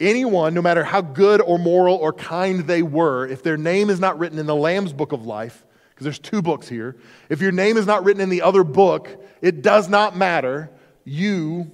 anyone, 0.00 0.52
no 0.52 0.60
matter 0.60 0.84
how 0.84 1.00
good 1.00 1.40
or 1.40 1.58
moral 1.58 1.96
or 1.96 2.12
kind 2.12 2.60
they 2.66 2.82
were, 2.82 3.26
if 3.26 3.42
their 3.42 3.56
name 3.56 3.88
is 3.88 4.00
not 4.00 4.18
written 4.18 4.38
in 4.38 4.44
the 4.44 4.54
Lamb's 4.54 4.92
book 4.92 5.12
of 5.12 5.24
life, 5.24 5.64
because 5.90 6.04
there's 6.04 6.18
two 6.18 6.42
books 6.42 6.68
here, 6.68 6.96
if 7.30 7.40
your 7.40 7.52
name 7.52 7.76
is 7.76 7.86
not 7.86 8.04
written 8.04 8.20
in 8.20 8.28
the 8.28 8.42
other 8.42 8.64
book, 8.64 9.08
it 9.40 9.62
does 9.62 9.88
not 9.88 10.16
matter. 10.16 10.68
You 11.04 11.70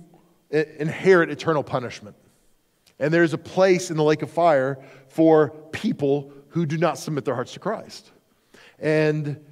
inherit 0.51 1.31
eternal 1.31 1.65
punishment. 1.65 2.15
And 3.01 3.13
there's 3.13 3.33
a 3.33 3.39
place 3.39 3.91
in 3.91 3.97
the 3.97 4.05
lake 4.05 4.23
of 4.23 4.31
fire 4.31 4.79
for 5.09 5.51
people 5.73 6.33
who 6.51 6.67
do 6.67 6.77
not 6.77 6.99
submit 6.99 7.25
their 7.25 7.35
hearts 7.35 7.55
to 7.55 7.59
Christ. 7.59 8.13
And 8.79 9.43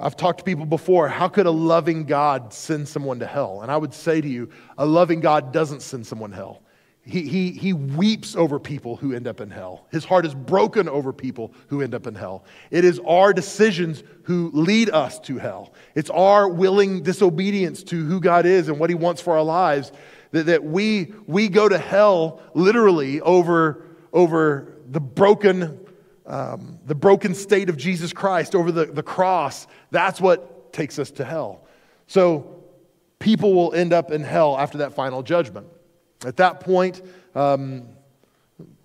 I've 0.00 0.16
talked 0.16 0.38
to 0.38 0.44
people 0.44 0.66
before, 0.66 1.08
how 1.08 1.28
could 1.28 1.46
a 1.46 1.50
loving 1.50 2.04
God 2.04 2.52
send 2.52 2.86
someone 2.88 3.20
to 3.20 3.26
hell? 3.26 3.62
And 3.62 3.70
I 3.70 3.76
would 3.76 3.94
say 3.94 4.20
to 4.20 4.28
you, 4.28 4.50
a 4.76 4.84
loving 4.84 5.20
God 5.20 5.52
doesn't 5.52 5.80
send 5.82 6.06
someone 6.06 6.30
to 6.30 6.36
hell. 6.36 6.62
He, 7.02 7.22
he, 7.22 7.52
he 7.52 7.72
weeps 7.72 8.36
over 8.36 8.58
people 8.58 8.96
who 8.96 9.14
end 9.14 9.26
up 9.26 9.40
in 9.40 9.50
hell. 9.50 9.86
His 9.90 10.04
heart 10.04 10.26
is 10.26 10.34
broken 10.34 10.90
over 10.90 11.10
people 11.10 11.54
who 11.68 11.80
end 11.80 11.94
up 11.94 12.06
in 12.06 12.14
hell. 12.14 12.44
It 12.70 12.84
is 12.84 13.00
our 13.06 13.32
decisions 13.32 14.02
who 14.24 14.50
lead 14.52 14.90
us 14.90 15.18
to 15.20 15.38
hell. 15.38 15.72
It's 15.94 16.10
our 16.10 16.48
willing 16.48 17.02
disobedience 17.02 17.82
to 17.84 18.04
who 18.04 18.20
God 18.20 18.44
is 18.44 18.68
and 18.68 18.78
what 18.78 18.90
He 18.90 18.94
wants 18.94 19.22
for 19.22 19.38
our 19.38 19.42
lives 19.42 19.90
that, 20.32 20.46
that 20.46 20.64
we, 20.64 21.14
we 21.26 21.48
go 21.48 21.68
to 21.68 21.78
hell 21.78 22.40
literally 22.54 23.20
over, 23.20 23.84
over 24.12 24.74
the 24.86 25.00
broken, 25.00 25.80
um, 26.26 26.78
the 26.86 26.94
broken 26.94 27.34
state 27.34 27.68
of 27.68 27.76
Jesus 27.76 28.12
Christ, 28.12 28.54
over 28.54 28.70
the, 28.72 28.86
the 28.86 29.02
cross. 29.02 29.66
That's 29.90 30.20
what 30.20 30.72
takes 30.72 30.98
us 30.98 31.10
to 31.12 31.24
hell. 31.24 31.66
So 32.06 32.62
people 33.18 33.54
will 33.54 33.74
end 33.74 33.92
up 33.92 34.10
in 34.10 34.22
hell 34.22 34.56
after 34.58 34.78
that 34.78 34.94
final 34.94 35.22
judgment. 35.22 35.66
At 36.24 36.36
that 36.38 36.60
point, 36.60 37.02
um, 37.34 37.88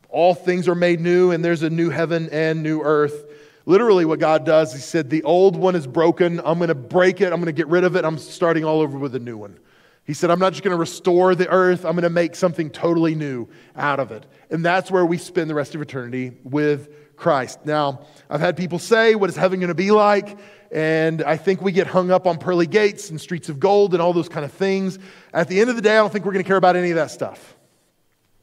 all 0.09 0.35
things 0.35 0.67
are 0.67 0.75
made 0.75 1.01
new, 1.01 1.31
and 1.31 1.43
there's 1.43 1.63
a 1.63 1.69
new 1.69 1.89
heaven 1.89 2.29
and 2.31 2.61
new 2.61 2.81
earth. 2.81 3.25
Literally, 3.65 4.05
what 4.05 4.19
God 4.19 4.45
does, 4.45 4.73
He 4.73 4.79
said, 4.79 5.09
The 5.09 5.23
old 5.23 5.55
one 5.55 5.75
is 5.75 5.87
broken. 5.87 6.39
I'm 6.43 6.59
going 6.59 6.67
to 6.67 6.75
break 6.75 7.21
it. 7.21 7.33
I'm 7.33 7.39
going 7.39 7.45
to 7.45 7.51
get 7.51 7.67
rid 7.67 7.83
of 7.83 7.95
it. 7.95 8.05
I'm 8.05 8.19
starting 8.19 8.63
all 8.63 8.81
over 8.81 8.97
with 8.97 9.15
a 9.15 9.19
new 9.19 9.37
one. 9.37 9.57
He 10.05 10.13
said, 10.13 10.29
I'm 10.31 10.39
not 10.39 10.51
just 10.51 10.63
going 10.63 10.75
to 10.75 10.79
restore 10.79 11.33
the 11.33 11.47
earth, 11.49 11.85
I'm 11.85 11.93
going 11.93 12.03
to 12.03 12.09
make 12.09 12.35
something 12.35 12.69
totally 12.69 13.15
new 13.15 13.47
out 13.75 13.99
of 13.99 14.11
it. 14.11 14.25
And 14.49 14.63
that's 14.63 14.91
where 14.91 15.05
we 15.05 15.17
spend 15.17 15.49
the 15.49 15.55
rest 15.55 15.75
of 15.75 15.81
eternity 15.81 16.33
with 16.43 17.15
Christ. 17.15 17.65
Now, 17.65 18.01
I've 18.29 18.41
had 18.41 18.57
people 18.57 18.79
say, 18.79 19.15
What 19.15 19.29
is 19.29 19.35
heaven 19.35 19.59
going 19.59 19.69
to 19.69 19.75
be 19.75 19.91
like? 19.91 20.37
And 20.71 21.21
I 21.23 21.37
think 21.37 21.61
we 21.61 21.71
get 21.71 21.87
hung 21.87 22.09
up 22.09 22.25
on 22.25 22.37
pearly 22.37 22.65
gates 22.65 23.11
and 23.11 23.21
streets 23.21 23.47
of 23.47 23.59
gold 23.59 23.93
and 23.93 24.01
all 24.01 24.11
those 24.11 24.27
kind 24.27 24.43
of 24.43 24.51
things. 24.51 24.97
At 25.31 25.47
the 25.47 25.61
end 25.61 25.69
of 25.69 25.75
the 25.75 25.83
day, 25.83 25.93
I 25.93 25.97
don't 25.97 26.11
think 26.11 26.25
we're 26.25 26.33
going 26.33 26.43
to 26.43 26.47
care 26.47 26.57
about 26.57 26.75
any 26.75 26.89
of 26.89 26.95
that 26.95 27.11
stuff. 27.11 27.55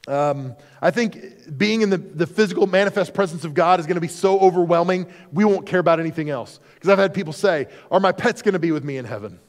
Um, 0.08 0.54
I 0.80 0.90
think 0.92 1.58
being 1.58 1.82
in 1.82 1.90
the, 1.90 1.98
the 1.98 2.26
physical 2.26 2.66
manifest 2.66 3.14
presence 3.14 3.44
of 3.44 3.52
God 3.52 3.80
is 3.80 3.86
going 3.86 3.96
to 3.96 4.00
be 4.00 4.08
so 4.08 4.38
overwhelming, 4.38 5.06
we 5.32 5.44
won't 5.44 5.66
care 5.66 5.80
about 5.80 6.00
anything 6.00 6.30
else. 6.30 6.60
Because 6.74 6.88
I've 6.88 6.98
had 6.98 7.12
people 7.12 7.32
say, 7.32 7.66
Are 7.90 8.00
my 8.00 8.12
pets 8.12 8.42
going 8.42 8.54
to 8.54 8.60
be 8.60 8.72
with 8.72 8.84
me 8.84 8.96
in 8.96 9.04
heaven? 9.04 9.40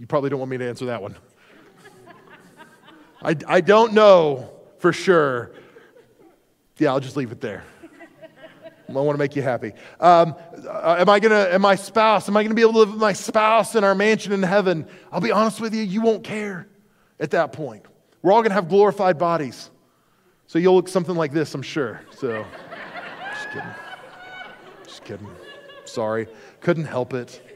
You 0.00 0.06
probably 0.06 0.30
don't 0.30 0.38
want 0.38 0.50
me 0.50 0.56
to 0.56 0.66
answer 0.66 0.86
that 0.86 1.02
one. 1.02 1.14
I, 3.22 3.36
I 3.46 3.60
don't 3.60 3.92
know 3.92 4.50
for 4.78 4.94
sure. 4.94 5.50
Yeah, 6.78 6.92
I'll 6.92 7.00
just 7.00 7.18
leave 7.18 7.32
it 7.32 7.42
there. 7.42 7.64
I 8.88 8.92
want 8.92 9.14
to 9.14 9.18
make 9.18 9.36
you 9.36 9.42
happy. 9.42 9.74
Um, 10.00 10.34
uh, 10.66 10.96
am 10.98 11.10
I 11.10 11.20
gonna? 11.20 11.50
Am 11.52 11.60
my 11.60 11.74
spouse? 11.74 12.30
Am 12.30 12.36
I 12.36 12.42
gonna 12.42 12.54
be 12.54 12.62
able 12.62 12.72
to 12.72 12.78
live 12.78 12.92
with 12.92 13.00
my 13.00 13.12
spouse 13.12 13.74
in 13.74 13.84
our 13.84 13.94
mansion 13.94 14.32
in 14.32 14.42
heaven? 14.42 14.86
I'll 15.12 15.20
be 15.20 15.32
honest 15.32 15.60
with 15.60 15.74
you. 15.74 15.82
You 15.82 16.00
won't 16.00 16.24
care 16.24 16.66
at 17.20 17.32
that 17.32 17.52
point. 17.52 17.84
We're 18.22 18.32
all 18.32 18.42
gonna 18.42 18.54
have 18.54 18.70
glorified 18.70 19.18
bodies, 19.18 19.70
so 20.46 20.58
you'll 20.58 20.76
look 20.76 20.88
something 20.88 21.14
like 21.14 21.32
this, 21.32 21.54
I'm 21.54 21.60
sure. 21.60 22.00
So, 22.16 22.46
just 23.34 23.48
kidding. 23.50 23.74
Just 24.82 25.04
kidding. 25.04 25.30
Sorry, 25.84 26.26
couldn't 26.60 26.86
help 26.86 27.12
it. 27.12 27.49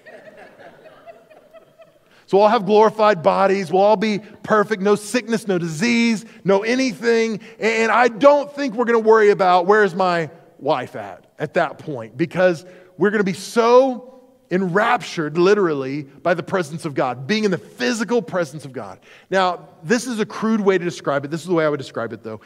So 2.26 2.36
we'll 2.36 2.44
all 2.44 2.48
have 2.48 2.66
glorified 2.66 3.22
bodies. 3.22 3.70
We'll 3.70 3.82
all 3.82 3.96
be 3.96 4.20
perfect. 4.42 4.82
No 4.82 4.94
sickness, 4.94 5.46
no 5.46 5.58
disease, 5.58 6.24
no 6.42 6.62
anything. 6.62 7.40
And 7.58 7.92
I 7.92 8.08
don't 8.08 8.50
think 8.54 8.74
we're 8.74 8.86
going 8.86 9.02
to 9.02 9.08
worry 9.08 9.30
about 9.30 9.66
where's 9.66 9.94
my 9.94 10.30
wife 10.58 10.96
at 10.96 11.26
at 11.38 11.54
that 11.54 11.78
point 11.78 12.16
because 12.16 12.64
we're 12.96 13.10
going 13.10 13.20
to 13.20 13.24
be 13.24 13.34
so 13.34 14.10
enraptured, 14.50 15.36
literally, 15.36 16.04
by 16.04 16.34
the 16.34 16.42
presence 16.42 16.84
of 16.84 16.94
God, 16.94 17.26
being 17.26 17.44
in 17.44 17.50
the 17.50 17.58
physical 17.58 18.22
presence 18.22 18.64
of 18.64 18.72
God. 18.72 19.00
Now, 19.30 19.68
this 19.82 20.06
is 20.06 20.20
a 20.20 20.26
crude 20.26 20.60
way 20.60 20.78
to 20.78 20.84
describe 20.84 21.24
it. 21.24 21.30
This 21.30 21.40
is 21.40 21.46
the 21.46 21.54
way 21.54 21.64
I 21.64 21.68
would 21.68 21.78
describe 21.78 22.12
it, 22.12 22.22
though. 22.22 22.40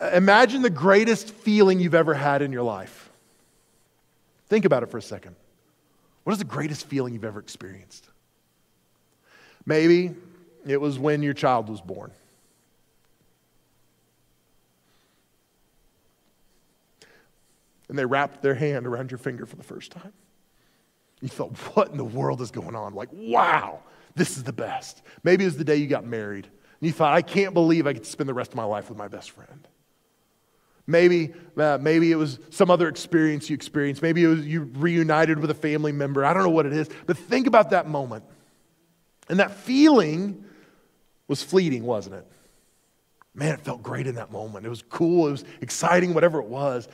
Uh, 0.00 0.10
imagine 0.14 0.62
the 0.62 0.70
greatest 0.70 1.30
feeling 1.30 1.78
you've 1.78 1.94
ever 1.94 2.14
had 2.14 2.42
in 2.42 2.52
your 2.52 2.62
life. 2.62 3.10
Think 4.48 4.64
about 4.64 4.82
it 4.82 4.90
for 4.90 4.98
a 4.98 5.02
second. 5.02 5.36
What 6.24 6.32
is 6.32 6.38
the 6.38 6.44
greatest 6.44 6.86
feeling 6.86 7.14
you've 7.14 7.24
ever 7.24 7.40
experienced? 7.40 8.08
Maybe 9.64 10.14
it 10.66 10.80
was 10.80 10.98
when 10.98 11.22
your 11.22 11.34
child 11.34 11.68
was 11.68 11.80
born. 11.80 12.10
And 17.88 17.98
they 17.98 18.04
wrapped 18.04 18.42
their 18.42 18.54
hand 18.54 18.86
around 18.86 19.10
your 19.10 19.18
finger 19.18 19.44
for 19.44 19.56
the 19.56 19.62
first 19.62 19.92
time. 19.92 20.12
You 21.20 21.28
thought, 21.28 21.56
what 21.74 21.90
in 21.90 21.98
the 21.98 22.04
world 22.04 22.40
is 22.40 22.50
going 22.50 22.74
on? 22.74 22.94
Like, 22.94 23.10
wow, 23.12 23.80
this 24.14 24.36
is 24.36 24.44
the 24.44 24.52
best. 24.52 25.02
Maybe 25.22 25.44
it 25.44 25.48
was 25.48 25.56
the 25.56 25.64
day 25.64 25.76
you 25.76 25.86
got 25.86 26.04
married. 26.04 26.46
And 26.46 26.86
you 26.86 26.92
thought, 26.92 27.12
I 27.12 27.22
can't 27.22 27.54
believe 27.54 27.86
I 27.86 27.92
to 27.92 28.04
spend 28.04 28.28
the 28.28 28.34
rest 28.34 28.50
of 28.50 28.56
my 28.56 28.64
life 28.64 28.88
with 28.88 28.98
my 28.98 29.08
best 29.08 29.30
friend. 29.30 29.68
Maybe, 30.86 31.32
uh, 31.56 31.78
maybe 31.80 32.10
it 32.10 32.16
was 32.16 32.40
some 32.50 32.70
other 32.70 32.88
experience 32.88 33.48
you 33.48 33.54
experienced. 33.54 34.02
Maybe 34.02 34.24
it 34.24 34.26
was 34.26 34.46
you 34.46 34.62
reunited 34.74 35.38
with 35.38 35.50
a 35.50 35.54
family 35.54 35.92
member. 35.92 36.24
I 36.24 36.34
don't 36.34 36.42
know 36.42 36.50
what 36.50 36.66
it 36.66 36.72
is. 36.72 36.88
But 37.06 37.16
think 37.16 37.46
about 37.46 37.70
that 37.70 37.86
moment. 37.86 38.24
And 39.32 39.40
that 39.40 39.52
feeling 39.52 40.44
was 41.26 41.42
fleeting, 41.42 41.84
wasn't 41.84 42.16
it? 42.16 42.26
Man, 43.34 43.54
it 43.54 43.62
felt 43.62 43.82
great 43.82 44.06
in 44.06 44.16
that 44.16 44.30
moment. 44.30 44.66
It 44.66 44.68
was 44.68 44.82
cool, 44.90 45.28
it 45.28 45.30
was 45.30 45.44
exciting, 45.62 46.12
whatever 46.12 46.38
it 46.38 46.48
was. 46.48 46.86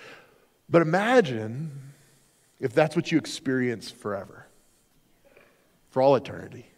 But 0.69 0.83
imagine 0.83 1.73
if 2.61 2.73
that's 2.73 2.95
what 2.95 3.11
you 3.11 3.19
experience 3.19 3.91
forever, 3.91 4.47
for 5.91 6.01
all 6.01 6.15
eternity. 6.15 6.71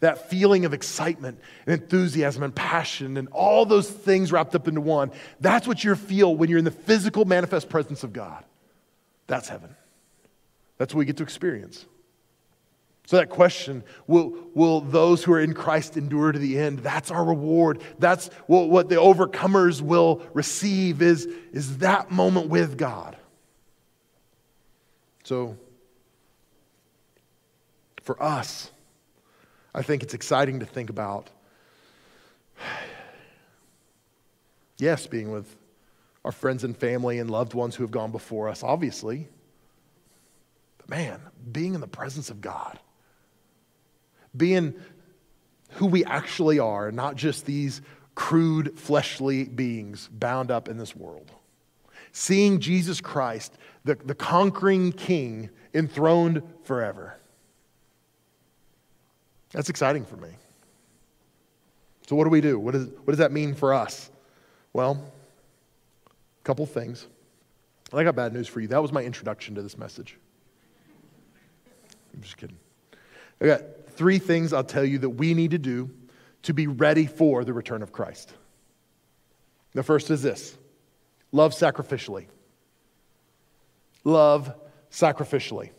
That 0.00 0.30
feeling 0.30 0.64
of 0.64 0.72
excitement 0.72 1.40
and 1.66 1.78
enthusiasm 1.78 2.42
and 2.42 2.54
passion 2.54 3.18
and 3.18 3.28
all 3.32 3.66
those 3.66 3.90
things 3.90 4.32
wrapped 4.32 4.54
up 4.54 4.66
into 4.66 4.80
one. 4.80 5.12
That's 5.40 5.68
what 5.68 5.84
you 5.84 5.94
feel 5.94 6.34
when 6.34 6.48
you're 6.48 6.58
in 6.58 6.64
the 6.64 6.70
physical 6.70 7.26
manifest 7.26 7.68
presence 7.68 8.02
of 8.02 8.14
God. 8.14 8.42
That's 9.26 9.50
heaven. 9.50 9.76
That's 10.78 10.94
what 10.94 11.00
we 11.00 11.04
get 11.04 11.18
to 11.18 11.22
experience. 11.22 11.84
So, 13.06 13.18
that 13.18 13.30
question 13.30 13.84
will, 14.08 14.36
will 14.52 14.80
those 14.80 15.22
who 15.22 15.32
are 15.32 15.40
in 15.40 15.54
Christ 15.54 15.96
endure 15.96 16.32
to 16.32 16.40
the 16.40 16.58
end? 16.58 16.80
That's 16.80 17.12
our 17.12 17.24
reward. 17.24 17.80
That's 18.00 18.26
what, 18.48 18.68
what 18.68 18.88
the 18.88 18.96
overcomers 18.96 19.80
will 19.80 20.22
receive 20.34 21.00
is, 21.00 21.26
is 21.52 21.78
that 21.78 22.10
moment 22.10 22.48
with 22.48 22.76
God. 22.76 23.16
So, 25.22 25.56
for 28.02 28.20
us, 28.20 28.72
I 29.72 29.82
think 29.82 30.02
it's 30.02 30.14
exciting 30.14 30.58
to 30.58 30.66
think 30.66 30.90
about, 30.90 31.30
yes, 34.78 35.06
being 35.06 35.30
with 35.30 35.56
our 36.24 36.32
friends 36.32 36.64
and 36.64 36.76
family 36.76 37.20
and 37.20 37.30
loved 37.30 37.54
ones 37.54 37.76
who 37.76 37.84
have 37.84 37.92
gone 37.92 38.10
before 38.10 38.48
us, 38.48 38.64
obviously. 38.64 39.28
But 40.78 40.90
man, 40.90 41.20
being 41.52 41.74
in 41.74 41.80
the 41.80 41.86
presence 41.86 42.30
of 42.30 42.40
God 42.40 42.80
being 44.36 44.74
who 45.72 45.86
we 45.86 46.04
actually 46.04 46.58
are, 46.58 46.90
not 46.90 47.16
just 47.16 47.46
these 47.46 47.82
crude 48.14 48.78
fleshly 48.78 49.44
beings 49.44 50.08
bound 50.12 50.50
up 50.50 50.68
in 50.68 50.78
this 50.78 50.96
world. 50.96 51.30
Seeing 52.12 52.60
Jesus 52.60 53.00
Christ, 53.00 53.56
the, 53.84 53.94
the 53.94 54.14
conquering 54.14 54.92
king, 54.92 55.50
enthroned 55.74 56.42
forever. 56.64 57.16
That's 59.52 59.68
exciting 59.68 60.04
for 60.04 60.16
me. 60.16 60.30
So, 62.08 62.16
what 62.16 62.24
do 62.24 62.30
we 62.30 62.40
do? 62.40 62.58
What, 62.58 62.74
is, 62.74 62.86
what 62.86 63.08
does 63.08 63.18
that 63.18 63.32
mean 63.32 63.54
for 63.54 63.74
us? 63.74 64.10
Well, 64.72 65.02
a 66.06 66.44
couple 66.44 66.64
things. 66.66 67.06
I 67.92 68.02
got 68.04 68.16
bad 68.16 68.32
news 68.32 68.48
for 68.48 68.60
you. 68.60 68.68
That 68.68 68.82
was 68.82 68.92
my 68.92 69.02
introduction 69.02 69.54
to 69.56 69.62
this 69.62 69.76
message. 69.76 70.16
I'm 72.14 72.22
just 72.22 72.36
kidding. 72.36 72.56
I 73.40 73.46
got 73.46 73.62
three 73.96 74.18
things 74.18 74.52
I'll 74.52 74.64
tell 74.64 74.84
you 74.84 74.98
that 74.98 75.10
we 75.10 75.34
need 75.34 75.50
to 75.52 75.58
do 75.58 75.90
to 76.42 76.54
be 76.54 76.66
ready 76.66 77.06
for 77.06 77.44
the 77.44 77.52
return 77.52 77.82
of 77.82 77.92
Christ. 77.92 78.32
The 79.72 79.82
first 79.82 80.10
is 80.10 80.22
this 80.22 80.56
love 81.32 81.52
sacrificially. 81.52 82.26
Love 84.04 84.54
sacrificially. 84.90 85.70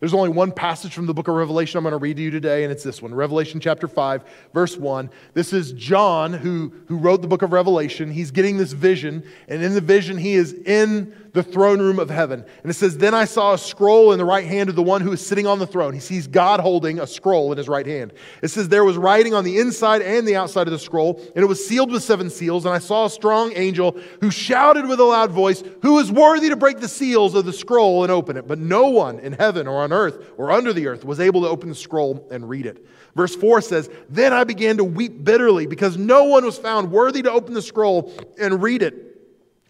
There's 0.00 0.14
only 0.14 0.28
one 0.28 0.52
passage 0.52 0.92
from 0.92 1.06
the 1.06 1.14
book 1.14 1.28
of 1.28 1.34
Revelation 1.34 1.78
I'm 1.78 1.84
going 1.84 1.92
to 1.92 1.98
read 1.98 2.16
to 2.18 2.22
you 2.22 2.30
today, 2.30 2.64
and 2.64 2.72
it's 2.72 2.84
this 2.84 3.00
one 3.00 3.14
Revelation 3.14 3.60
chapter 3.60 3.88
5, 3.88 4.24
verse 4.52 4.76
1. 4.76 5.10
This 5.34 5.52
is 5.52 5.72
John 5.72 6.32
who, 6.32 6.72
who 6.86 6.98
wrote 6.98 7.22
the 7.22 7.28
book 7.28 7.42
of 7.42 7.52
Revelation. 7.52 8.10
He's 8.10 8.30
getting 8.30 8.58
this 8.58 8.72
vision, 8.72 9.24
and 9.48 9.62
in 9.62 9.74
the 9.74 9.80
vision, 9.80 10.18
he 10.18 10.34
is 10.34 10.52
in 10.52 11.14
the 11.36 11.42
throne 11.42 11.80
room 11.80 11.98
of 11.98 12.08
heaven. 12.08 12.44
And 12.62 12.70
it 12.70 12.74
says, 12.74 12.96
Then 12.96 13.14
I 13.14 13.26
saw 13.26 13.52
a 13.52 13.58
scroll 13.58 14.12
in 14.12 14.18
the 14.18 14.24
right 14.24 14.46
hand 14.46 14.70
of 14.70 14.74
the 14.74 14.82
one 14.82 15.02
who 15.02 15.12
is 15.12 15.24
sitting 15.24 15.46
on 15.46 15.58
the 15.58 15.66
throne. 15.66 15.92
He 15.92 16.00
sees 16.00 16.26
God 16.26 16.60
holding 16.60 16.98
a 16.98 17.06
scroll 17.06 17.52
in 17.52 17.58
his 17.58 17.68
right 17.68 17.86
hand. 17.86 18.14
It 18.42 18.48
says, 18.48 18.68
There 18.68 18.84
was 18.84 18.96
writing 18.96 19.34
on 19.34 19.44
the 19.44 19.58
inside 19.58 20.00
and 20.02 20.26
the 20.26 20.34
outside 20.34 20.66
of 20.66 20.72
the 20.72 20.78
scroll, 20.78 21.20
and 21.34 21.44
it 21.44 21.46
was 21.46 21.64
sealed 21.64 21.92
with 21.92 22.02
seven 22.02 22.30
seals. 22.30 22.64
And 22.64 22.74
I 22.74 22.78
saw 22.78 23.04
a 23.04 23.10
strong 23.10 23.52
angel 23.54 23.98
who 24.22 24.30
shouted 24.30 24.86
with 24.86 24.98
a 24.98 25.04
loud 25.04 25.30
voice, 25.30 25.62
Who 25.82 25.98
is 25.98 26.10
worthy 26.10 26.48
to 26.48 26.56
break 26.56 26.80
the 26.80 26.88
seals 26.88 27.34
of 27.34 27.44
the 27.44 27.52
scroll 27.52 28.02
and 28.02 28.10
open 28.10 28.38
it? 28.38 28.48
But 28.48 28.58
no 28.58 28.88
one 28.88 29.18
in 29.20 29.34
heaven 29.34 29.66
or 29.66 29.84
on 29.86 29.92
earth 29.92 30.32
or 30.36 30.50
under 30.50 30.72
the 30.72 30.86
earth 30.88 31.04
was 31.04 31.20
able 31.20 31.42
to 31.42 31.48
open 31.48 31.68
the 31.68 31.74
scroll 31.74 32.28
and 32.30 32.48
read 32.48 32.66
it. 32.66 32.84
Verse 33.14 33.34
4 33.34 33.60
says, 33.62 33.88
Then 34.10 34.32
I 34.32 34.44
began 34.44 34.76
to 34.76 34.84
weep 34.84 35.24
bitterly 35.24 35.66
because 35.66 35.96
no 35.96 36.24
one 36.24 36.44
was 36.44 36.58
found 36.58 36.90
worthy 36.90 37.22
to 37.22 37.30
open 37.30 37.54
the 37.54 37.62
scroll 37.62 38.12
and 38.38 38.62
read 38.62 38.82
it. 38.82 39.06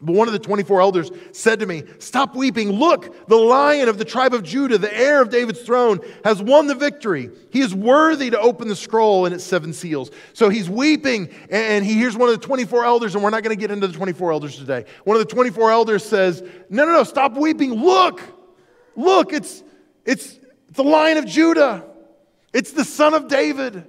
But 0.01 0.15
one 0.15 0.29
of 0.29 0.33
the 0.33 0.39
24 0.39 0.83
elders 0.83 1.11
said 1.33 1.61
to 1.61 1.67
me, 1.67 1.85
Stop 2.01 2.37
weeping. 2.37 2.71
Look, 2.71 3.29
the 3.29 3.37
lion 3.37 3.89
of 3.89 3.97
the 3.97 4.05
tribe 4.05 4.35
of 4.35 4.43
Judah, 4.43 4.77
the 4.77 4.95
heir 4.95 5.23
of 5.23 5.31
David's 5.31 5.63
throne, 5.63 6.01
has 6.23 6.43
won 6.43 6.67
the 6.67 6.75
victory. 6.75 7.31
He 7.51 7.61
is 7.61 7.75
worthy 7.75 8.29
to 8.31 8.39
open 8.39 8.69
the 8.69 8.77
scroll 8.77 9.25
and 9.25 9.35
its 9.35 9.45
seven 9.45 9.73
seals. 9.73 10.11
So 10.35 10.51
he's 10.51 10.69
weeping, 10.69 11.31
and 11.49 11.85
he 11.85 11.95
hears 11.95 12.15
one 12.15 12.29
of 12.29 12.39
the 12.39 12.47
24 12.47 12.85
elders, 12.85 13.15
and 13.15 13.25
we're 13.25 13.31
not 13.31 13.43
going 13.43 13.57
to 13.57 13.61
get 13.61 13.71
into 13.71 13.87
the 13.87 13.95
24 13.95 14.33
elders 14.33 14.59
today. 14.59 14.85
One 15.05 15.17
of 15.17 15.27
the 15.27 15.33
24 15.33 15.71
elders 15.71 16.05
says, 16.05 16.43
No, 16.69 16.85
no, 16.85 16.93
no, 16.93 17.05
stop 17.05 17.35
weeping. 17.35 17.73
Look, 17.73 18.21
look, 18.97 19.33
it's, 19.33 19.63
it's 20.07 20.39
the 20.71 20.85
lion 20.85 21.19
of 21.19 21.27
Judah, 21.27 21.85
it's 22.53 22.73
the 22.73 22.85
son 22.85 23.15
of 23.15 23.29
David. 23.29 23.87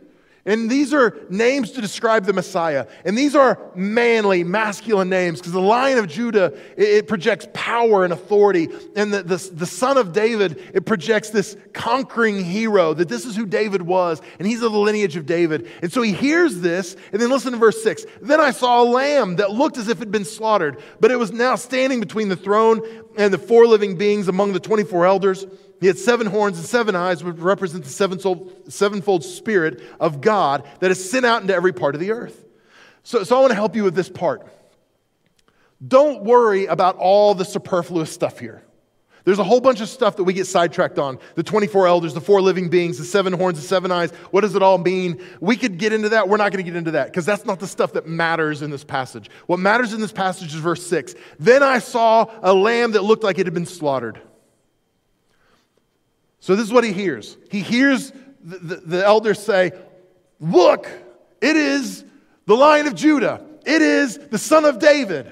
And 0.48 0.72
these 0.72 0.94
are 0.94 1.14
names 1.30 1.72
to 1.74 1.82
describe 1.82 2.24
the 2.24 2.32
Messiah. 2.32 2.88
And 3.04 3.18
these 3.18 3.36
are 3.36 3.60
manly, 3.76 4.46
masculine 4.46 5.10
names 5.10 5.40
because 5.40 5.52
the 5.52 5.60
Lion 5.60 5.98
of 5.98 6.08
Judah, 6.08 6.54
it, 6.78 6.88
it, 6.88 7.08
projects 7.10 7.50
power 7.54 8.06
and 8.06 8.14
authority. 8.14 8.70
And 8.96 9.14
the, 9.14 9.24
the, 9.24 9.50
the 9.54 9.66
Son 9.66 9.98
of 9.98 10.14
David, 10.14 10.72
it 10.74 10.86
projects 10.86 11.32
this 11.32 11.58
conquering 11.74 12.46
hero, 12.46 12.94
that 12.94 13.10
this 13.10 13.26
is 13.26 13.36
who 13.36 13.46
David 13.46 13.82
was. 13.82 14.22
And 14.40 14.48
he's 14.48 14.62
of 14.62 14.72
the 14.72 14.80
lineage 14.80 15.18
of 15.18 15.26
David. 15.26 15.70
And 15.82 15.92
so 15.92 16.02
he 16.02 16.14
hears 16.14 16.62
this. 16.62 16.96
And 17.12 17.22
then 17.22 17.30
listen 17.30 17.52
to 17.52 17.58
verse 17.58 17.84
6. 17.84 18.06
Then 18.22 18.40
I 18.40 18.52
saw 18.52 18.82
a 18.82 18.86
lamb 18.86 19.36
that 19.36 19.52
looked 19.52 19.78
as 19.78 19.90
if 19.90 19.98
it 19.98 20.00
had 20.00 20.12
been 20.14 20.24
slaughtered, 20.24 20.82
but 21.02 21.12
it 21.12 21.20
was 21.20 21.34
now 21.34 21.56
standing 21.56 22.00
between 22.00 22.30
the 22.30 22.38
throne 22.38 22.82
and 23.18 23.34
the 23.34 23.38
four 23.38 23.68
living 23.68 23.98
beings 23.98 24.30
among 24.30 24.54
the 24.54 24.62
24 24.62 25.06
elders. 25.06 25.46
He 25.80 25.88
had 25.88 25.98
seven 25.98 26.28
horns 26.28 26.58
and 26.58 26.66
seven 26.66 26.96
eyes, 26.96 27.24
which 27.24 27.38
represent 27.38 27.84
the 27.84 27.90
sevenfold, 27.90 28.72
sevenfold 28.72 29.24
Spirit 29.24 29.82
of 30.00 30.22
God 30.22 30.68
that 30.80 30.92
is 30.92 31.10
sent 31.10 31.26
out 31.26 31.42
into 31.42 31.54
every 31.54 31.74
part 31.74 31.94
of 31.96 32.02
the 32.02 32.12
earth. 32.12 32.46
So, 33.04 33.24
so 33.24 33.38
I 33.38 33.40
want 33.42 33.52
to 33.52 33.56
help 33.56 33.76
you 33.76 33.84
with 33.84 33.96
this 33.96 34.10
part. 34.10 34.46
Don't 35.86 36.24
worry 36.24 36.66
about 36.66 36.98
all 36.98 37.36
the 37.36 37.46
superfluous 37.46 38.12
stuff 38.12 38.40
here. 38.40 38.64
There's 39.28 39.40
a 39.40 39.44
whole 39.44 39.60
bunch 39.60 39.82
of 39.82 39.90
stuff 39.90 40.16
that 40.16 40.24
we 40.24 40.32
get 40.32 40.48
sidetracked 40.48 40.98
on 40.98 41.20
the 41.36 41.44
24 41.44 41.86
elders, 41.86 42.14
the 42.14 42.22
four 42.22 42.42
living 42.42 42.70
beings, 42.70 42.98
the 42.98 43.04
seven 43.04 43.34
horns, 43.34 43.60
the 43.60 43.68
seven 43.68 43.92
eyes. 43.92 44.12
What 44.32 44.40
does 44.42 44.56
it 44.56 44.64
all 44.64 44.78
mean? 44.78 45.22
We 45.42 45.58
could 45.58 45.78
get 45.78 45.92
into 45.92 46.08
that. 46.10 46.30
We're 46.30 46.38
not 46.38 46.54
going 46.54 46.64
to 46.64 46.72
get 46.72 46.78
into 46.78 46.92
that 46.92 47.08
because 47.08 47.26
that's 47.26 47.44
not 47.44 47.60
the 47.60 47.68
stuff 47.68 47.92
that 47.94 48.08
matters 48.08 48.62
in 48.62 48.72
this 48.72 48.86
passage. 48.86 49.30
What 49.46 49.60
matters 49.60 49.92
in 49.92 50.00
this 50.00 50.14
passage 50.14 50.54
is 50.54 50.62
verse 50.62 50.88
6. 50.88 51.14
Then 51.40 51.62
I 51.62 51.80
saw 51.80 52.28
a 52.42 52.54
lamb 52.54 52.94
that 52.94 53.04
looked 53.04 53.24
like 53.24 53.38
it 53.38 53.46
had 53.46 53.54
been 53.54 53.66
slaughtered. 53.66 54.22
So 56.48 56.56
this 56.56 56.66
is 56.66 56.72
what 56.72 56.86
he 56.86 56.94
hears. 56.94 57.36
He 57.52 57.60
hears 57.60 58.14
the, 58.42 58.58
the, 58.60 58.76
the 58.78 59.06
elders 59.06 59.38
say, 59.38 59.74
Look, 60.40 60.88
it 61.42 61.58
is 61.58 62.06
the 62.46 62.56
lion 62.56 62.88
of 62.88 62.96
Judah. 62.96 63.46
It 63.66 63.82
is 63.82 64.18
the 64.18 64.38
son 64.38 64.64
of 64.64 64.80
David. 64.80 65.30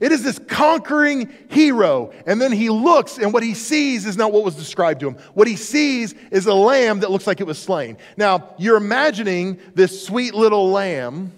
It 0.00 0.12
is 0.12 0.22
this 0.22 0.38
conquering 0.38 1.30
hero. 1.50 2.14
And 2.24 2.40
then 2.40 2.52
he 2.52 2.70
looks, 2.70 3.18
and 3.18 3.34
what 3.34 3.42
he 3.42 3.52
sees 3.52 4.06
is 4.06 4.16
not 4.16 4.32
what 4.32 4.42
was 4.42 4.54
described 4.54 5.00
to 5.00 5.08
him. 5.08 5.16
What 5.34 5.46
he 5.46 5.56
sees 5.56 6.14
is 6.30 6.46
a 6.46 6.54
lamb 6.54 7.00
that 7.00 7.10
looks 7.10 7.26
like 7.26 7.42
it 7.42 7.46
was 7.46 7.58
slain. 7.58 7.98
Now, 8.16 8.54
you're 8.56 8.78
imagining 8.78 9.60
this 9.74 10.06
sweet 10.06 10.32
little 10.32 10.70
lamb, 10.70 11.32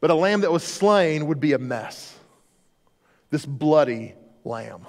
but 0.00 0.10
a 0.10 0.14
lamb 0.14 0.40
that 0.40 0.52
was 0.52 0.64
slain 0.64 1.26
would 1.26 1.38
be 1.38 1.52
a 1.52 1.58
mess. 1.58 2.18
This 3.28 3.44
bloody 3.44 4.14
lamb. 4.42 4.86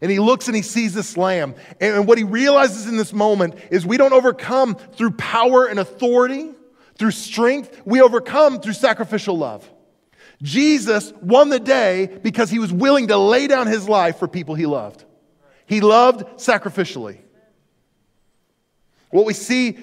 And 0.00 0.10
he 0.10 0.18
looks 0.18 0.46
and 0.46 0.56
he 0.56 0.62
sees 0.62 0.94
this 0.94 1.16
lamb. 1.16 1.54
And 1.80 2.06
what 2.06 2.16
he 2.16 2.24
realizes 2.24 2.86
in 2.86 2.96
this 2.96 3.12
moment 3.12 3.54
is 3.70 3.84
we 3.84 3.96
don't 3.96 4.12
overcome 4.12 4.74
through 4.74 5.12
power 5.12 5.66
and 5.66 5.78
authority, 5.78 6.50
through 6.96 7.10
strength. 7.10 7.82
We 7.84 8.00
overcome 8.00 8.60
through 8.60 8.72
sacrificial 8.72 9.36
love. 9.36 9.70
Jesus 10.42 11.12
won 11.20 11.50
the 11.50 11.60
day 11.60 12.06
because 12.22 12.48
he 12.50 12.58
was 12.58 12.72
willing 12.72 13.08
to 13.08 13.18
lay 13.18 13.46
down 13.46 13.66
his 13.66 13.88
life 13.88 14.18
for 14.18 14.26
people 14.26 14.54
he 14.54 14.66
loved. 14.66 15.04
He 15.66 15.80
loved 15.80 16.24
sacrificially. 16.38 17.18
What 19.10 19.26
we 19.26 19.34
see 19.34 19.78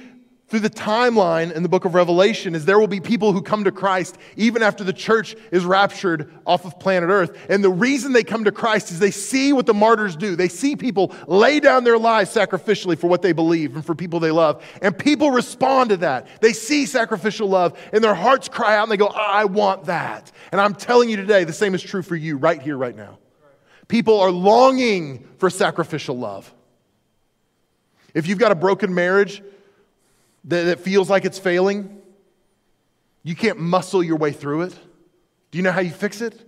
through 0.47 0.61
the 0.61 0.69
timeline 0.69 1.51
in 1.51 1.61
the 1.61 1.67
book 1.67 1.83
of 1.83 1.93
Revelation 1.93 2.55
is 2.55 2.63
there 2.63 2.79
will 2.79 2.87
be 2.87 3.01
people 3.01 3.33
who 3.33 3.41
come 3.41 3.65
to 3.65 3.71
Christ 3.71 4.17
even 4.37 4.63
after 4.63 4.85
the 4.85 4.93
church 4.93 5.35
is 5.51 5.65
raptured 5.65 6.31
off 6.45 6.63
of 6.63 6.79
planet 6.79 7.09
Earth. 7.09 7.37
And 7.49 7.61
the 7.61 7.69
reason 7.69 8.13
they 8.13 8.23
come 8.23 8.45
to 8.45 8.51
Christ 8.51 8.89
is 8.89 8.99
they 8.99 9.11
see 9.11 9.51
what 9.51 9.65
the 9.65 9.73
martyrs 9.73 10.15
do. 10.15 10.37
They 10.37 10.47
see 10.47 10.77
people 10.77 11.13
lay 11.27 11.59
down 11.59 11.83
their 11.83 11.97
lives 11.97 12.33
sacrificially 12.33 12.97
for 12.97 13.07
what 13.07 13.21
they 13.21 13.33
believe 13.33 13.75
and 13.75 13.85
for 13.85 13.93
people 13.93 14.21
they 14.21 14.31
love. 14.31 14.63
And 14.81 14.97
people 14.97 15.31
respond 15.31 15.89
to 15.89 15.97
that. 15.97 16.27
They 16.39 16.53
see 16.53 16.85
sacrificial 16.85 17.49
love 17.49 17.77
and 17.91 18.01
their 18.01 18.15
hearts 18.15 18.47
cry 18.47 18.77
out 18.77 18.83
and 18.83 18.91
they 18.91 18.97
go, 18.97 19.11
ah, 19.13 19.33
I 19.33 19.45
want 19.45 19.85
that. 19.85 20.31
And 20.53 20.61
I'm 20.61 20.75
telling 20.75 21.09
you 21.09 21.17
today, 21.17 21.43
the 21.43 21.51
same 21.51 21.75
is 21.75 21.83
true 21.83 22.01
for 22.01 22.15
you 22.15 22.37
right 22.37 22.61
here, 22.61 22.77
right 22.77 22.95
now. 22.95 23.19
People 23.89 24.21
are 24.21 24.31
longing 24.31 25.27
for 25.39 25.49
sacrificial 25.49 26.17
love. 26.17 26.53
If 28.13 28.27
you've 28.27 28.39
got 28.39 28.53
a 28.53 28.55
broken 28.55 28.93
marriage, 28.93 29.43
that, 30.47 30.63
that 30.63 30.79
feels 30.79 31.09
like 31.09 31.25
it's 31.25 31.39
failing, 31.39 32.01
you 33.23 33.35
can't 33.35 33.59
muscle 33.59 34.03
your 34.03 34.17
way 34.17 34.31
through 34.31 34.63
it. 34.63 34.73
Do 35.51 35.57
you 35.57 35.63
know 35.63 35.71
how 35.71 35.81
you 35.81 35.91
fix 35.91 36.21
it? 36.21 36.39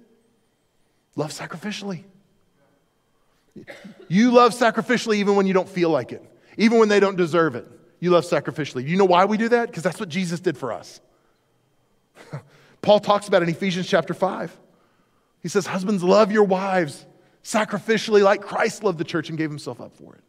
Love 1.15 1.31
sacrificially. 1.31 2.03
You 4.07 4.31
love 4.31 4.53
sacrificially 4.53 5.15
even 5.17 5.35
when 5.35 5.45
you 5.45 5.53
don't 5.53 5.67
feel 5.67 5.89
like 5.89 6.11
it, 6.11 6.23
even 6.57 6.79
when 6.79 6.87
they 6.87 6.99
don't 6.99 7.17
deserve 7.17 7.55
it. 7.55 7.67
You 7.99 8.11
love 8.11 8.23
sacrificially. 8.23 8.87
You 8.87 8.95
know 8.95 9.05
why 9.05 9.25
we 9.25 9.35
do 9.37 9.49
that? 9.49 9.67
Because 9.67 9.83
that's 9.83 9.99
what 9.99 10.07
Jesus 10.07 10.39
did 10.39 10.57
for 10.57 10.71
us. 10.71 11.01
Paul 12.81 12.99
talks 12.99 13.27
about 13.27 13.43
in 13.43 13.49
Ephesians 13.49 13.87
chapter 13.87 14.13
5. 14.13 14.57
He 15.41 15.49
says, 15.49 15.65
Husbands, 15.65 16.03
love 16.03 16.31
your 16.31 16.45
wives 16.45 17.05
sacrificially 17.43 18.23
like 18.23 18.41
Christ 18.41 18.83
loved 18.83 18.97
the 18.97 19.03
church 19.03 19.29
and 19.29 19.37
gave 19.37 19.49
himself 19.49 19.81
up 19.81 19.95
for 19.97 20.15
it. 20.15 20.23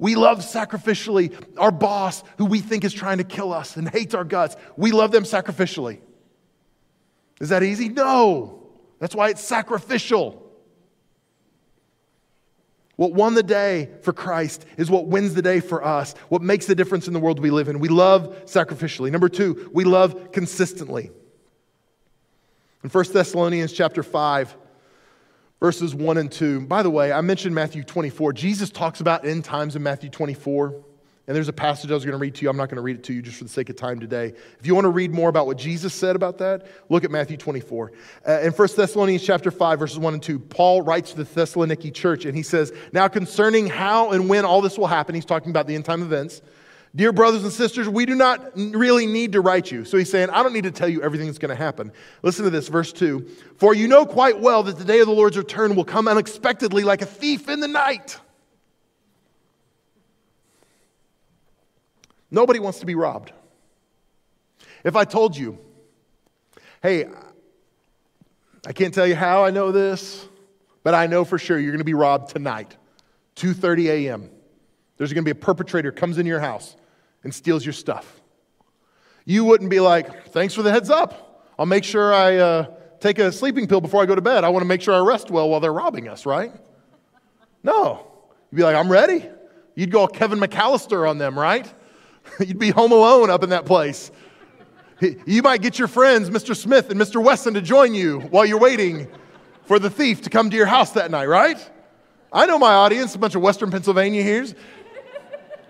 We 0.00 0.14
love 0.14 0.38
sacrificially 0.38 1.32
our 1.58 1.70
boss 1.70 2.24
who 2.38 2.46
we 2.46 2.60
think 2.60 2.84
is 2.84 2.92
trying 2.92 3.18
to 3.18 3.24
kill 3.24 3.52
us 3.52 3.76
and 3.76 3.86
hates 3.86 4.14
our 4.14 4.24
guts. 4.24 4.56
We 4.76 4.92
love 4.92 5.12
them 5.12 5.24
sacrificially. 5.24 6.00
Is 7.38 7.50
that 7.50 7.62
easy? 7.62 7.90
No. 7.90 8.66
That's 8.98 9.14
why 9.14 9.28
it's 9.28 9.42
sacrificial. 9.42 10.50
What 12.96 13.12
won 13.12 13.34
the 13.34 13.42
day 13.42 13.90
for 14.00 14.14
Christ 14.14 14.64
is 14.78 14.90
what 14.90 15.06
wins 15.06 15.34
the 15.34 15.42
day 15.42 15.60
for 15.60 15.84
us, 15.84 16.14
what 16.30 16.40
makes 16.40 16.64
the 16.64 16.74
difference 16.74 17.06
in 17.06 17.12
the 17.12 17.20
world 17.20 17.38
we 17.38 17.50
live 17.50 17.68
in. 17.68 17.78
We 17.78 17.88
love 17.88 18.46
sacrificially. 18.46 19.10
Number 19.10 19.28
two, 19.28 19.70
we 19.72 19.84
love 19.84 20.32
consistently. 20.32 21.10
In 22.82 22.88
1 22.88 23.04
Thessalonians 23.12 23.72
chapter 23.72 24.02
5, 24.02 24.56
verses 25.60 25.94
1 25.94 26.16
and 26.16 26.32
2. 26.32 26.62
By 26.62 26.82
the 26.82 26.90
way, 26.90 27.12
I 27.12 27.20
mentioned 27.20 27.54
Matthew 27.54 27.84
24. 27.84 28.32
Jesus 28.32 28.70
talks 28.70 29.00
about 29.00 29.24
end 29.24 29.44
times 29.44 29.76
in 29.76 29.82
Matthew 29.82 30.10
24. 30.10 30.84
And 31.26 31.36
there's 31.36 31.48
a 31.48 31.52
passage 31.52 31.92
I 31.92 31.94
was 31.94 32.04
going 32.04 32.18
to 32.18 32.18
read 32.18 32.34
to 32.36 32.42
you. 32.42 32.50
I'm 32.50 32.56
not 32.56 32.70
going 32.70 32.76
to 32.76 32.82
read 32.82 32.96
it 32.96 33.04
to 33.04 33.12
you 33.12 33.22
just 33.22 33.36
for 33.36 33.44
the 33.44 33.50
sake 33.50 33.70
of 33.70 33.76
time 33.76 34.00
today. 34.00 34.32
If 34.58 34.66
you 34.66 34.74
want 34.74 34.86
to 34.86 34.90
read 34.90 35.12
more 35.12 35.28
about 35.28 35.46
what 35.46 35.58
Jesus 35.58 35.94
said 35.94 36.16
about 36.16 36.38
that, 36.38 36.66
look 36.88 37.04
at 37.04 37.12
Matthew 37.12 37.36
24. 37.36 37.92
Uh, 38.26 38.40
in 38.40 38.50
1 38.50 38.68
Thessalonians 38.74 39.22
chapter 39.22 39.52
5, 39.52 39.78
verses 39.78 39.98
1 40.00 40.14
and 40.14 40.22
2, 40.22 40.40
Paul 40.40 40.82
writes 40.82 41.12
to 41.12 41.22
the 41.22 41.24
Thessaloniki 41.24 41.94
church 41.94 42.24
and 42.24 42.34
he 42.34 42.42
says, 42.42 42.72
Now 42.92 43.06
concerning 43.06 43.68
how 43.68 44.10
and 44.10 44.28
when 44.28 44.44
all 44.44 44.60
this 44.60 44.76
will 44.76 44.88
happen, 44.88 45.14
he's 45.14 45.24
talking 45.24 45.50
about 45.50 45.68
the 45.68 45.76
end 45.76 45.84
time 45.84 46.02
events. 46.02 46.42
Dear 46.94 47.12
brothers 47.12 47.44
and 47.44 47.52
sisters, 47.52 47.88
we 47.88 48.04
do 48.04 48.16
not 48.16 48.50
really 48.56 49.06
need 49.06 49.32
to 49.32 49.40
write 49.40 49.70
you. 49.70 49.84
So 49.84 49.96
he's 49.96 50.10
saying, 50.10 50.30
I 50.30 50.42
don't 50.42 50.52
need 50.52 50.64
to 50.64 50.72
tell 50.72 50.88
you 50.88 51.02
everything 51.02 51.28
that's 51.28 51.38
going 51.38 51.50
to 51.50 51.62
happen. 51.62 51.92
Listen 52.22 52.44
to 52.44 52.50
this, 52.50 52.66
verse 52.66 52.92
2. 52.92 53.28
For 53.56 53.74
you 53.74 53.86
know 53.86 54.04
quite 54.04 54.40
well 54.40 54.64
that 54.64 54.76
the 54.76 54.84
day 54.84 54.98
of 54.98 55.06
the 55.06 55.12
Lord's 55.12 55.38
return 55.38 55.76
will 55.76 55.84
come 55.84 56.08
unexpectedly 56.08 56.82
like 56.82 57.00
a 57.00 57.06
thief 57.06 57.48
in 57.48 57.60
the 57.60 57.68
night. 57.68 58.18
Nobody 62.28 62.58
wants 62.58 62.80
to 62.80 62.86
be 62.86 62.96
robbed. 62.96 63.32
If 64.82 64.96
I 64.96 65.04
told 65.04 65.36
you, 65.36 65.58
hey, 66.82 67.06
I 68.66 68.72
can't 68.72 68.92
tell 68.92 69.06
you 69.06 69.14
how 69.14 69.44
I 69.44 69.50
know 69.50 69.70
this, 69.70 70.26
but 70.82 70.94
I 70.94 71.06
know 71.06 71.24
for 71.24 71.38
sure 71.38 71.58
you're 71.58 71.72
going 71.72 71.78
to 71.78 71.84
be 71.84 71.94
robbed 71.94 72.30
tonight, 72.30 72.76
2:30 73.36 73.86
a.m. 73.86 74.30
There's 74.96 75.12
going 75.12 75.24
to 75.24 75.34
be 75.34 75.38
a 75.38 75.40
perpetrator 75.40 75.92
comes 75.92 76.18
into 76.18 76.28
your 76.28 76.40
house 76.40 76.76
and 77.24 77.34
steals 77.34 77.64
your 77.64 77.72
stuff. 77.72 78.20
You 79.24 79.44
wouldn't 79.44 79.70
be 79.70 79.80
like, 79.80 80.28
thanks 80.28 80.54
for 80.54 80.62
the 80.62 80.70
heads 80.70 80.90
up. 80.90 81.52
I'll 81.58 81.66
make 81.66 81.84
sure 81.84 82.12
I 82.12 82.36
uh, 82.36 82.66
take 83.00 83.18
a 83.18 83.30
sleeping 83.30 83.66
pill 83.66 83.80
before 83.80 84.02
I 84.02 84.06
go 84.06 84.14
to 84.14 84.22
bed. 84.22 84.44
I 84.44 84.48
want 84.48 84.62
to 84.62 84.66
make 84.66 84.80
sure 84.80 84.94
I 84.94 84.98
rest 84.98 85.30
well 85.30 85.48
while 85.48 85.60
they're 85.60 85.72
robbing 85.72 86.08
us, 86.08 86.24
right? 86.26 86.52
No. 87.62 88.06
You'd 88.50 88.56
be 88.56 88.62
like, 88.62 88.76
I'm 88.76 88.90
ready. 88.90 89.28
You'd 89.74 89.90
go 89.90 90.06
Kevin 90.06 90.40
McAllister 90.40 91.08
on 91.08 91.18
them, 91.18 91.38
right? 91.38 91.72
You'd 92.40 92.58
be 92.58 92.70
home 92.70 92.92
alone 92.92 93.30
up 93.30 93.42
in 93.42 93.50
that 93.50 93.66
place. 93.66 94.10
You 95.24 95.42
might 95.42 95.62
get 95.62 95.78
your 95.78 95.88
friends, 95.88 96.28
Mr. 96.28 96.54
Smith 96.54 96.90
and 96.90 97.00
Mr. 97.00 97.22
Wesson, 97.24 97.54
to 97.54 97.62
join 97.62 97.94
you 97.94 98.20
while 98.20 98.44
you're 98.44 98.58
waiting 98.58 99.08
for 99.64 99.78
the 99.78 99.88
thief 99.88 100.20
to 100.22 100.30
come 100.30 100.50
to 100.50 100.56
your 100.56 100.66
house 100.66 100.92
that 100.92 101.10
night, 101.10 101.26
right? 101.26 101.70
I 102.32 102.44
know 102.44 102.58
my 102.58 102.74
audience, 102.74 103.14
a 103.14 103.18
bunch 103.18 103.34
of 103.34 103.40
Western 103.40 103.70
Pennsylvania 103.70 104.22
here. 104.22 104.46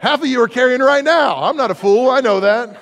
Half 0.01 0.23
of 0.23 0.27
you 0.27 0.41
are 0.43 0.49
carrying 0.49 0.81
right 0.81 1.05
now. 1.05 1.43
I'm 1.45 1.57
not 1.57 1.71
a 1.71 1.75
fool. 1.75 2.09
I 2.09 2.21
know 2.21 2.41
that. 2.41 2.81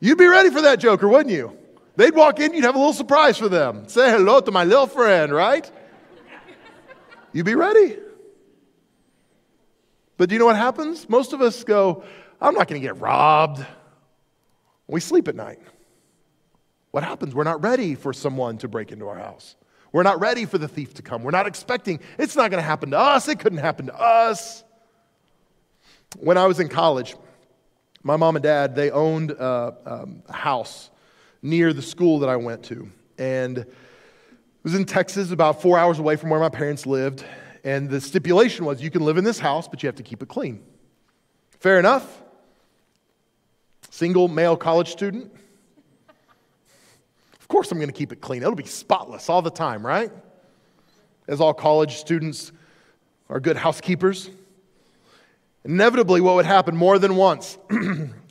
You'd 0.00 0.18
be 0.18 0.26
ready 0.26 0.50
for 0.50 0.62
that 0.62 0.78
joker, 0.78 1.08
wouldn't 1.08 1.34
you? 1.34 1.58
They'd 1.96 2.14
walk 2.14 2.38
in, 2.38 2.54
you'd 2.54 2.62
have 2.62 2.76
a 2.76 2.78
little 2.78 2.92
surprise 2.92 3.36
for 3.36 3.48
them. 3.48 3.88
Say 3.88 4.08
hello 4.08 4.40
to 4.40 4.52
my 4.52 4.62
little 4.62 4.86
friend, 4.86 5.32
right? 5.32 5.68
You'd 7.32 7.44
be 7.44 7.56
ready. 7.56 7.96
But 10.16 10.28
do 10.28 10.36
you 10.36 10.38
know 10.38 10.46
what 10.46 10.54
happens? 10.54 11.08
Most 11.08 11.32
of 11.32 11.40
us 11.40 11.64
go, 11.64 12.04
I'm 12.40 12.54
not 12.54 12.68
going 12.68 12.80
to 12.80 12.86
get 12.86 13.00
robbed. 13.00 13.66
We 14.86 15.00
sleep 15.00 15.26
at 15.26 15.34
night. 15.34 15.58
What 16.92 17.02
happens? 17.02 17.34
We're 17.34 17.42
not 17.42 17.64
ready 17.64 17.96
for 17.96 18.12
someone 18.12 18.58
to 18.58 18.68
break 18.68 18.92
into 18.92 19.08
our 19.08 19.18
house. 19.18 19.56
We're 19.90 20.04
not 20.04 20.20
ready 20.20 20.44
for 20.44 20.58
the 20.58 20.68
thief 20.68 20.94
to 20.94 21.02
come. 21.02 21.24
We're 21.24 21.32
not 21.32 21.48
expecting, 21.48 21.98
it's 22.16 22.36
not 22.36 22.52
going 22.52 22.62
to 22.62 22.66
happen 22.66 22.92
to 22.92 22.98
us. 22.98 23.26
It 23.26 23.40
couldn't 23.40 23.58
happen 23.58 23.86
to 23.86 24.00
us. 24.00 24.62
When 26.16 26.38
I 26.38 26.46
was 26.46 26.58
in 26.58 26.68
college, 26.68 27.14
my 28.02 28.16
mom 28.16 28.36
and 28.36 28.42
dad, 28.42 28.74
they 28.74 28.90
owned 28.90 29.32
a, 29.32 29.74
um, 29.84 30.22
a 30.26 30.32
house 30.32 30.90
near 31.42 31.72
the 31.72 31.82
school 31.82 32.20
that 32.20 32.28
I 32.28 32.36
went 32.36 32.64
to. 32.64 32.90
And 33.18 33.58
it 33.58 33.66
was 34.62 34.74
in 34.74 34.84
Texas, 34.84 35.30
about 35.30 35.60
four 35.60 35.78
hours 35.78 35.98
away 35.98 36.16
from 36.16 36.30
where 36.30 36.40
my 36.40 36.48
parents 36.48 36.86
lived. 36.86 37.24
And 37.64 37.90
the 37.90 38.00
stipulation 38.00 38.64
was 38.64 38.82
you 38.82 38.90
can 38.90 39.02
live 39.02 39.18
in 39.18 39.24
this 39.24 39.38
house, 39.38 39.68
but 39.68 39.82
you 39.82 39.88
have 39.88 39.96
to 39.96 40.02
keep 40.02 40.22
it 40.22 40.28
clean. 40.28 40.62
Fair 41.60 41.78
enough. 41.78 42.22
Single 43.90 44.28
male 44.28 44.56
college 44.56 44.90
student. 44.90 45.32
Of 47.40 47.48
course, 47.48 47.70
I'm 47.72 47.78
going 47.78 47.88
to 47.88 47.94
keep 47.94 48.12
it 48.12 48.20
clean. 48.20 48.42
It'll 48.42 48.54
be 48.54 48.64
spotless 48.64 49.28
all 49.28 49.42
the 49.42 49.50
time, 49.50 49.84
right? 49.84 50.12
As 51.26 51.40
all 51.40 51.52
college 51.52 51.96
students 51.96 52.52
are 53.28 53.40
good 53.40 53.56
housekeepers. 53.56 54.30
Inevitably, 55.68 56.22
what 56.22 56.34
would 56.36 56.46
happen 56.46 56.74
more 56.74 56.98
than 56.98 57.14
once, 57.14 57.58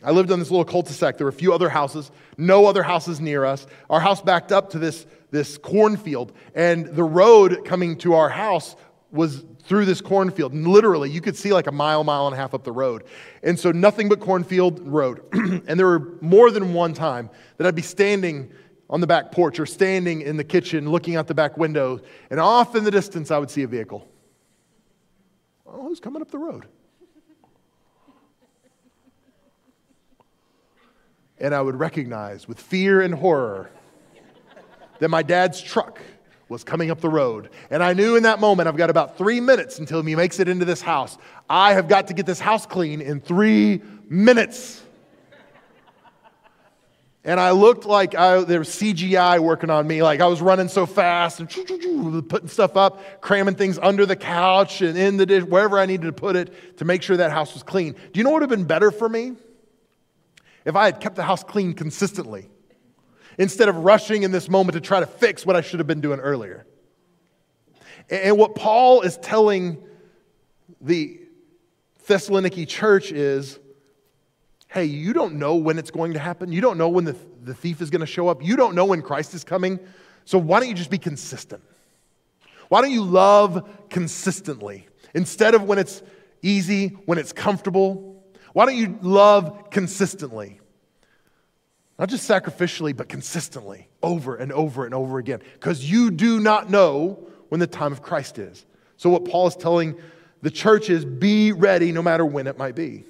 I 0.03 0.09
lived 0.09 0.31
on 0.31 0.39
this 0.39 0.49
little 0.49 0.65
cul 0.65 0.81
de 0.81 0.91
sac. 0.91 1.17
There 1.17 1.25
were 1.25 1.29
a 1.29 1.33
few 1.33 1.53
other 1.53 1.69
houses, 1.69 2.09
no 2.35 2.65
other 2.65 2.81
houses 2.81 3.21
near 3.21 3.45
us. 3.45 3.67
Our 3.91 3.99
house 3.99 4.23
backed 4.23 4.51
up 4.51 4.71
to 4.71 4.79
this, 4.79 5.05
this 5.29 5.55
cornfield, 5.59 6.33
and 6.55 6.87
the 6.87 7.03
road 7.03 7.63
coming 7.63 7.95
to 7.99 8.15
our 8.15 8.27
house 8.27 8.75
was 9.11 9.45
through 9.65 9.85
this 9.85 10.01
cornfield. 10.01 10.51
And 10.53 10.65
literally, 10.65 11.11
you 11.11 11.21
could 11.21 11.37
see 11.37 11.53
like 11.53 11.67
a 11.67 11.71
mile, 11.71 12.03
mile 12.03 12.25
and 12.25 12.33
a 12.33 12.37
half 12.37 12.55
up 12.55 12.63
the 12.63 12.71
road. 12.71 13.03
And 13.43 13.59
so, 13.59 13.71
nothing 13.71 14.09
but 14.09 14.19
cornfield 14.19 14.79
road. 14.79 15.21
and 15.31 15.79
there 15.79 15.85
were 15.85 16.17
more 16.21 16.49
than 16.49 16.73
one 16.73 16.95
time 16.95 17.29
that 17.57 17.67
I'd 17.67 17.75
be 17.75 17.83
standing 17.83 18.51
on 18.89 18.99
the 18.99 19.07
back 19.07 19.31
porch 19.31 19.59
or 19.59 19.67
standing 19.67 20.21
in 20.21 20.37
the 20.37 20.43
kitchen 20.43 20.89
looking 20.89 21.15
out 21.15 21.27
the 21.27 21.35
back 21.35 21.55
window, 21.55 21.99
and 22.31 22.39
off 22.39 22.75
in 22.75 22.83
the 22.83 22.89
distance, 22.89 23.29
I 23.29 23.37
would 23.37 23.51
see 23.51 23.61
a 23.61 23.67
vehicle. 23.67 24.07
Oh, 25.67 25.83
who's 25.83 25.99
coming 25.99 26.23
up 26.23 26.31
the 26.31 26.39
road? 26.39 26.65
And 31.39 31.53
I 31.53 31.61
would 31.61 31.75
recognize 31.75 32.47
with 32.47 32.59
fear 32.59 33.01
and 33.01 33.13
horror 33.13 33.69
that 34.99 35.09
my 35.09 35.23
dad's 35.23 35.61
truck 35.61 35.99
was 36.49 36.63
coming 36.63 36.89
up 36.91 37.01
the 37.01 37.09
road. 37.09 37.49
And 37.69 37.83
I 37.83 37.93
knew 37.93 38.15
in 38.15 38.23
that 38.23 38.39
moment, 38.39 38.67
I've 38.67 38.77
got 38.77 38.89
about 38.89 39.17
three 39.17 39.39
minutes 39.39 39.79
until 39.79 40.01
he 40.01 40.15
makes 40.15 40.39
it 40.39 40.47
into 40.47 40.65
this 40.65 40.81
house. 40.81 41.17
I 41.49 41.73
have 41.73 41.87
got 41.87 42.07
to 42.07 42.13
get 42.13 42.25
this 42.25 42.39
house 42.39 42.65
clean 42.65 43.01
in 43.01 43.19
three 43.19 43.81
minutes. 44.07 44.81
And 47.25 47.41
I 47.41 47.51
looked 47.51 47.85
like 47.85 48.15
I, 48.15 48.41
there 48.45 48.59
was 48.59 48.69
CGI 48.69 49.39
working 49.39 49.69
on 49.69 49.85
me, 49.85 50.01
like 50.01 50.21
I 50.21 50.27
was 50.27 50.41
running 50.41 50.69
so 50.69 50.85
fast 50.85 51.41
and 51.41 51.49
putting 52.29 52.47
stuff 52.47 52.77
up, 52.77 53.19
cramming 53.19 53.55
things 53.55 53.77
under 53.77 54.05
the 54.05 54.15
couch 54.15 54.81
and 54.81 54.97
in 54.97 55.17
the 55.17 55.25
dish, 55.25 55.43
wherever 55.43 55.77
I 55.77 55.85
needed 55.85 56.05
to 56.05 56.13
put 56.13 56.37
it 56.37 56.77
to 56.77 56.85
make 56.85 57.03
sure 57.03 57.17
that 57.17 57.31
house 57.31 57.53
was 57.53 57.63
clean. 57.63 57.93
Do 57.93 58.17
you 58.17 58.23
know 58.23 58.29
what 58.29 58.41
would 58.41 58.49
have 58.49 58.57
been 58.57 58.67
better 58.67 58.91
for 58.91 59.09
me? 59.09 59.35
If 60.67 60.75
I 60.75 60.85
had 60.85 60.99
kept 60.99 61.15
the 61.15 61.23
house 61.23 61.43
clean 61.43 61.73
consistently 61.73 62.49
instead 63.37 63.69
of 63.69 63.77
rushing 63.77 64.23
in 64.23 64.33
this 64.33 64.49
moment 64.49 64.73
to 64.73 64.81
try 64.81 64.99
to 64.99 65.05
fix 65.05 65.45
what 65.45 65.55
I 65.55 65.61
should 65.61 65.79
have 65.79 65.87
been 65.87 66.01
doing 66.01 66.19
earlier. 66.19 66.67
And 68.09 68.37
what 68.37 68.53
Paul 68.53 69.01
is 69.01 69.15
telling 69.17 69.81
the 70.81 71.21
Thessaloniki 72.07 72.67
church 72.67 73.11
is 73.11 73.59
hey, 74.69 74.83
you 74.83 75.13
don't 75.13 75.35
know 75.35 75.55
when 75.55 75.79
it's 75.79 75.91
going 75.91 76.11
to 76.13 76.19
happen. 76.19 76.51
You 76.51 76.59
don't 76.59 76.77
know 76.77 76.89
when 76.89 77.05
the, 77.05 77.15
the 77.41 77.53
thief 77.53 77.81
is 77.81 77.89
going 77.89 78.01
to 78.01 78.05
show 78.05 78.27
up. 78.27 78.43
You 78.43 78.57
don't 78.57 78.75
know 78.75 78.83
when 78.83 79.01
Christ 79.01 79.33
is 79.33 79.45
coming. 79.45 79.79
So 80.25 80.37
why 80.37 80.59
don't 80.59 80.67
you 80.67 80.75
just 80.75 80.89
be 80.89 80.97
consistent? 80.97 81.63
Why 82.67 82.81
don't 82.81 82.91
you 82.91 83.03
love 83.03 83.65
consistently 83.89 84.85
instead 85.15 85.55
of 85.55 85.63
when 85.63 85.79
it's 85.79 86.03
easy, 86.41 86.89
when 87.05 87.17
it's 87.17 87.31
comfortable? 87.31 88.16
Why 88.57 88.65
don't 88.65 88.75
you 88.75 88.97
love 89.03 89.69
consistently? 89.69 90.59
Not 91.99 92.09
just 92.09 92.27
sacrificially, 92.27 92.97
but 92.97 93.07
consistently, 93.07 93.87
over 94.01 94.35
and 94.35 94.51
over 94.51 94.83
and 94.83 94.95
over 94.95 95.19
again, 95.19 95.41
because 95.53 95.87
you 95.87 96.09
do 96.09 96.39
not 96.39 96.67
know 96.67 97.19
when 97.49 97.59
the 97.59 97.67
time 97.67 97.91
of 97.91 98.01
Christ 98.01 98.39
is. 98.39 98.65
So, 98.97 99.11
what 99.11 99.25
Paul 99.25 99.45
is 99.45 99.55
telling 99.55 99.95
the 100.41 100.49
church 100.49 100.89
is 100.89 101.05
be 101.05 101.51
ready 101.51 101.91
no 101.91 102.01
matter 102.01 102.25
when 102.25 102.47
it 102.47 102.57
might 102.57 102.73
be. 102.73 103.03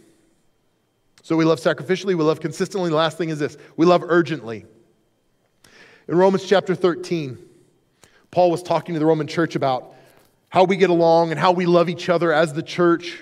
So, 1.24 1.38
we 1.38 1.45
love 1.45 1.62
sacrificially, 1.62 2.08
we 2.08 2.26
love 2.26 2.41
consistently. 2.41 2.89
The 2.89 2.98
last 2.98 3.18
thing 3.18 3.30
is 3.30 3.39
this 3.39 3.56
we 3.78 3.86
love 3.86 4.04
urgently. 4.06 4.66
In 6.10 6.18
Romans 6.18 6.43
chapter 6.43 6.76
13, 6.76 7.38
Paul 8.32 8.52
was 8.52 8.62
talking 8.62 8.95
to 8.95 9.00
the 9.00 9.06
Roman 9.06 9.28
church 9.28 9.56
about 9.56 9.95
how 10.50 10.66
we 10.66 10.76
get 10.76 10.89
along 10.89 11.32
and 11.32 11.39
how 11.39 11.54
we 11.54 11.66
love 11.66 11.88
each 11.88 12.10
other 12.10 12.34
as 12.34 12.52
the 12.52 12.64
church. 12.64 13.18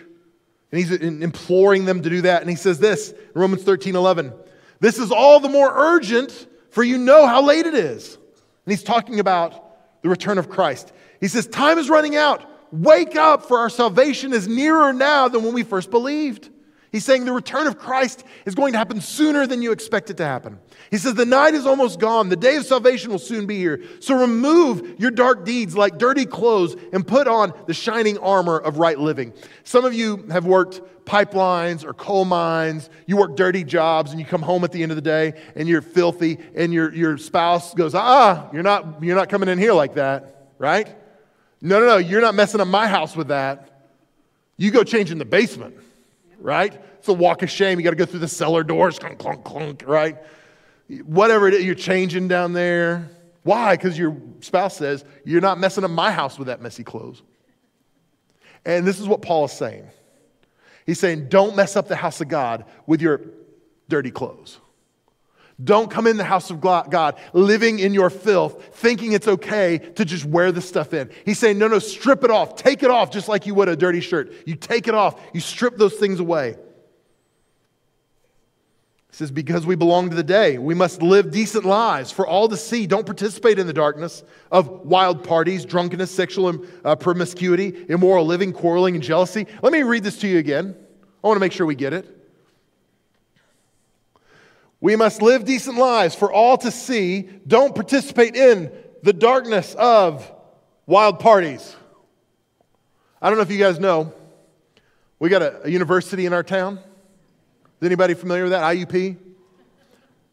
And 0.72 0.80
he's 0.80 0.92
imploring 0.92 1.86
them 1.86 2.02
to 2.02 2.10
do 2.10 2.22
that. 2.22 2.42
And 2.42 2.50
he 2.50 2.56
says 2.56 2.80
this 2.80 3.12
in 3.12 3.18
Romans 3.34 3.64
13 3.64 3.96
11. 3.96 4.34
This 4.80 5.00
is 5.00 5.12
all 5.12 5.40
the 5.40 5.50
more 5.50 5.72
urgent, 5.74 6.48
for 6.70 6.84
you 6.84 6.98
know 6.98 7.26
how 7.26 7.42
late 7.42 7.66
it 7.66 7.76
is. 7.76 8.16
And 8.16 8.72
he's 8.72 8.84
talking 8.84 9.20
about 9.20 10.02
the 10.02 10.10
return 10.10 10.38
of 10.38 10.50
Christ. 10.50 10.92
He 11.20 11.28
says, 11.28 11.48
Time 11.48 11.78
is 11.78 11.90
running 11.90 12.16
out. 12.16 12.52
Wake 12.72 13.16
up, 13.16 13.46
for 13.46 13.60
our 13.60 13.70
salvation 13.70 14.34
is 14.34 14.48
nearer 14.48 14.92
now 14.92 15.28
than 15.28 15.44
when 15.44 15.54
we 15.54 15.64
first 15.64 15.92
believed. 15.92 16.50
He's 16.96 17.04
saying 17.04 17.26
the 17.26 17.34
return 17.34 17.68
of 17.68 17.78
Christ 17.78 18.24
is 18.46 18.56
going 18.56 18.72
to 18.72 18.78
happen 18.78 19.02
sooner 19.02 19.46
than 19.46 19.62
you 19.62 19.74
expect 19.74 20.10
it 20.10 20.16
to 20.16 20.26
happen. 20.26 20.58
He 20.92 20.98
says 20.98 21.14
the 21.14 21.26
night 21.26 21.54
is 21.54 21.66
almost 21.66 22.00
gone. 22.00 22.30
The 22.30 22.38
day 22.38 22.56
of 22.56 22.66
salvation 22.66 23.12
will 23.12 23.20
soon 23.20 23.46
be 23.46 23.58
here. 23.58 23.84
So 24.00 24.18
remove 24.18 24.98
your 24.98 25.12
dark 25.12 25.44
deeds 25.44 25.76
like 25.76 25.98
dirty 25.98 26.26
clothes 26.26 26.78
and 26.94 27.06
put 27.06 27.28
on 27.28 27.52
the 27.68 27.74
shining 27.74 28.18
armor 28.20 28.58
of 28.58 28.78
right 28.78 28.98
living. 28.98 29.34
Some 29.66 29.84
of 29.84 29.94
you 29.94 30.26
have 30.32 30.46
worked 30.46 30.80
pipelines 31.04 31.84
or 31.84 31.94
coal 31.94 32.24
mines. 32.24 32.90
You 33.08 33.18
work 33.18 33.36
dirty 33.36 33.66
jobs 33.66 34.12
and 34.12 34.20
you 34.22 34.26
come 34.26 34.42
home 34.42 34.64
at 34.64 34.72
the 34.72 34.82
end 34.82 34.94
of 34.94 34.96
the 34.96 35.02
day 35.02 35.34
and 35.58 35.68
you're 35.68 35.82
filthy 35.82 36.38
and 36.56 36.74
your, 36.74 36.94
your 36.96 37.18
spouse 37.18 37.74
goes, 37.74 37.94
ah, 37.94 38.50
you're 38.54 38.64
not, 38.64 39.04
you're 39.04 39.18
not 39.18 39.28
coming 39.28 39.50
in 39.50 39.58
here 39.58 39.74
like 39.74 39.96
that, 39.96 40.54
right? 40.60 40.88
No, 41.60 41.82
no, 41.82 41.88
no, 41.88 41.98
you're 41.98 42.22
not 42.22 42.36
messing 42.36 42.62
up 42.62 42.70
my 42.70 42.88
house 42.88 43.18
with 43.18 43.28
that. 43.28 43.90
You 44.56 44.72
go 44.72 44.86
change 44.86 45.12
in 45.12 45.18
the 45.18 45.26
basement 45.26 45.76
right? 46.40 46.74
It's 47.00 47.08
a 47.08 47.14
walk 47.14 47.44
of 47.44 47.50
shame. 47.50 47.80
You 47.80 47.84
got 47.84 47.92
to 47.92 47.96
go 47.96 48.06
through 48.06 48.20
the 48.20 48.28
cellar 48.28 48.64
doors, 48.64 49.00
clunk, 49.00 49.20
clunk, 49.20 49.44
clunk, 49.44 49.84
right? 49.86 50.18
Whatever 51.04 51.48
it 51.48 51.54
is, 51.54 51.66
you're 51.66 51.76
changing 51.76 52.28
down 52.28 52.54
there. 52.54 53.10
Why? 53.44 53.76
Because 53.76 53.98
your 53.98 54.18
spouse 54.40 54.78
says, 54.78 55.06
You're 55.24 55.42
not 55.42 55.60
messing 55.60 55.84
up 55.84 55.92
my 55.92 56.12
house 56.12 56.38
with 56.38 56.48
that 56.48 56.62
messy 56.62 56.84
clothes. 56.84 57.22
And 58.66 58.86
this 58.88 59.00
is 59.00 59.08
what 59.08 59.22
Paul 59.22 59.46
is 59.46 59.52
saying. 59.52 59.88
He's 60.86 61.00
saying, 61.00 61.30
Don't 61.30 61.56
mess 61.56 61.76
up 61.76 61.88
the 61.88 61.96
house 61.96 62.22
of 62.22 62.28
God 62.28 62.66
with 62.88 63.02
your 63.02 63.22
dirty 63.88 64.12
clothes. 64.12 64.60
Don't 65.64 65.90
come 65.90 66.06
in 66.06 66.18
the 66.18 66.26
house 66.26 66.50
of 66.50 66.60
God 66.60 67.18
living 67.32 67.80
in 67.80 67.94
your 67.94 68.10
filth, 68.10 68.76
thinking 68.76 69.14
it's 69.14 69.28
okay 69.28 69.78
to 69.78 70.04
just 70.04 70.26
wear 70.26 70.52
this 70.52 70.68
stuff 70.68 70.94
in. 70.94 71.10
He's 71.24 71.40
saying, 71.40 71.58
no, 71.58 71.70
no, 71.70 71.80
strip 71.80 72.26
it 72.26 72.32
off. 72.32 72.58
Take 72.58 72.84
it 72.84 72.92
off 72.92 73.10
just 73.10 73.30
like 73.30 73.46
you 73.46 73.56
would 73.56 73.70
a 73.70 73.76
dirty 73.76 74.02
shirt. 74.02 74.34
You 74.46 74.56
take 74.56 74.90
it 74.90 74.94
off, 74.94 75.20
you 75.34 75.40
strip 75.40 75.78
those 75.78 75.94
things 75.94 76.20
away. 76.20 76.58
He 79.10 79.18
says, 79.18 79.32
because 79.32 79.66
we 79.66 79.76
belong 79.76 80.10
to 80.10 80.16
the 80.16 80.24
day, 80.24 80.58
we 80.58 80.74
must 80.74 81.02
live 81.02 81.32
decent 81.32 81.64
lives 81.64 82.12
for 82.12 82.28
all 82.28 82.50
to 82.50 82.58
see. 82.58 82.86
Don't 82.86 83.06
participate 83.06 83.58
in 83.58 83.66
the 83.66 83.72
darkness 83.72 84.26
of 84.52 84.68
wild 84.82 85.24
parties, 85.24 85.64
drunkenness, 85.64 86.12
sexual 86.12 86.66
uh, 86.84 86.98
promiscuity, 86.98 87.86
immoral 87.88 88.26
living, 88.26 88.52
quarreling, 88.52 88.96
and 88.96 89.04
jealousy. 89.04 89.48
Let 89.64 89.72
me 89.72 89.84
read 89.84 90.04
this 90.04 90.18
to 90.18 90.28
you 90.28 90.38
again. 90.38 90.76
I 91.24 91.28
want 91.28 91.38
to 91.38 91.40
make 91.40 91.54
sure 91.54 91.66
we 91.66 91.76
get 91.76 91.94
it. 91.94 92.12
We 94.86 94.96
must 94.96 95.24
live 95.24 95.46
decent 95.46 95.80
lives 95.80 96.14
for 96.14 96.32
all 96.32 96.60
to 96.60 96.70
see. 96.70 97.24
Don't 97.48 97.74
participate 97.74 98.36
in 98.36 98.72
the 99.02 99.14
darkness 99.14 99.74
of 99.80 100.32
wild 100.86 101.20
parties. 101.20 101.76
I 103.20 103.30
don't 103.30 103.40
know 103.40 103.42
if 103.42 103.50
you 103.50 103.58
guys 103.58 103.80
know, 103.80 104.14
we 105.18 105.30
got 105.30 105.42
a, 105.42 105.64
a 105.64 105.70
university 105.72 106.28
in 106.28 106.34
our 106.34 106.44
town. 106.44 106.78
Is 107.82 107.88
anybody 107.88 108.14
familiar 108.14 108.44
with 108.44 108.52
that? 108.52 108.62
IUP? 108.62 109.18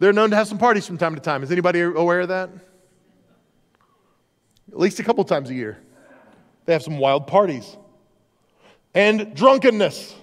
They're 0.01 0.13
known 0.13 0.29
to 0.29 0.37
have 0.37 0.49
some 0.49 0.59
parties 0.59 0.87
from 0.87 0.99
time 0.99 1.15
to 1.15 1.23
time. 1.23 1.43
Is 1.43 1.51
anybody 1.51 1.81
aware 1.81 2.21
of 2.21 2.29
that? 2.29 2.51
At 4.71 4.79
least 4.79 5.01
a 5.01 5.03
couple 5.03 5.25
times 5.25 5.49
a 5.49 5.55
year. 5.55 5.79
They 6.67 6.75
have 6.75 6.83
some 6.83 6.99
wild 6.99 7.27
parties. 7.27 7.75
And 8.93 9.35
drunkenness. 9.35 10.15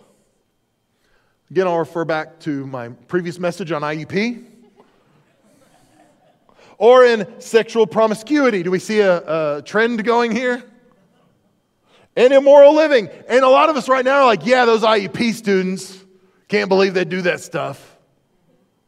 Again, 1.52 1.66
I'll 1.66 1.80
refer 1.80 2.06
back 2.06 2.40
to 2.42 2.68
my 2.68 2.90
previous 2.90 3.40
message 3.40 3.72
on 3.72 3.82
IUP. 3.82 4.46
Or 6.78 7.04
in 7.04 7.42
sexual 7.42 7.88
promiscuity. 7.88 8.62
Do 8.62 8.70
we 8.70 8.78
see 8.78 9.00
a, 9.00 9.58
a 9.58 9.62
trend 9.64 10.04
going 10.06 10.32
here? 10.32 10.64
And 12.16 12.34
immoral 12.34 12.76
living. 12.76 13.10
And 13.28 13.44
a 13.44 13.50
lot 13.50 13.70
of 13.70 13.78
us 13.78 13.90
right 13.90 14.06
now 14.06 14.20
are 14.20 14.26
like, 14.26 14.46
yeah, 14.46 14.66
those 14.66 14.84
IUP 14.84 15.34
students 15.34 16.06
can't 16.48 16.70
believe 16.70 16.94
they 16.94 17.04
do 17.04 17.24
that 17.24 17.40
stuff. 17.40 17.98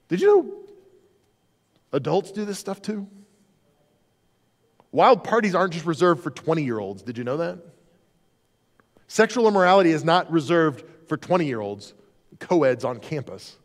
Did 0.08 0.22
you 0.22 0.28
know 0.28 0.54
adults 1.92 2.32
do 2.32 2.46
this 2.46 2.60
stuff 2.60 2.80
too? 2.82 3.08
Wild 4.92 5.24
parties 5.24 5.56
aren't 5.56 5.74
just 5.74 5.86
reserved 5.86 6.22
for 6.22 6.30
20 6.30 6.64
year 6.64 6.78
olds. 6.78 7.02
Did 7.02 7.18
you 7.18 7.24
know 7.24 7.38
that? 7.38 7.58
Sexual 9.08 9.48
immorality 9.48 9.90
is 9.90 10.04
not 10.04 10.32
reserved 10.32 10.84
for 11.08 11.18
20 11.18 11.48
year 11.48 11.60
olds 11.60 11.94
co-eds 12.42 12.84
on 12.84 13.00
campus. 13.00 13.56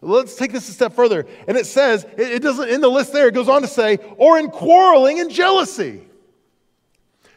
Let's 0.00 0.34
take 0.34 0.52
this 0.52 0.68
a 0.68 0.72
step 0.72 0.92
further. 0.94 1.26
And 1.46 1.56
it 1.56 1.66
says, 1.66 2.06
it 2.16 2.40
doesn't, 2.42 2.68
in 2.68 2.80
the 2.80 2.88
list 2.88 3.12
there, 3.12 3.28
it 3.28 3.34
goes 3.34 3.48
on 3.48 3.62
to 3.62 3.68
say, 3.68 3.98
or 4.16 4.38
in 4.38 4.48
quarreling 4.50 5.20
and 5.20 5.30
jealousy. 5.30 6.02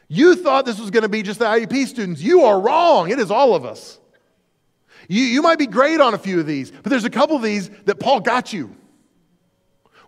You 0.08 0.36
thought 0.36 0.66
this 0.66 0.80
was 0.80 0.92
going 0.92 1.04
to 1.04 1.10
be 1.10 1.24
just 1.24 1.40
the 1.40 1.46
IUP 1.46 1.88
students. 1.88 2.22
You 2.22 2.42
are 2.42 2.60
wrong. 2.60 3.10
It 3.10 3.20
is 3.20 3.32
all 3.32 3.56
of 3.56 3.66
us. 3.66 4.00
You, 5.08 5.24
you 5.24 5.42
might 5.42 5.58
be 5.58 5.68
great 5.68 6.00
on 6.00 6.14
a 6.14 6.18
few 6.18 6.40
of 6.40 6.46
these, 6.46 6.72
but 6.72 6.90
there's 6.90 7.06
a 7.06 7.10
couple 7.10 7.36
of 7.36 7.42
these 7.42 7.70
that 7.86 8.00
Paul 8.00 8.20
got 8.20 8.54
you. 8.54 8.76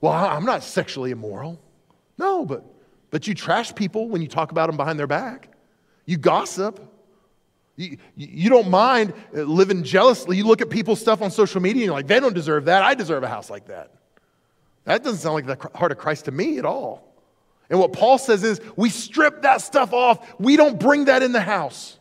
Well, 0.02 0.14
I'm 0.14 0.46
not 0.46 0.64
sexually 0.64 1.12
immoral. 1.12 1.60
No, 2.18 2.46
but, 2.46 2.66
but 3.10 3.26
you 3.28 3.34
trash 3.34 3.74
people 3.74 4.10
when 4.10 4.22
you 4.22 4.28
talk 4.28 4.52
about 4.52 4.68
them 4.68 4.78
behind 4.78 5.00
their 5.00 5.08
back. 5.08 5.50
You 6.06 6.18
gossip. 6.18 6.93
You, 7.76 7.98
you 8.16 8.50
don't 8.50 8.70
mind 8.70 9.14
uh, 9.36 9.42
living 9.42 9.84
jealously. 9.84 10.38
You 10.38 10.46
look 10.46 10.62
at 10.62 10.70
people's 10.70 11.00
stuff 11.00 11.22
on 11.22 11.32
social 11.32 11.62
media 11.62 11.82
and 11.82 11.86
you're 11.86 11.94
like, 11.94 12.08
they 12.08 12.20
don't 12.20 12.36
deserve 12.36 12.66
that. 12.66 12.84
I 12.84 12.94
deserve 12.94 13.24
a 13.24 13.28
house 13.28 13.50
like 13.50 13.68
that. 13.68 13.92
That 14.86 15.04
doesn't 15.04 15.20
sound 15.20 15.36
like 15.36 15.46
the 15.46 15.70
heart 15.78 15.92
of 15.92 15.98
Christ 15.98 16.26
to 16.26 16.32
me 16.32 16.60
at 16.60 16.66
all. 16.66 17.14
And 17.70 17.80
what 17.80 17.94
Paul 17.94 18.18
says 18.18 18.44
is, 18.44 18.62
we 18.76 18.90
strip 18.90 19.42
that 19.44 19.62
stuff 19.62 19.94
off. 19.94 20.40
We 20.40 20.58
don't 20.58 20.80
bring 20.80 21.06
that 21.06 21.24
in 21.24 21.32
the 21.32 21.42
house. 21.42 21.98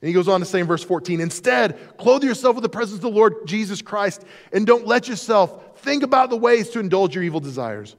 And 0.00 0.08
he 0.08 0.14
goes 0.14 0.26
on 0.26 0.40
to 0.40 0.46
say 0.46 0.58
in 0.58 0.66
verse 0.66 0.82
14, 0.82 1.20
instead, 1.20 1.96
clothe 1.96 2.24
yourself 2.24 2.56
with 2.56 2.64
the 2.64 2.68
presence 2.68 2.96
of 2.96 3.02
the 3.02 3.10
Lord 3.10 3.46
Jesus 3.46 3.80
Christ 3.80 4.24
and 4.52 4.66
don't 4.66 4.86
let 4.86 5.06
yourself 5.06 5.78
think 5.80 6.02
about 6.02 6.30
the 6.30 6.36
ways 6.36 6.70
to 6.70 6.80
indulge 6.80 7.14
your 7.14 7.22
evil 7.22 7.38
desires. 7.38 7.94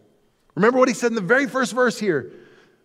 Remember 0.55 0.79
what 0.79 0.89
he 0.89 0.93
said 0.93 1.07
in 1.07 1.15
the 1.15 1.21
very 1.21 1.47
first 1.47 1.71
verse 1.73 1.97
here. 1.97 2.31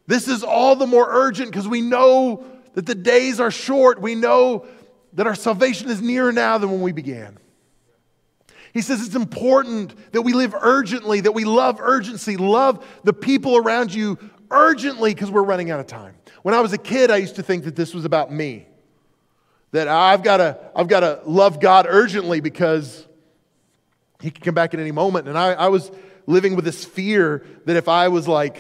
This 0.07 0.29
is 0.29 0.45
all 0.45 0.77
the 0.77 0.87
more 0.87 1.07
urgent 1.11 1.51
because 1.51 1.67
we 1.67 1.81
know 1.81 2.45
that 2.75 2.87
the 2.87 2.95
days 2.95 3.41
are 3.41 3.51
short. 3.51 4.01
We 4.01 4.15
know 4.15 4.67
that 5.15 5.27
our 5.27 5.35
salvation 5.35 5.89
is 5.89 6.01
nearer 6.01 6.33
now 6.33 6.59
than 6.59 6.71
when 6.71 6.81
we 6.81 6.93
began. 6.93 7.39
He 8.73 8.83
says 8.83 9.05
it's 9.05 9.17
important 9.17 10.13
that 10.13 10.23
we 10.23 10.33
live 10.33 10.55
urgently, 10.55 11.21
that 11.23 11.33
we 11.33 11.45
love 11.45 11.81
urgency, 11.81 12.37
love 12.37 12.87
the 13.03 13.13
people 13.13 13.57
around 13.57 13.93
you 13.93 14.19
urgently 14.51 15.15
because 15.15 15.31
we're 15.31 15.43
running 15.43 15.71
out 15.71 15.81
of 15.81 15.87
time. 15.87 16.15
When 16.43 16.55
I 16.55 16.61
was 16.61 16.73
a 16.73 16.79
kid, 16.79 17.11
I 17.11 17.17
used 17.17 17.37
to 17.37 17.43
think 17.43 17.65
that 17.65 17.77
this 17.77 17.95
was 17.95 18.05
about 18.05 18.33
me. 18.33 18.67
That 19.73 19.89
I've 19.89 20.23
got 20.23 20.39
to, 20.39 20.59
I've 20.75 20.89
got 20.89 21.01
to 21.01 21.21
love 21.27 21.61
God 21.61 21.87
urgently 21.89 22.41
because 22.41 23.07
He 24.21 24.31
can 24.31 24.43
come 24.43 24.55
back 24.55 24.75
at 24.75 24.81
any 24.81 24.93
moment. 24.93 25.29
And 25.29 25.37
I, 25.37 25.53
I 25.53 25.69
was 25.69 25.91
living 26.27 26.55
with 26.55 26.65
this 26.65 26.85
fear 26.85 27.45
that 27.65 27.77
if 27.77 27.89
I 27.89 28.09
was 28.09 28.29
like, 28.29 28.59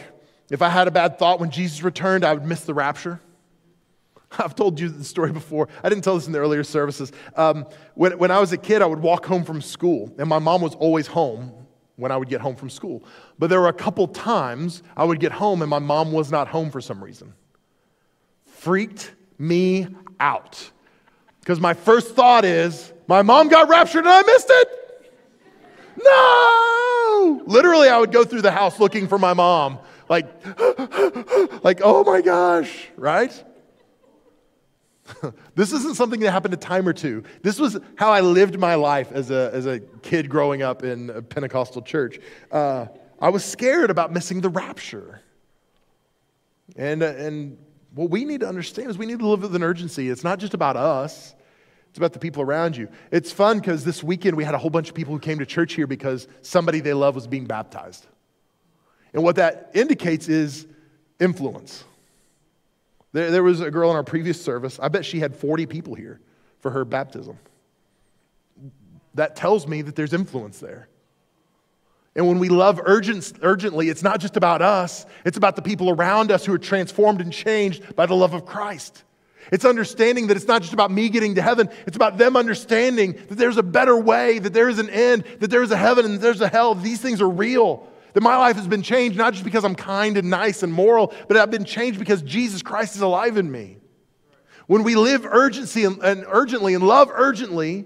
if 0.50 0.62
I 0.62 0.68
had 0.68 0.88
a 0.88 0.90
bad 0.90 1.18
thought 1.18 1.40
when 1.40 1.50
Jesus 1.50 1.82
returned, 1.82 2.24
I 2.24 2.32
would 2.34 2.44
miss 2.44 2.62
the 2.64 2.74
rapture. 2.74 3.20
I've 4.38 4.54
told 4.54 4.78
you 4.78 4.88
the 4.88 5.04
story 5.04 5.32
before. 5.32 5.68
I 5.82 5.88
didn't 5.88 6.04
tell 6.04 6.14
this 6.14 6.26
in 6.26 6.32
the 6.32 6.38
earlier 6.38 6.64
services. 6.64 7.12
Um, 7.36 7.66
when, 7.94 8.18
when 8.18 8.30
I 8.30 8.38
was 8.40 8.52
a 8.52 8.58
kid, 8.58 8.82
I 8.82 8.86
would 8.86 9.00
walk 9.00 9.24
home 9.26 9.44
from 9.44 9.62
school, 9.62 10.14
and 10.18 10.28
my 10.28 10.38
mom 10.38 10.60
was 10.60 10.74
always 10.74 11.06
home 11.06 11.52
when 11.98 12.12
I 12.12 12.16
would 12.16 12.28
get 12.28 12.40
home 12.40 12.54
from 12.54 12.70
school. 12.70 13.02
But 13.38 13.50
there 13.50 13.60
were 13.60 13.68
a 13.68 13.72
couple 13.72 14.06
times 14.06 14.84
I 14.96 15.04
would 15.04 15.18
get 15.18 15.32
home 15.32 15.62
and 15.62 15.68
my 15.68 15.80
mom 15.80 16.12
was 16.12 16.30
not 16.30 16.46
home 16.46 16.70
for 16.70 16.80
some 16.80 17.02
reason. 17.02 17.34
freaked 18.46 19.12
me 19.36 19.88
out. 20.18 20.70
Because 21.40 21.60
my 21.60 21.74
first 21.74 22.14
thought 22.14 22.44
is, 22.44 22.92
my 23.08 23.22
mom 23.22 23.48
got 23.48 23.68
raptured 23.68 24.04
and 24.04 24.12
I 24.12 24.22
missed 24.22 24.48
it. 24.48 24.68
No! 26.02 27.42
Literally, 27.46 27.88
I 27.88 27.98
would 27.98 28.12
go 28.12 28.24
through 28.24 28.42
the 28.42 28.52
house 28.52 28.78
looking 28.78 29.08
for 29.08 29.18
my 29.18 29.34
mom, 29.34 29.78
like, 30.08 30.26
like, 31.64 31.80
oh 31.82 32.04
my 32.04 32.20
gosh, 32.20 32.88
right? 32.96 33.44
this 35.54 35.72
isn't 35.72 35.96
something 35.96 36.20
that 36.20 36.30
happened 36.30 36.54
a 36.54 36.58
time 36.58 36.86
or 36.86 36.92
two. 36.92 37.22
This 37.42 37.58
was 37.58 37.78
how 37.96 38.10
I 38.10 38.20
lived 38.20 38.58
my 38.58 38.74
life 38.74 39.12
as 39.12 39.30
a, 39.30 39.50
as 39.52 39.66
a 39.66 39.80
kid 39.80 40.28
growing 40.28 40.62
up 40.62 40.82
in 40.82 41.10
a 41.10 41.22
Pentecostal 41.22 41.82
church. 41.82 42.20
Uh, 42.50 42.86
I 43.20 43.30
was 43.30 43.44
scared 43.44 43.90
about 43.90 44.12
missing 44.12 44.40
the 44.40 44.48
rapture. 44.48 45.20
And, 46.76 47.02
uh, 47.02 47.06
and 47.06 47.58
what 47.94 48.10
we 48.10 48.24
need 48.24 48.40
to 48.40 48.48
understand 48.48 48.90
is 48.90 48.98
we 48.98 49.06
need 49.06 49.18
to 49.18 49.26
live 49.26 49.42
with 49.42 49.54
an 49.54 49.62
urgency. 49.62 50.08
It's 50.08 50.24
not 50.24 50.38
just 50.38 50.54
about 50.54 50.76
us, 50.76 51.34
it's 51.88 51.98
about 51.98 52.12
the 52.12 52.18
people 52.18 52.42
around 52.42 52.76
you. 52.76 52.88
It's 53.10 53.32
fun 53.32 53.58
because 53.58 53.84
this 53.84 54.04
weekend 54.04 54.36
we 54.36 54.44
had 54.44 54.54
a 54.54 54.58
whole 54.58 54.70
bunch 54.70 54.88
of 54.88 54.94
people 54.94 55.14
who 55.14 55.20
came 55.20 55.38
to 55.38 55.46
church 55.46 55.72
here 55.72 55.86
because 55.86 56.28
somebody 56.42 56.80
they 56.80 56.92
love 56.92 57.14
was 57.14 57.26
being 57.26 57.46
baptized. 57.46 58.06
And 59.14 59.22
what 59.22 59.36
that 59.36 59.70
indicates 59.74 60.28
is 60.28 60.66
influence. 61.18 61.84
There, 63.12 63.30
there 63.30 63.42
was 63.42 63.60
a 63.60 63.70
girl 63.70 63.90
in 63.90 63.96
our 63.96 64.04
previous 64.04 64.42
service, 64.42 64.78
I 64.80 64.88
bet 64.88 65.04
she 65.04 65.20
had 65.20 65.34
40 65.34 65.66
people 65.66 65.94
here 65.94 66.20
for 66.60 66.70
her 66.70 66.84
baptism. 66.84 67.38
That 69.14 69.36
tells 69.36 69.66
me 69.66 69.82
that 69.82 69.96
there's 69.96 70.12
influence 70.12 70.60
there. 70.60 70.88
And 72.14 72.26
when 72.26 72.38
we 72.38 72.48
love 72.48 72.80
urgent, 72.84 73.32
urgently, 73.42 73.88
it's 73.88 74.02
not 74.02 74.20
just 74.20 74.36
about 74.36 74.60
us, 74.60 75.06
it's 75.24 75.36
about 75.36 75.56
the 75.56 75.62
people 75.62 75.90
around 75.90 76.32
us 76.32 76.44
who 76.44 76.52
are 76.52 76.58
transformed 76.58 77.20
and 77.20 77.32
changed 77.32 77.94
by 77.94 78.06
the 78.06 78.14
love 78.14 78.34
of 78.34 78.44
Christ. 78.44 79.04
It's 79.52 79.64
understanding 79.64 80.26
that 80.26 80.36
it's 80.36 80.48
not 80.48 80.62
just 80.62 80.74
about 80.74 80.90
me 80.90 81.08
getting 81.08 81.36
to 81.36 81.42
heaven, 81.42 81.70
it's 81.86 81.96
about 81.96 82.18
them 82.18 82.36
understanding 82.36 83.12
that 83.28 83.36
there's 83.36 83.56
a 83.56 83.62
better 83.62 83.96
way, 83.96 84.38
that 84.40 84.52
there 84.52 84.68
is 84.68 84.78
an 84.78 84.90
end, 84.90 85.24
that 85.40 85.48
there 85.48 85.62
is 85.62 85.70
a 85.70 85.76
heaven 85.76 86.04
and 86.04 86.20
there's 86.20 86.40
a 86.40 86.48
hell. 86.48 86.74
These 86.74 87.00
things 87.00 87.22
are 87.22 87.28
real. 87.28 87.88
That 88.18 88.24
my 88.24 88.36
life 88.36 88.56
has 88.56 88.66
been 88.66 88.82
changed 88.82 89.16
not 89.16 89.32
just 89.32 89.44
because 89.44 89.64
I'm 89.64 89.76
kind 89.76 90.16
and 90.16 90.28
nice 90.28 90.64
and 90.64 90.72
moral, 90.72 91.14
but 91.28 91.36
I've 91.36 91.52
been 91.52 91.64
changed 91.64 92.00
because 92.00 92.20
Jesus 92.20 92.62
Christ 92.62 92.96
is 92.96 93.00
alive 93.00 93.36
in 93.36 93.48
me. 93.48 93.76
When 94.66 94.82
we 94.82 94.96
live 94.96 95.24
urgency 95.24 95.84
and, 95.84 96.02
and 96.02 96.24
urgently 96.26 96.74
and 96.74 96.84
love 96.84 97.12
urgently, 97.12 97.84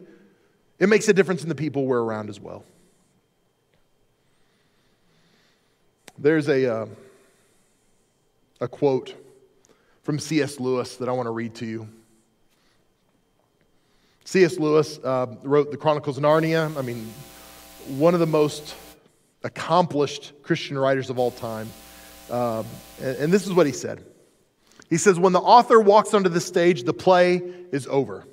it 0.79 0.89
makes 0.89 1.07
a 1.07 1.13
difference 1.13 1.43
in 1.43 1.51
the 1.51 1.55
people 1.55 1.85
we're 1.85 2.01
around 2.01 2.31
as 2.31 2.41
well. 2.41 2.65
There's 6.17 6.49
a, 6.49 6.77
uh, 6.77 6.87
a 8.59 8.69
quote 8.69 9.15
from 10.03 10.19
C.S. 10.19 10.59
Lewis 10.59 10.97
that 10.97 11.11
I 11.11 11.13
want 11.13 11.27
to 11.27 11.31
read 11.31 11.55
to 11.57 11.67
you. 11.67 11.87
C.S. 14.25 14.59
Lewis 14.59 14.99
uh, 15.05 15.27
wrote 15.43 15.71
the 15.71 15.77
Chronicles 15.77 16.17
of 16.17 16.25
Narnia. 16.25 16.75
I 16.79 16.81
mean, 16.81 17.13
one 17.87 18.15
of 18.15 18.21
the 18.21 18.27
most 18.27 18.77
accomplished 19.45 20.33
Christian 20.43 20.79
writers 20.79 21.11
of 21.11 21.19
all 21.19 21.31
time. 21.31 21.69
Um, 22.31 22.65
and, 23.01 23.17
and 23.19 23.33
this 23.33 23.47
is 23.47 23.53
what 23.53 23.67
he 23.67 23.73
said 23.73 24.05
He 24.89 24.97
says, 24.97 25.19
When 25.19 25.33
the 25.33 25.41
author 25.41 25.81
walks 25.81 26.15
onto 26.15 26.29
the 26.29 26.41
stage, 26.41 26.85
the 26.85 26.95
play 26.95 27.43
is 27.73 27.87
over. 27.87 28.27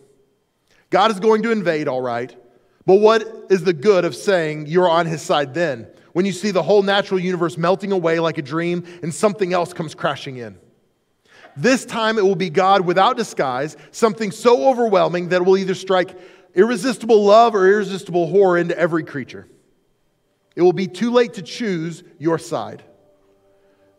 God 0.90 1.12
is 1.12 1.20
going 1.20 1.44
to 1.44 1.52
invade, 1.52 1.88
all 1.88 2.02
right, 2.02 2.36
but 2.86 2.96
what 2.96 3.46
is 3.50 3.64
the 3.64 3.74
good 3.74 4.06
of 4.06 4.16
saying 4.16 4.66
you're 4.66 4.90
on 4.90 5.06
his 5.06 5.22
side 5.22 5.54
then, 5.54 5.88
when 6.14 6.26
you 6.26 6.32
see 6.32 6.50
the 6.50 6.64
whole 6.64 6.82
natural 6.82 7.20
universe 7.20 7.58
melting 7.58 7.92
away 7.92 8.20
like 8.20 8.40
a 8.40 8.42
dream 8.42 8.84
and 9.04 9.14
something 9.14 9.54
else 9.54 9.74
comes 9.74 9.94
crashing 9.94 10.38
in? 10.38 10.58
This 11.56 11.86
time 11.86 12.18
it 12.18 12.24
will 12.24 12.36
be 12.36 12.50
God 12.50 12.82
without 12.86 13.18
disguise, 13.18 13.76
something 13.92 14.32
so 14.32 14.70
overwhelming 14.70 15.30
that 15.30 15.42
it 15.42 15.46
will 15.46 15.58
either 15.58 15.76
strike 15.76 16.18
irresistible 16.56 17.24
love 17.24 17.54
or 17.54 17.68
irresistible 17.68 18.28
horror 18.28 18.58
into 18.58 18.78
every 18.78 19.04
creature. 19.04 19.48
It 20.60 20.64
will 20.64 20.74
be 20.74 20.88
too 20.88 21.10
late 21.10 21.36
to 21.36 21.42
choose 21.42 22.04
your 22.18 22.38
side. 22.38 22.84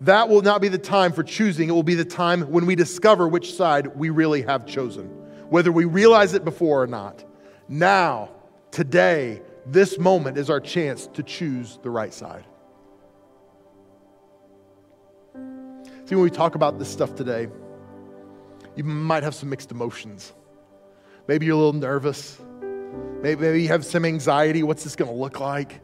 That 0.03 0.29
will 0.29 0.43
not 0.43 0.61
be 0.61 0.69
the 0.69 0.77
time 0.77 1.15
for 1.15 1.23
choosing. 1.23 1.71
It 1.71 1.73
will 1.73 1.83
be 1.83 1.95
the 1.95 2.05
time 2.05 2.43
when 2.53 2.67
we 2.67 2.75
discover 2.75 3.27
which 3.27 3.55
side 3.55 3.97
we 3.97 4.11
really 4.11 4.43
have 4.43 4.67
chosen, 4.67 5.07
whether 5.49 5.73
we 5.73 5.87
realize 5.87 6.35
it 6.35 6.45
before 6.45 6.83
or 6.83 6.87
not. 6.87 7.25
Now, 7.67 8.29
today, 8.73 9.41
this 9.65 9.99
moment 9.99 10.37
is 10.37 10.51
our 10.51 10.61
chance 10.61 11.07
to 11.15 11.23
choose 11.23 11.79
the 11.83 11.89
right 11.89 12.13
side. 12.13 12.45
See, 16.05 16.15
when 16.15 16.25
we 16.25 16.29
talk 16.29 16.57
about 16.57 16.79
this 16.79 16.91
stuff 16.91 17.15
today, 17.15 17.49
you 18.77 18.85
might 18.85 19.23
have 19.23 19.35
some 19.35 19.49
mixed 19.49 19.71
emotions. 19.71 20.35
Maybe 21.27 21.47
you're 21.47 21.55
a 21.55 21.59
little 21.59 21.73
nervous. 21.73 22.39
Maybe, 23.23 23.41
maybe 23.41 23.63
you 23.63 23.69
have 23.69 23.87
some 23.87 24.05
anxiety. 24.05 24.63
What's 24.63 24.85
this 24.85 24.95
going 24.95 25.11
to 25.11 25.17
look 25.17 25.41
like? 25.41 25.81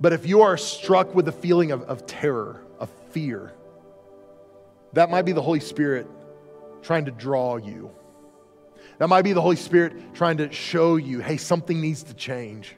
But 0.00 0.12
if 0.12 0.26
you 0.26 0.42
are 0.42 0.56
struck 0.56 1.14
with 1.14 1.28
a 1.28 1.32
feeling 1.32 1.70
of, 1.72 1.82
of 1.82 2.06
terror, 2.06 2.62
of 2.78 2.90
fear, 3.10 3.52
that 4.92 5.10
might 5.10 5.22
be 5.22 5.32
the 5.32 5.42
Holy 5.42 5.60
Spirit 5.60 6.06
trying 6.82 7.06
to 7.06 7.10
draw 7.10 7.56
you. 7.56 7.90
That 8.98 9.08
might 9.08 9.22
be 9.22 9.32
the 9.32 9.42
Holy 9.42 9.56
Spirit 9.56 10.14
trying 10.14 10.38
to 10.38 10.50
show 10.52 10.96
you, 10.96 11.20
hey, 11.20 11.36
something 11.36 11.80
needs 11.80 12.04
to 12.04 12.14
change. 12.14 12.76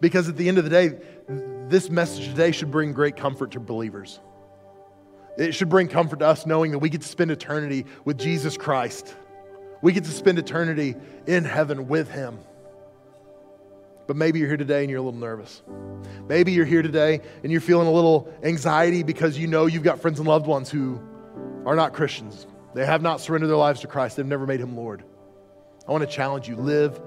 Because 0.00 0.28
at 0.28 0.36
the 0.36 0.48
end 0.48 0.58
of 0.58 0.64
the 0.64 0.70
day, 0.70 0.98
this 1.68 1.88
message 1.88 2.26
today 2.26 2.52
should 2.52 2.70
bring 2.70 2.92
great 2.92 3.16
comfort 3.16 3.52
to 3.52 3.60
believers. 3.60 4.20
It 5.38 5.54
should 5.54 5.68
bring 5.68 5.88
comfort 5.88 6.18
to 6.18 6.26
us 6.26 6.44
knowing 6.44 6.72
that 6.72 6.78
we 6.78 6.88
get 6.90 7.02
to 7.02 7.08
spend 7.08 7.30
eternity 7.30 7.86
with 8.04 8.18
Jesus 8.18 8.56
Christ. 8.56 9.14
We 9.80 9.92
get 9.92 10.04
to 10.04 10.10
spend 10.10 10.38
eternity 10.38 10.94
in 11.26 11.44
heaven 11.44 11.88
with 11.88 12.10
Him. 12.10 12.38
But 14.06 14.16
maybe 14.16 14.38
you're 14.38 14.48
here 14.48 14.56
today 14.56 14.80
and 14.80 14.90
you're 14.90 15.00
a 15.00 15.02
little 15.02 15.18
nervous. 15.18 15.62
Maybe 16.28 16.52
you're 16.52 16.66
here 16.66 16.82
today 16.82 17.20
and 17.42 17.52
you're 17.52 17.60
feeling 17.60 17.86
a 17.86 17.92
little 17.92 18.32
anxiety 18.42 19.02
because 19.02 19.38
you 19.38 19.46
know 19.46 19.66
you've 19.66 19.82
got 19.82 20.00
friends 20.00 20.18
and 20.18 20.28
loved 20.28 20.46
ones 20.46 20.70
who 20.70 21.00
are 21.64 21.76
not 21.76 21.92
Christians. 21.92 22.46
They 22.74 22.84
have 22.86 23.02
not 23.02 23.20
surrendered 23.20 23.50
their 23.50 23.56
lives 23.56 23.80
to 23.80 23.86
Christ, 23.86 24.16
they've 24.16 24.26
never 24.26 24.46
made 24.46 24.60
Him 24.60 24.76
Lord. 24.76 25.04
I 25.86 25.92
want 25.92 26.08
to 26.08 26.10
challenge 26.10 26.48
you 26.48 26.56
live 26.56 27.00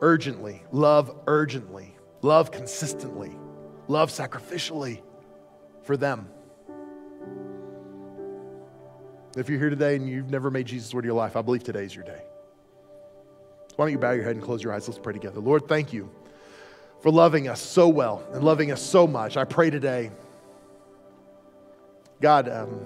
urgently, 0.00 0.62
love 0.72 1.14
urgently, 1.26 1.94
love 2.22 2.50
consistently, 2.50 3.32
love 3.86 4.10
sacrificially 4.10 5.00
for 5.82 5.96
them. 5.96 6.28
If 9.36 9.48
you're 9.48 9.58
here 9.58 9.70
today 9.70 9.96
and 9.96 10.08
you've 10.08 10.30
never 10.30 10.50
made 10.50 10.66
Jesus 10.66 10.92
Lord 10.92 11.04
of 11.04 11.06
your 11.06 11.14
life, 11.14 11.36
I 11.36 11.42
believe 11.42 11.64
today 11.64 11.84
is 11.84 11.94
your 11.94 12.04
day. 12.04 12.22
Why 13.76 13.86
don't 13.86 13.92
you 13.92 13.98
bow 13.98 14.12
your 14.12 14.24
head 14.24 14.36
and 14.36 14.44
close 14.44 14.62
your 14.62 14.72
eyes? 14.72 14.86
Let's 14.86 15.00
pray 15.00 15.12
together. 15.12 15.40
Lord, 15.40 15.66
thank 15.66 15.92
you 15.92 16.10
for 17.00 17.10
loving 17.10 17.48
us 17.48 17.60
so 17.60 17.88
well 17.88 18.22
and 18.32 18.44
loving 18.44 18.70
us 18.70 18.82
so 18.82 19.06
much. 19.06 19.36
I 19.36 19.44
pray 19.44 19.70
today, 19.70 20.10
God, 22.20 22.48
um, 22.48 22.80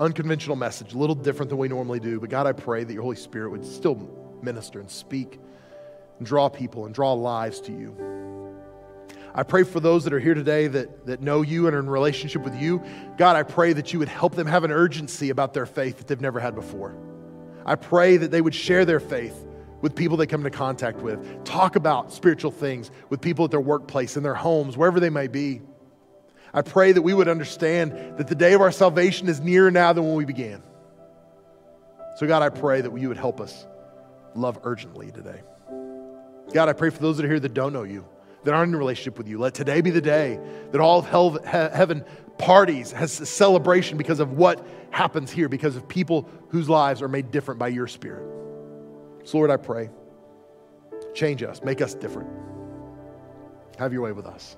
unconventional 0.00 0.56
message, 0.56 0.94
a 0.94 0.98
little 0.98 1.14
different 1.14 1.48
than 1.48 1.58
we 1.58 1.68
normally 1.68 2.00
do, 2.00 2.18
but 2.18 2.28
God, 2.28 2.46
I 2.46 2.52
pray 2.52 2.82
that 2.84 2.92
your 2.92 3.02
Holy 3.02 3.16
Spirit 3.16 3.50
would 3.50 3.64
still 3.64 3.94
minister 4.42 4.80
and 4.80 4.90
speak 4.90 5.38
and 6.18 6.26
draw 6.26 6.48
people 6.48 6.86
and 6.86 6.94
draw 6.94 7.12
lives 7.12 7.60
to 7.60 7.72
you. 7.72 7.96
I 9.32 9.42
pray 9.42 9.62
for 9.62 9.80
those 9.80 10.04
that 10.04 10.12
are 10.12 10.20
here 10.20 10.34
today 10.34 10.66
that, 10.68 11.06
that 11.06 11.20
know 11.20 11.42
you 11.42 11.66
and 11.66 11.74
are 11.74 11.80
in 11.80 11.88
relationship 11.88 12.42
with 12.42 12.54
you. 12.60 12.82
God, 13.16 13.36
I 13.36 13.42
pray 13.42 13.72
that 13.72 13.92
you 13.92 13.98
would 14.00 14.08
help 14.08 14.34
them 14.34 14.46
have 14.46 14.64
an 14.64 14.70
urgency 14.70 15.30
about 15.30 15.54
their 15.54 15.66
faith 15.66 15.98
that 15.98 16.06
they've 16.06 16.20
never 16.20 16.38
had 16.40 16.54
before. 16.54 16.94
I 17.64 17.76
pray 17.76 18.16
that 18.16 18.30
they 18.30 18.40
would 18.40 18.54
share 18.54 18.84
their 18.84 19.00
faith 19.00 19.34
with 19.84 19.94
people 19.94 20.16
they 20.16 20.26
come 20.26 20.40
into 20.40 20.56
contact 20.56 21.00
with. 21.00 21.44
Talk 21.44 21.76
about 21.76 22.10
spiritual 22.10 22.50
things 22.50 22.90
with 23.10 23.20
people 23.20 23.44
at 23.44 23.50
their 23.50 23.60
workplace, 23.60 24.16
in 24.16 24.22
their 24.22 24.34
homes, 24.34 24.78
wherever 24.78 24.98
they 24.98 25.10
may 25.10 25.26
be. 25.26 25.60
I 26.54 26.62
pray 26.62 26.92
that 26.92 27.02
we 27.02 27.12
would 27.12 27.28
understand 27.28 28.16
that 28.16 28.26
the 28.26 28.34
day 28.34 28.54
of 28.54 28.62
our 28.62 28.72
salvation 28.72 29.28
is 29.28 29.42
nearer 29.42 29.70
now 29.70 29.92
than 29.92 30.06
when 30.06 30.14
we 30.14 30.24
began. 30.24 30.62
So, 32.16 32.26
God, 32.26 32.40
I 32.40 32.48
pray 32.48 32.80
that 32.80 32.98
you 32.98 33.08
would 33.08 33.18
help 33.18 33.42
us 33.42 33.66
love 34.34 34.58
urgently 34.62 35.10
today. 35.10 35.42
God, 36.54 36.70
I 36.70 36.72
pray 36.72 36.88
for 36.88 37.02
those 37.02 37.18
that 37.18 37.26
are 37.26 37.28
here 37.28 37.40
that 37.40 37.52
don't 37.52 37.74
know 37.74 37.82
you, 37.82 38.06
that 38.44 38.54
aren't 38.54 38.70
in 38.70 38.76
a 38.76 38.78
relationship 38.78 39.18
with 39.18 39.28
you. 39.28 39.36
Let 39.36 39.52
today 39.52 39.82
be 39.82 39.90
the 39.90 40.00
day 40.00 40.40
that 40.72 40.80
all 40.80 41.00
of 41.00 41.06
hell, 41.06 41.38
heaven 41.44 42.06
parties, 42.38 42.90
has 42.92 43.20
a 43.20 43.26
celebration 43.26 43.98
because 43.98 44.20
of 44.20 44.32
what 44.32 44.66
happens 44.88 45.30
here, 45.30 45.50
because 45.50 45.76
of 45.76 45.86
people 45.86 46.26
whose 46.48 46.70
lives 46.70 47.02
are 47.02 47.08
made 47.08 47.30
different 47.30 47.60
by 47.60 47.68
your 47.68 47.86
Spirit. 47.86 48.33
So, 49.24 49.38
Lord, 49.38 49.50
I 49.50 49.56
pray, 49.56 49.90
change 51.14 51.42
us, 51.42 51.62
make 51.62 51.80
us 51.80 51.94
different. 51.94 52.28
Have 53.78 53.92
your 53.92 54.02
way 54.02 54.12
with 54.12 54.26
us. 54.26 54.56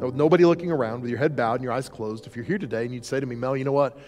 With 0.00 0.14
nobody 0.14 0.44
looking 0.44 0.70
around, 0.70 1.00
with 1.00 1.10
your 1.10 1.18
head 1.18 1.34
bowed 1.34 1.54
and 1.54 1.64
your 1.64 1.72
eyes 1.72 1.88
closed, 1.88 2.26
if 2.26 2.36
you're 2.36 2.44
here 2.44 2.58
today 2.58 2.84
and 2.84 2.94
you'd 2.94 3.04
say 3.04 3.18
to 3.18 3.26
me, 3.26 3.34
Mel, 3.34 3.56
you 3.56 3.64
know 3.64 3.72
what? 3.72 3.98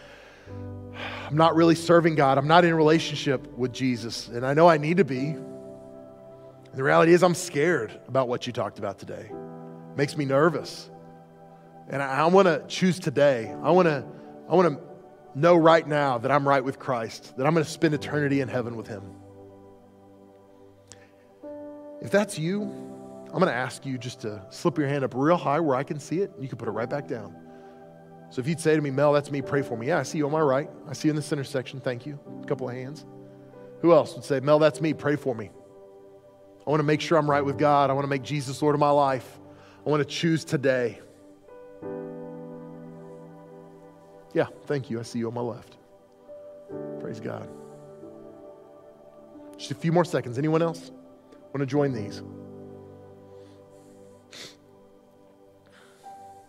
I'm 1.29 1.37
not 1.37 1.57
really 1.57 1.75
serving 1.75 2.15
God. 2.15 2.39
I'm 2.39 2.47
not 2.47 2.65
in 2.65 2.71
a 2.71 2.77
relationship 2.77 3.53
with 3.57 3.73
Jesus, 3.73 4.29
and 4.29 4.47
I 4.47 4.55
know 4.55 4.69
I 4.69 4.77
need 4.77 4.99
to 4.99 5.05
be. 5.05 5.35
The 6.75 6.83
reality 6.83 7.13
is, 7.13 7.23
I'm 7.23 7.35
scared 7.35 7.99
about 8.07 8.29
what 8.29 8.47
you 8.47 8.53
talked 8.53 8.79
about 8.79 8.99
today. 8.99 9.29
It 9.31 9.97
makes 9.97 10.17
me 10.17 10.25
nervous. 10.25 10.91
And 11.89 12.03
I, 12.03 12.21
I 12.21 12.27
want 12.27 12.49
to 12.49 12.63
choose 12.69 12.99
today. 12.99 13.55
I 13.63 13.71
want 13.71 13.89
to 13.89 14.05
I 14.49 14.55
want 14.55 14.69
to 14.69 14.92
know 15.35 15.57
right 15.57 15.87
now 15.87 16.19
that 16.19 16.31
I'm 16.31 16.47
right 16.47 16.65
with 16.65 16.79
Christ, 16.79 17.37
that 17.37 17.47
I'm 17.47 17.55
going 17.55 17.65
to 17.65 17.71
spend 17.71 17.95
eternity 17.95 18.41
in 18.41 18.49
heaven 18.49 18.77
with 18.77 18.87
Him. 18.87 19.03
If 22.01 22.11
that's 22.11 22.39
you, 22.39 22.63
I'm 22.63 23.39
going 23.39 23.47
to 23.47 23.55
ask 23.55 23.87
you 23.87 23.97
just 23.97 24.21
to 24.23 24.45
slip 24.51 24.77
your 24.77 24.89
hand 24.89 25.05
up 25.05 25.15
real 25.15 25.37
high 25.37 25.61
where 25.61 25.77
I 25.77 25.85
can 25.85 25.99
see 25.99 26.21
it. 26.21 26.33
And 26.35 26.43
you 26.43 26.49
can 26.49 26.59
put 26.59 26.69
it 26.69 26.73
right 26.73 26.89
back 26.91 27.09
down. 27.09 27.35
So 28.31 28.41
if 28.41 28.49
you'd 28.49 28.61
say 28.61 28.75
to 28.75 28.83
me, 28.83 28.91
Mel, 28.91 29.13
that's 29.13 29.31
me, 29.31 29.43
pray 29.43 29.63
for 29.63 29.77
me. 29.77 29.89
Yeah, 29.89 29.99
I 29.99 30.03
see 30.03 30.19
you 30.19 30.27
on 30.27 30.33
my 30.33 30.41
right. 30.41 30.69
I 30.89 30.95
see 30.95 31.09
you 31.09 31.11
in 31.11 31.17
the 31.17 31.23
center 31.23 31.45
section. 31.45 31.81
Thank 31.81 32.07
you. 32.07 32.19
A 32.43 32.47
couple 32.47 32.69
of 32.69 32.75
hands. 32.75 33.05
Who 33.81 33.93
else 33.93 34.15
would 34.15 34.25
say, 34.25 34.41
Mel, 34.41 34.59
that's 34.59 34.81
me, 34.81 34.95
pray 34.95 35.17
for 35.17 35.35
me? 35.35 35.51
I 36.67 36.71
want 36.71 36.81
to 36.81 36.85
make 36.85 37.01
sure 37.01 37.19
I'm 37.19 37.31
right 37.31 37.45
with 37.45 37.59
God. 37.59 37.91
I 37.91 37.93
want 37.93 38.05
to 38.05 38.09
make 38.09 38.23
Jesus 38.23 38.63
Lord 38.63 38.75
of 38.75 38.81
my 38.81 38.91
life. 38.91 39.41
I 39.85 39.91
want 39.91 40.01
to 40.01 40.09
choose 40.09 40.45
today. 40.45 41.01
Yeah, 44.35 44.47
thank 44.67 44.91
you. 44.91 44.99
I 44.99 45.03
see 45.03 45.19
you 45.19 45.29
on 45.29 45.35
my 45.35 45.41
left. 45.41 45.77
Praise 47.01 47.21
God. 47.21 47.49
Just 49.59 49.71
a 49.71 49.75
few 49.75 49.93
more 49.93 50.05
seconds. 50.05 50.39
Anyone 50.39 50.63
else 50.63 50.91
want 51.53 51.61
to 51.61 51.67
join 51.67 51.93
these? 51.93 52.23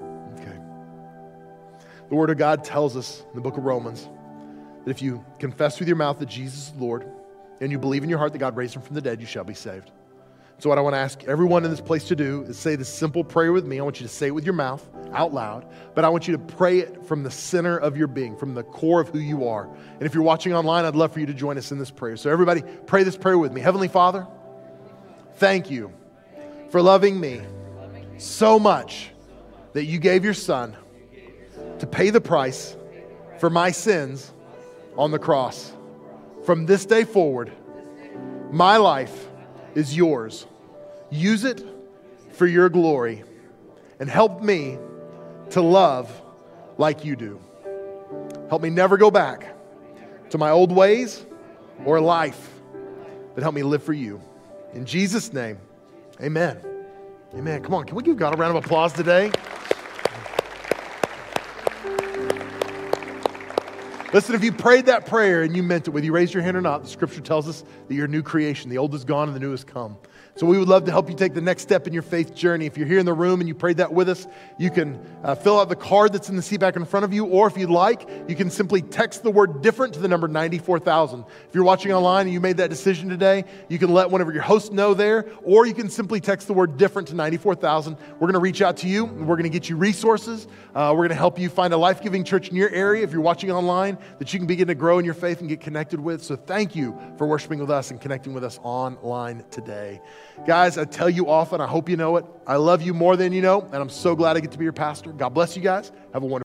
Okay. 0.01 0.57
The 2.09 2.15
Word 2.15 2.29
of 2.29 2.38
God 2.38 2.63
tells 2.63 2.95
us 2.95 3.23
in 3.29 3.36
the 3.36 3.41
book 3.41 3.57
of 3.57 3.65
Romans 3.65 4.07
that 4.86 4.91
if 4.91 5.01
you 5.01 5.23
confess 5.39 5.79
with 5.79 5.88
your 5.88 5.97
mouth 5.97 6.19
that 6.19 6.29
Jesus 6.29 6.69
is 6.69 6.75
Lord 6.75 7.05
and 7.59 7.71
you 7.71 7.77
believe 7.77 8.03
in 8.03 8.09
your 8.09 8.19
heart 8.19 8.31
that 8.31 8.39
God 8.39 8.55
raised 8.55 8.75
him 8.75 8.81
from 8.81 8.95
the 8.95 9.01
dead, 9.01 9.19
you 9.19 9.27
shall 9.27 9.43
be 9.43 9.53
saved. 9.53 9.91
So, 10.60 10.70
what 10.70 10.78
I 10.78 10.82
want 10.82 10.93
to 10.93 10.99
ask 10.99 11.24
everyone 11.26 11.66
in 11.66 11.72
this 11.72 11.82
place 11.82 12.06
to 12.06 12.16
do 12.16 12.43
is 12.43 12.58
say 12.58 12.76
this 12.76 12.88
simple 12.88 13.24
prayer 13.24 13.51
with 13.51 13.66
me. 13.66 13.80
I 13.80 13.84
want 13.84 13.99
you 13.99 14.08
to 14.08 14.14
say 14.14 14.28
it 14.28 14.32
with 14.32 14.45
your 14.45 14.54
mouth 14.54 14.88
out 15.12 15.34
loud, 15.34 15.66
but 15.93 16.06
I 16.06 16.10
want 16.10 16.28
you 16.28 16.38
to 16.38 16.43
pray 16.43 16.80
it 16.80 17.06
from 17.06 17.24
the 17.24 17.32
center 17.32 17.78
of 17.78 17.97
your 17.97 18.08
being, 18.08 18.38
from 18.38 18.54
the 18.54 18.64
core 18.64 19.01
of 19.01 19.10
who 19.10 19.20
you 19.20 19.47
are. 19.47 19.66
And 19.66 20.04
if 20.04 20.14
you're 20.14 20.24
watching 20.24 20.54
online, 20.54 20.86
I'd 20.86 20.95
love 20.95 21.12
for 21.12 21.20
you 21.20 21.26
to 21.26 21.34
join 21.34 21.58
us 21.58 21.72
in 21.72 21.80
this 21.80 21.91
prayer. 21.91 22.16
So, 22.16 22.30
everybody, 22.30 22.62
pray 22.86 23.04
this 23.04 23.18
prayer 23.18 23.38
with 23.38 23.51
me. 23.51 23.62
Heavenly 23.62 23.88
Father, 23.89 24.26
thank 25.36 25.70
you 25.70 25.91
for 26.70 26.82
loving 26.82 27.20
me 27.20 27.41
so 28.18 28.58
much 28.58 29.12
that 29.74 29.86
you 29.86 29.99
gave 29.99 30.24
your 30.24 30.34
son 30.34 30.76
to 31.80 31.88
pay 31.88 32.10
the 32.10 32.22
price 32.22 32.78
for 33.39 33.49
my 33.49 33.72
sins 33.72 34.32
on 34.97 35.12
the 35.12 35.20
cross. 35.20 35.74
From 36.45 36.66
this 36.66 36.86
day 36.86 37.04
forward, 37.04 37.51
my 38.51 38.78
life 38.78 39.28
is 39.76 39.95
yours. 39.95 40.45
Use 41.09 41.43
it 41.43 41.63
for 42.32 42.47
your 42.47 42.69
glory 42.69 43.24
and 43.99 44.09
help 44.09 44.41
me 44.41 44.78
to 45.51 45.61
love 45.61 46.11
like 46.78 47.05
you 47.05 47.15
do. 47.15 47.39
Help 48.49 48.61
me 48.61 48.69
never 48.69 48.97
go 48.97 49.11
back 49.11 49.55
to 50.30 50.38
my 50.38 50.49
old 50.49 50.71
ways 50.71 51.26
or 51.86 51.99
life, 51.99 52.53
but 53.34 53.43
help 53.43 53.55
me 53.55 53.63
live 53.63 53.84
for 53.84 53.93
you. 53.93 54.21
In 54.74 54.86
Jesus' 54.86 55.32
name, 55.32 55.57
amen. 56.21 56.59
Amen. 57.36 57.63
Come 57.63 57.74
on, 57.74 57.86
can 57.86 57.95
we 57.95 58.03
give 58.03 58.17
God 58.17 58.34
a 58.34 58.38
round 58.38 58.55
of 58.55 58.63
applause 58.63 58.93
today? 58.93 59.32
Listen, 64.14 64.36
if 64.36 64.43
you 64.43 64.51
prayed 64.51 64.86
that 64.86 65.07
prayer 65.07 65.41
and 65.41 65.55
you 65.55 65.64
meant 65.64 65.88
it, 65.88 65.91
whether 65.91 66.05
you 66.05 66.14
raised 66.14 66.36
your 66.36 66.43
hand 66.43 66.55
or 66.55 66.61
not, 66.61 66.84
the 66.84 66.88
scripture 66.88 67.20
tells 67.20 67.49
us 67.49 67.64
that 67.88 67.95
you're 67.95 68.05
a 68.05 68.07
new 68.07 68.22
creation. 68.22 68.70
The 68.70 68.78
old 68.78 68.93
is 68.93 69.03
gone 69.03 69.28
and 69.28 69.36
the 69.36 69.39
new 69.39 69.49
has 69.49 69.64
come. 69.64 69.97
So 70.36 70.47
we 70.47 70.57
would 70.57 70.67
love 70.67 70.86
to 70.86 70.91
help 70.91 71.09
you 71.09 71.15
take 71.15 71.36
the 71.36 71.41
next 71.41 71.61
step 71.61 71.86
in 71.86 71.93
your 71.93 72.01
faith 72.01 72.34
journey. 72.34 72.65
If 72.65 72.75
you're 72.75 72.88
here 72.88 72.97
in 72.97 73.05
the 73.05 73.13
room 73.13 73.39
and 73.39 73.47
you 73.47 73.53
prayed 73.53 73.77
that 73.77 73.93
with 73.93 74.09
us, 74.09 74.25
you 74.57 74.71
can 74.71 74.99
uh, 75.23 75.36
fill 75.36 75.59
out 75.59 75.69
the 75.69 75.75
card 75.75 76.11
that's 76.11 76.27
in 76.27 76.36
the 76.36 76.41
seat 76.41 76.59
back 76.59 76.75
in 76.75 76.86
front 76.86 77.03
of 77.03 77.13
you, 77.13 77.25
or 77.25 77.45
if 77.45 77.55
you'd 77.55 77.69
like, 77.69 78.09
you 78.27 78.36
can 78.36 78.49
simply 78.49 78.81
text 78.81 79.21
the 79.21 79.29
word 79.29 79.61
different 79.61 79.93
to 79.93 79.99
the 79.99 80.07
number 80.07 80.27
94,000. 80.27 81.23
If 81.47 81.53
you're 81.53 81.63
watching 81.63 81.91
online 81.91 82.25
and 82.25 82.34
you 82.34 82.39
made 82.39 82.57
that 82.57 82.71
decision 82.71 83.09
today, 83.09 83.45
you 83.69 83.77
can 83.77 83.93
let 83.93 84.09
one 84.09 84.21
of 84.21 84.34
your 84.34 84.41
hosts 84.41 84.71
know 84.71 84.95
there, 84.95 85.27
or 85.43 85.67
you 85.67 85.73
can 85.75 85.88
simply 85.88 86.19
text 86.19 86.47
the 86.47 86.53
word 86.53 86.77
different 86.77 87.09
to 87.09 87.15
94,000. 87.15 87.95
We're 88.13 88.19
going 88.19 88.34
to 88.34 88.39
reach 88.39 88.63
out 88.63 88.77
to 88.77 88.88
you. 88.88 89.05
We're 89.05 89.36
going 89.36 89.43
to 89.43 89.49
get 89.49 89.69
you 89.69 89.77
resources. 89.77 90.47
Uh, 90.73 90.89
we're 90.93 91.01
going 91.01 91.09
to 91.09 91.15
help 91.15 91.38
you 91.38 91.47
find 91.47 91.75
a 91.75 91.77
life 91.77 92.01
giving 92.01 92.23
church 92.23 92.49
in 92.49 92.55
your 92.55 92.71
area 92.71 93.03
if 93.03 93.11
you're 93.11 93.21
watching 93.21 93.51
online 93.51 93.99
that 94.17 94.34
you 94.34 94.39
can 94.39 94.47
begin 94.47 94.67
to 94.67 94.75
grow 94.75 94.97
in 94.97 95.05
your 95.05 95.13
faith 95.13 95.41
and 95.41 95.49
get 95.49 95.61
connected 95.61 95.99
with. 95.99 96.23
So 96.23 96.36
thank 96.36 96.75
you 96.75 96.99
for 97.19 97.27
worshiping 97.27 97.59
with 97.59 97.69
us 97.69 97.91
and 97.91 98.01
connecting 98.01 98.34
with 98.34 98.43
us 98.43 98.59
online 98.63 99.43
today. 99.51 100.01
Guys, 100.45 100.78
I 100.78 100.86
tell 100.86 101.09
you 101.09 101.30
often, 101.30 101.61
I 101.61 101.67
hope 101.67 101.89
you 101.89 101.95
know 101.95 102.17
it. 102.17 102.26
I 102.45 102.55
love 102.55 102.82
you 102.82 102.93
more 102.93 103.15
than 103.15 103.32
you 103.34 103.41
know, 103.41 103.61
and 103.61 103.76
I'm 103.76 103.89
so 103.89 104.15
glad 104.15 104.36
I 104.36 104.39
get 104.39 104.51
to 104.51 104.57
be 104.57 104.63
your 104.63 104.74
pastor. 104.74 105.11
God 105.11 105.30
bless 105.30 105.55
you 105.55 105.61
guys. 105.61 105.91
Have 106.13 106.24
a 106.24 106.26
wonderful 106.26 106.41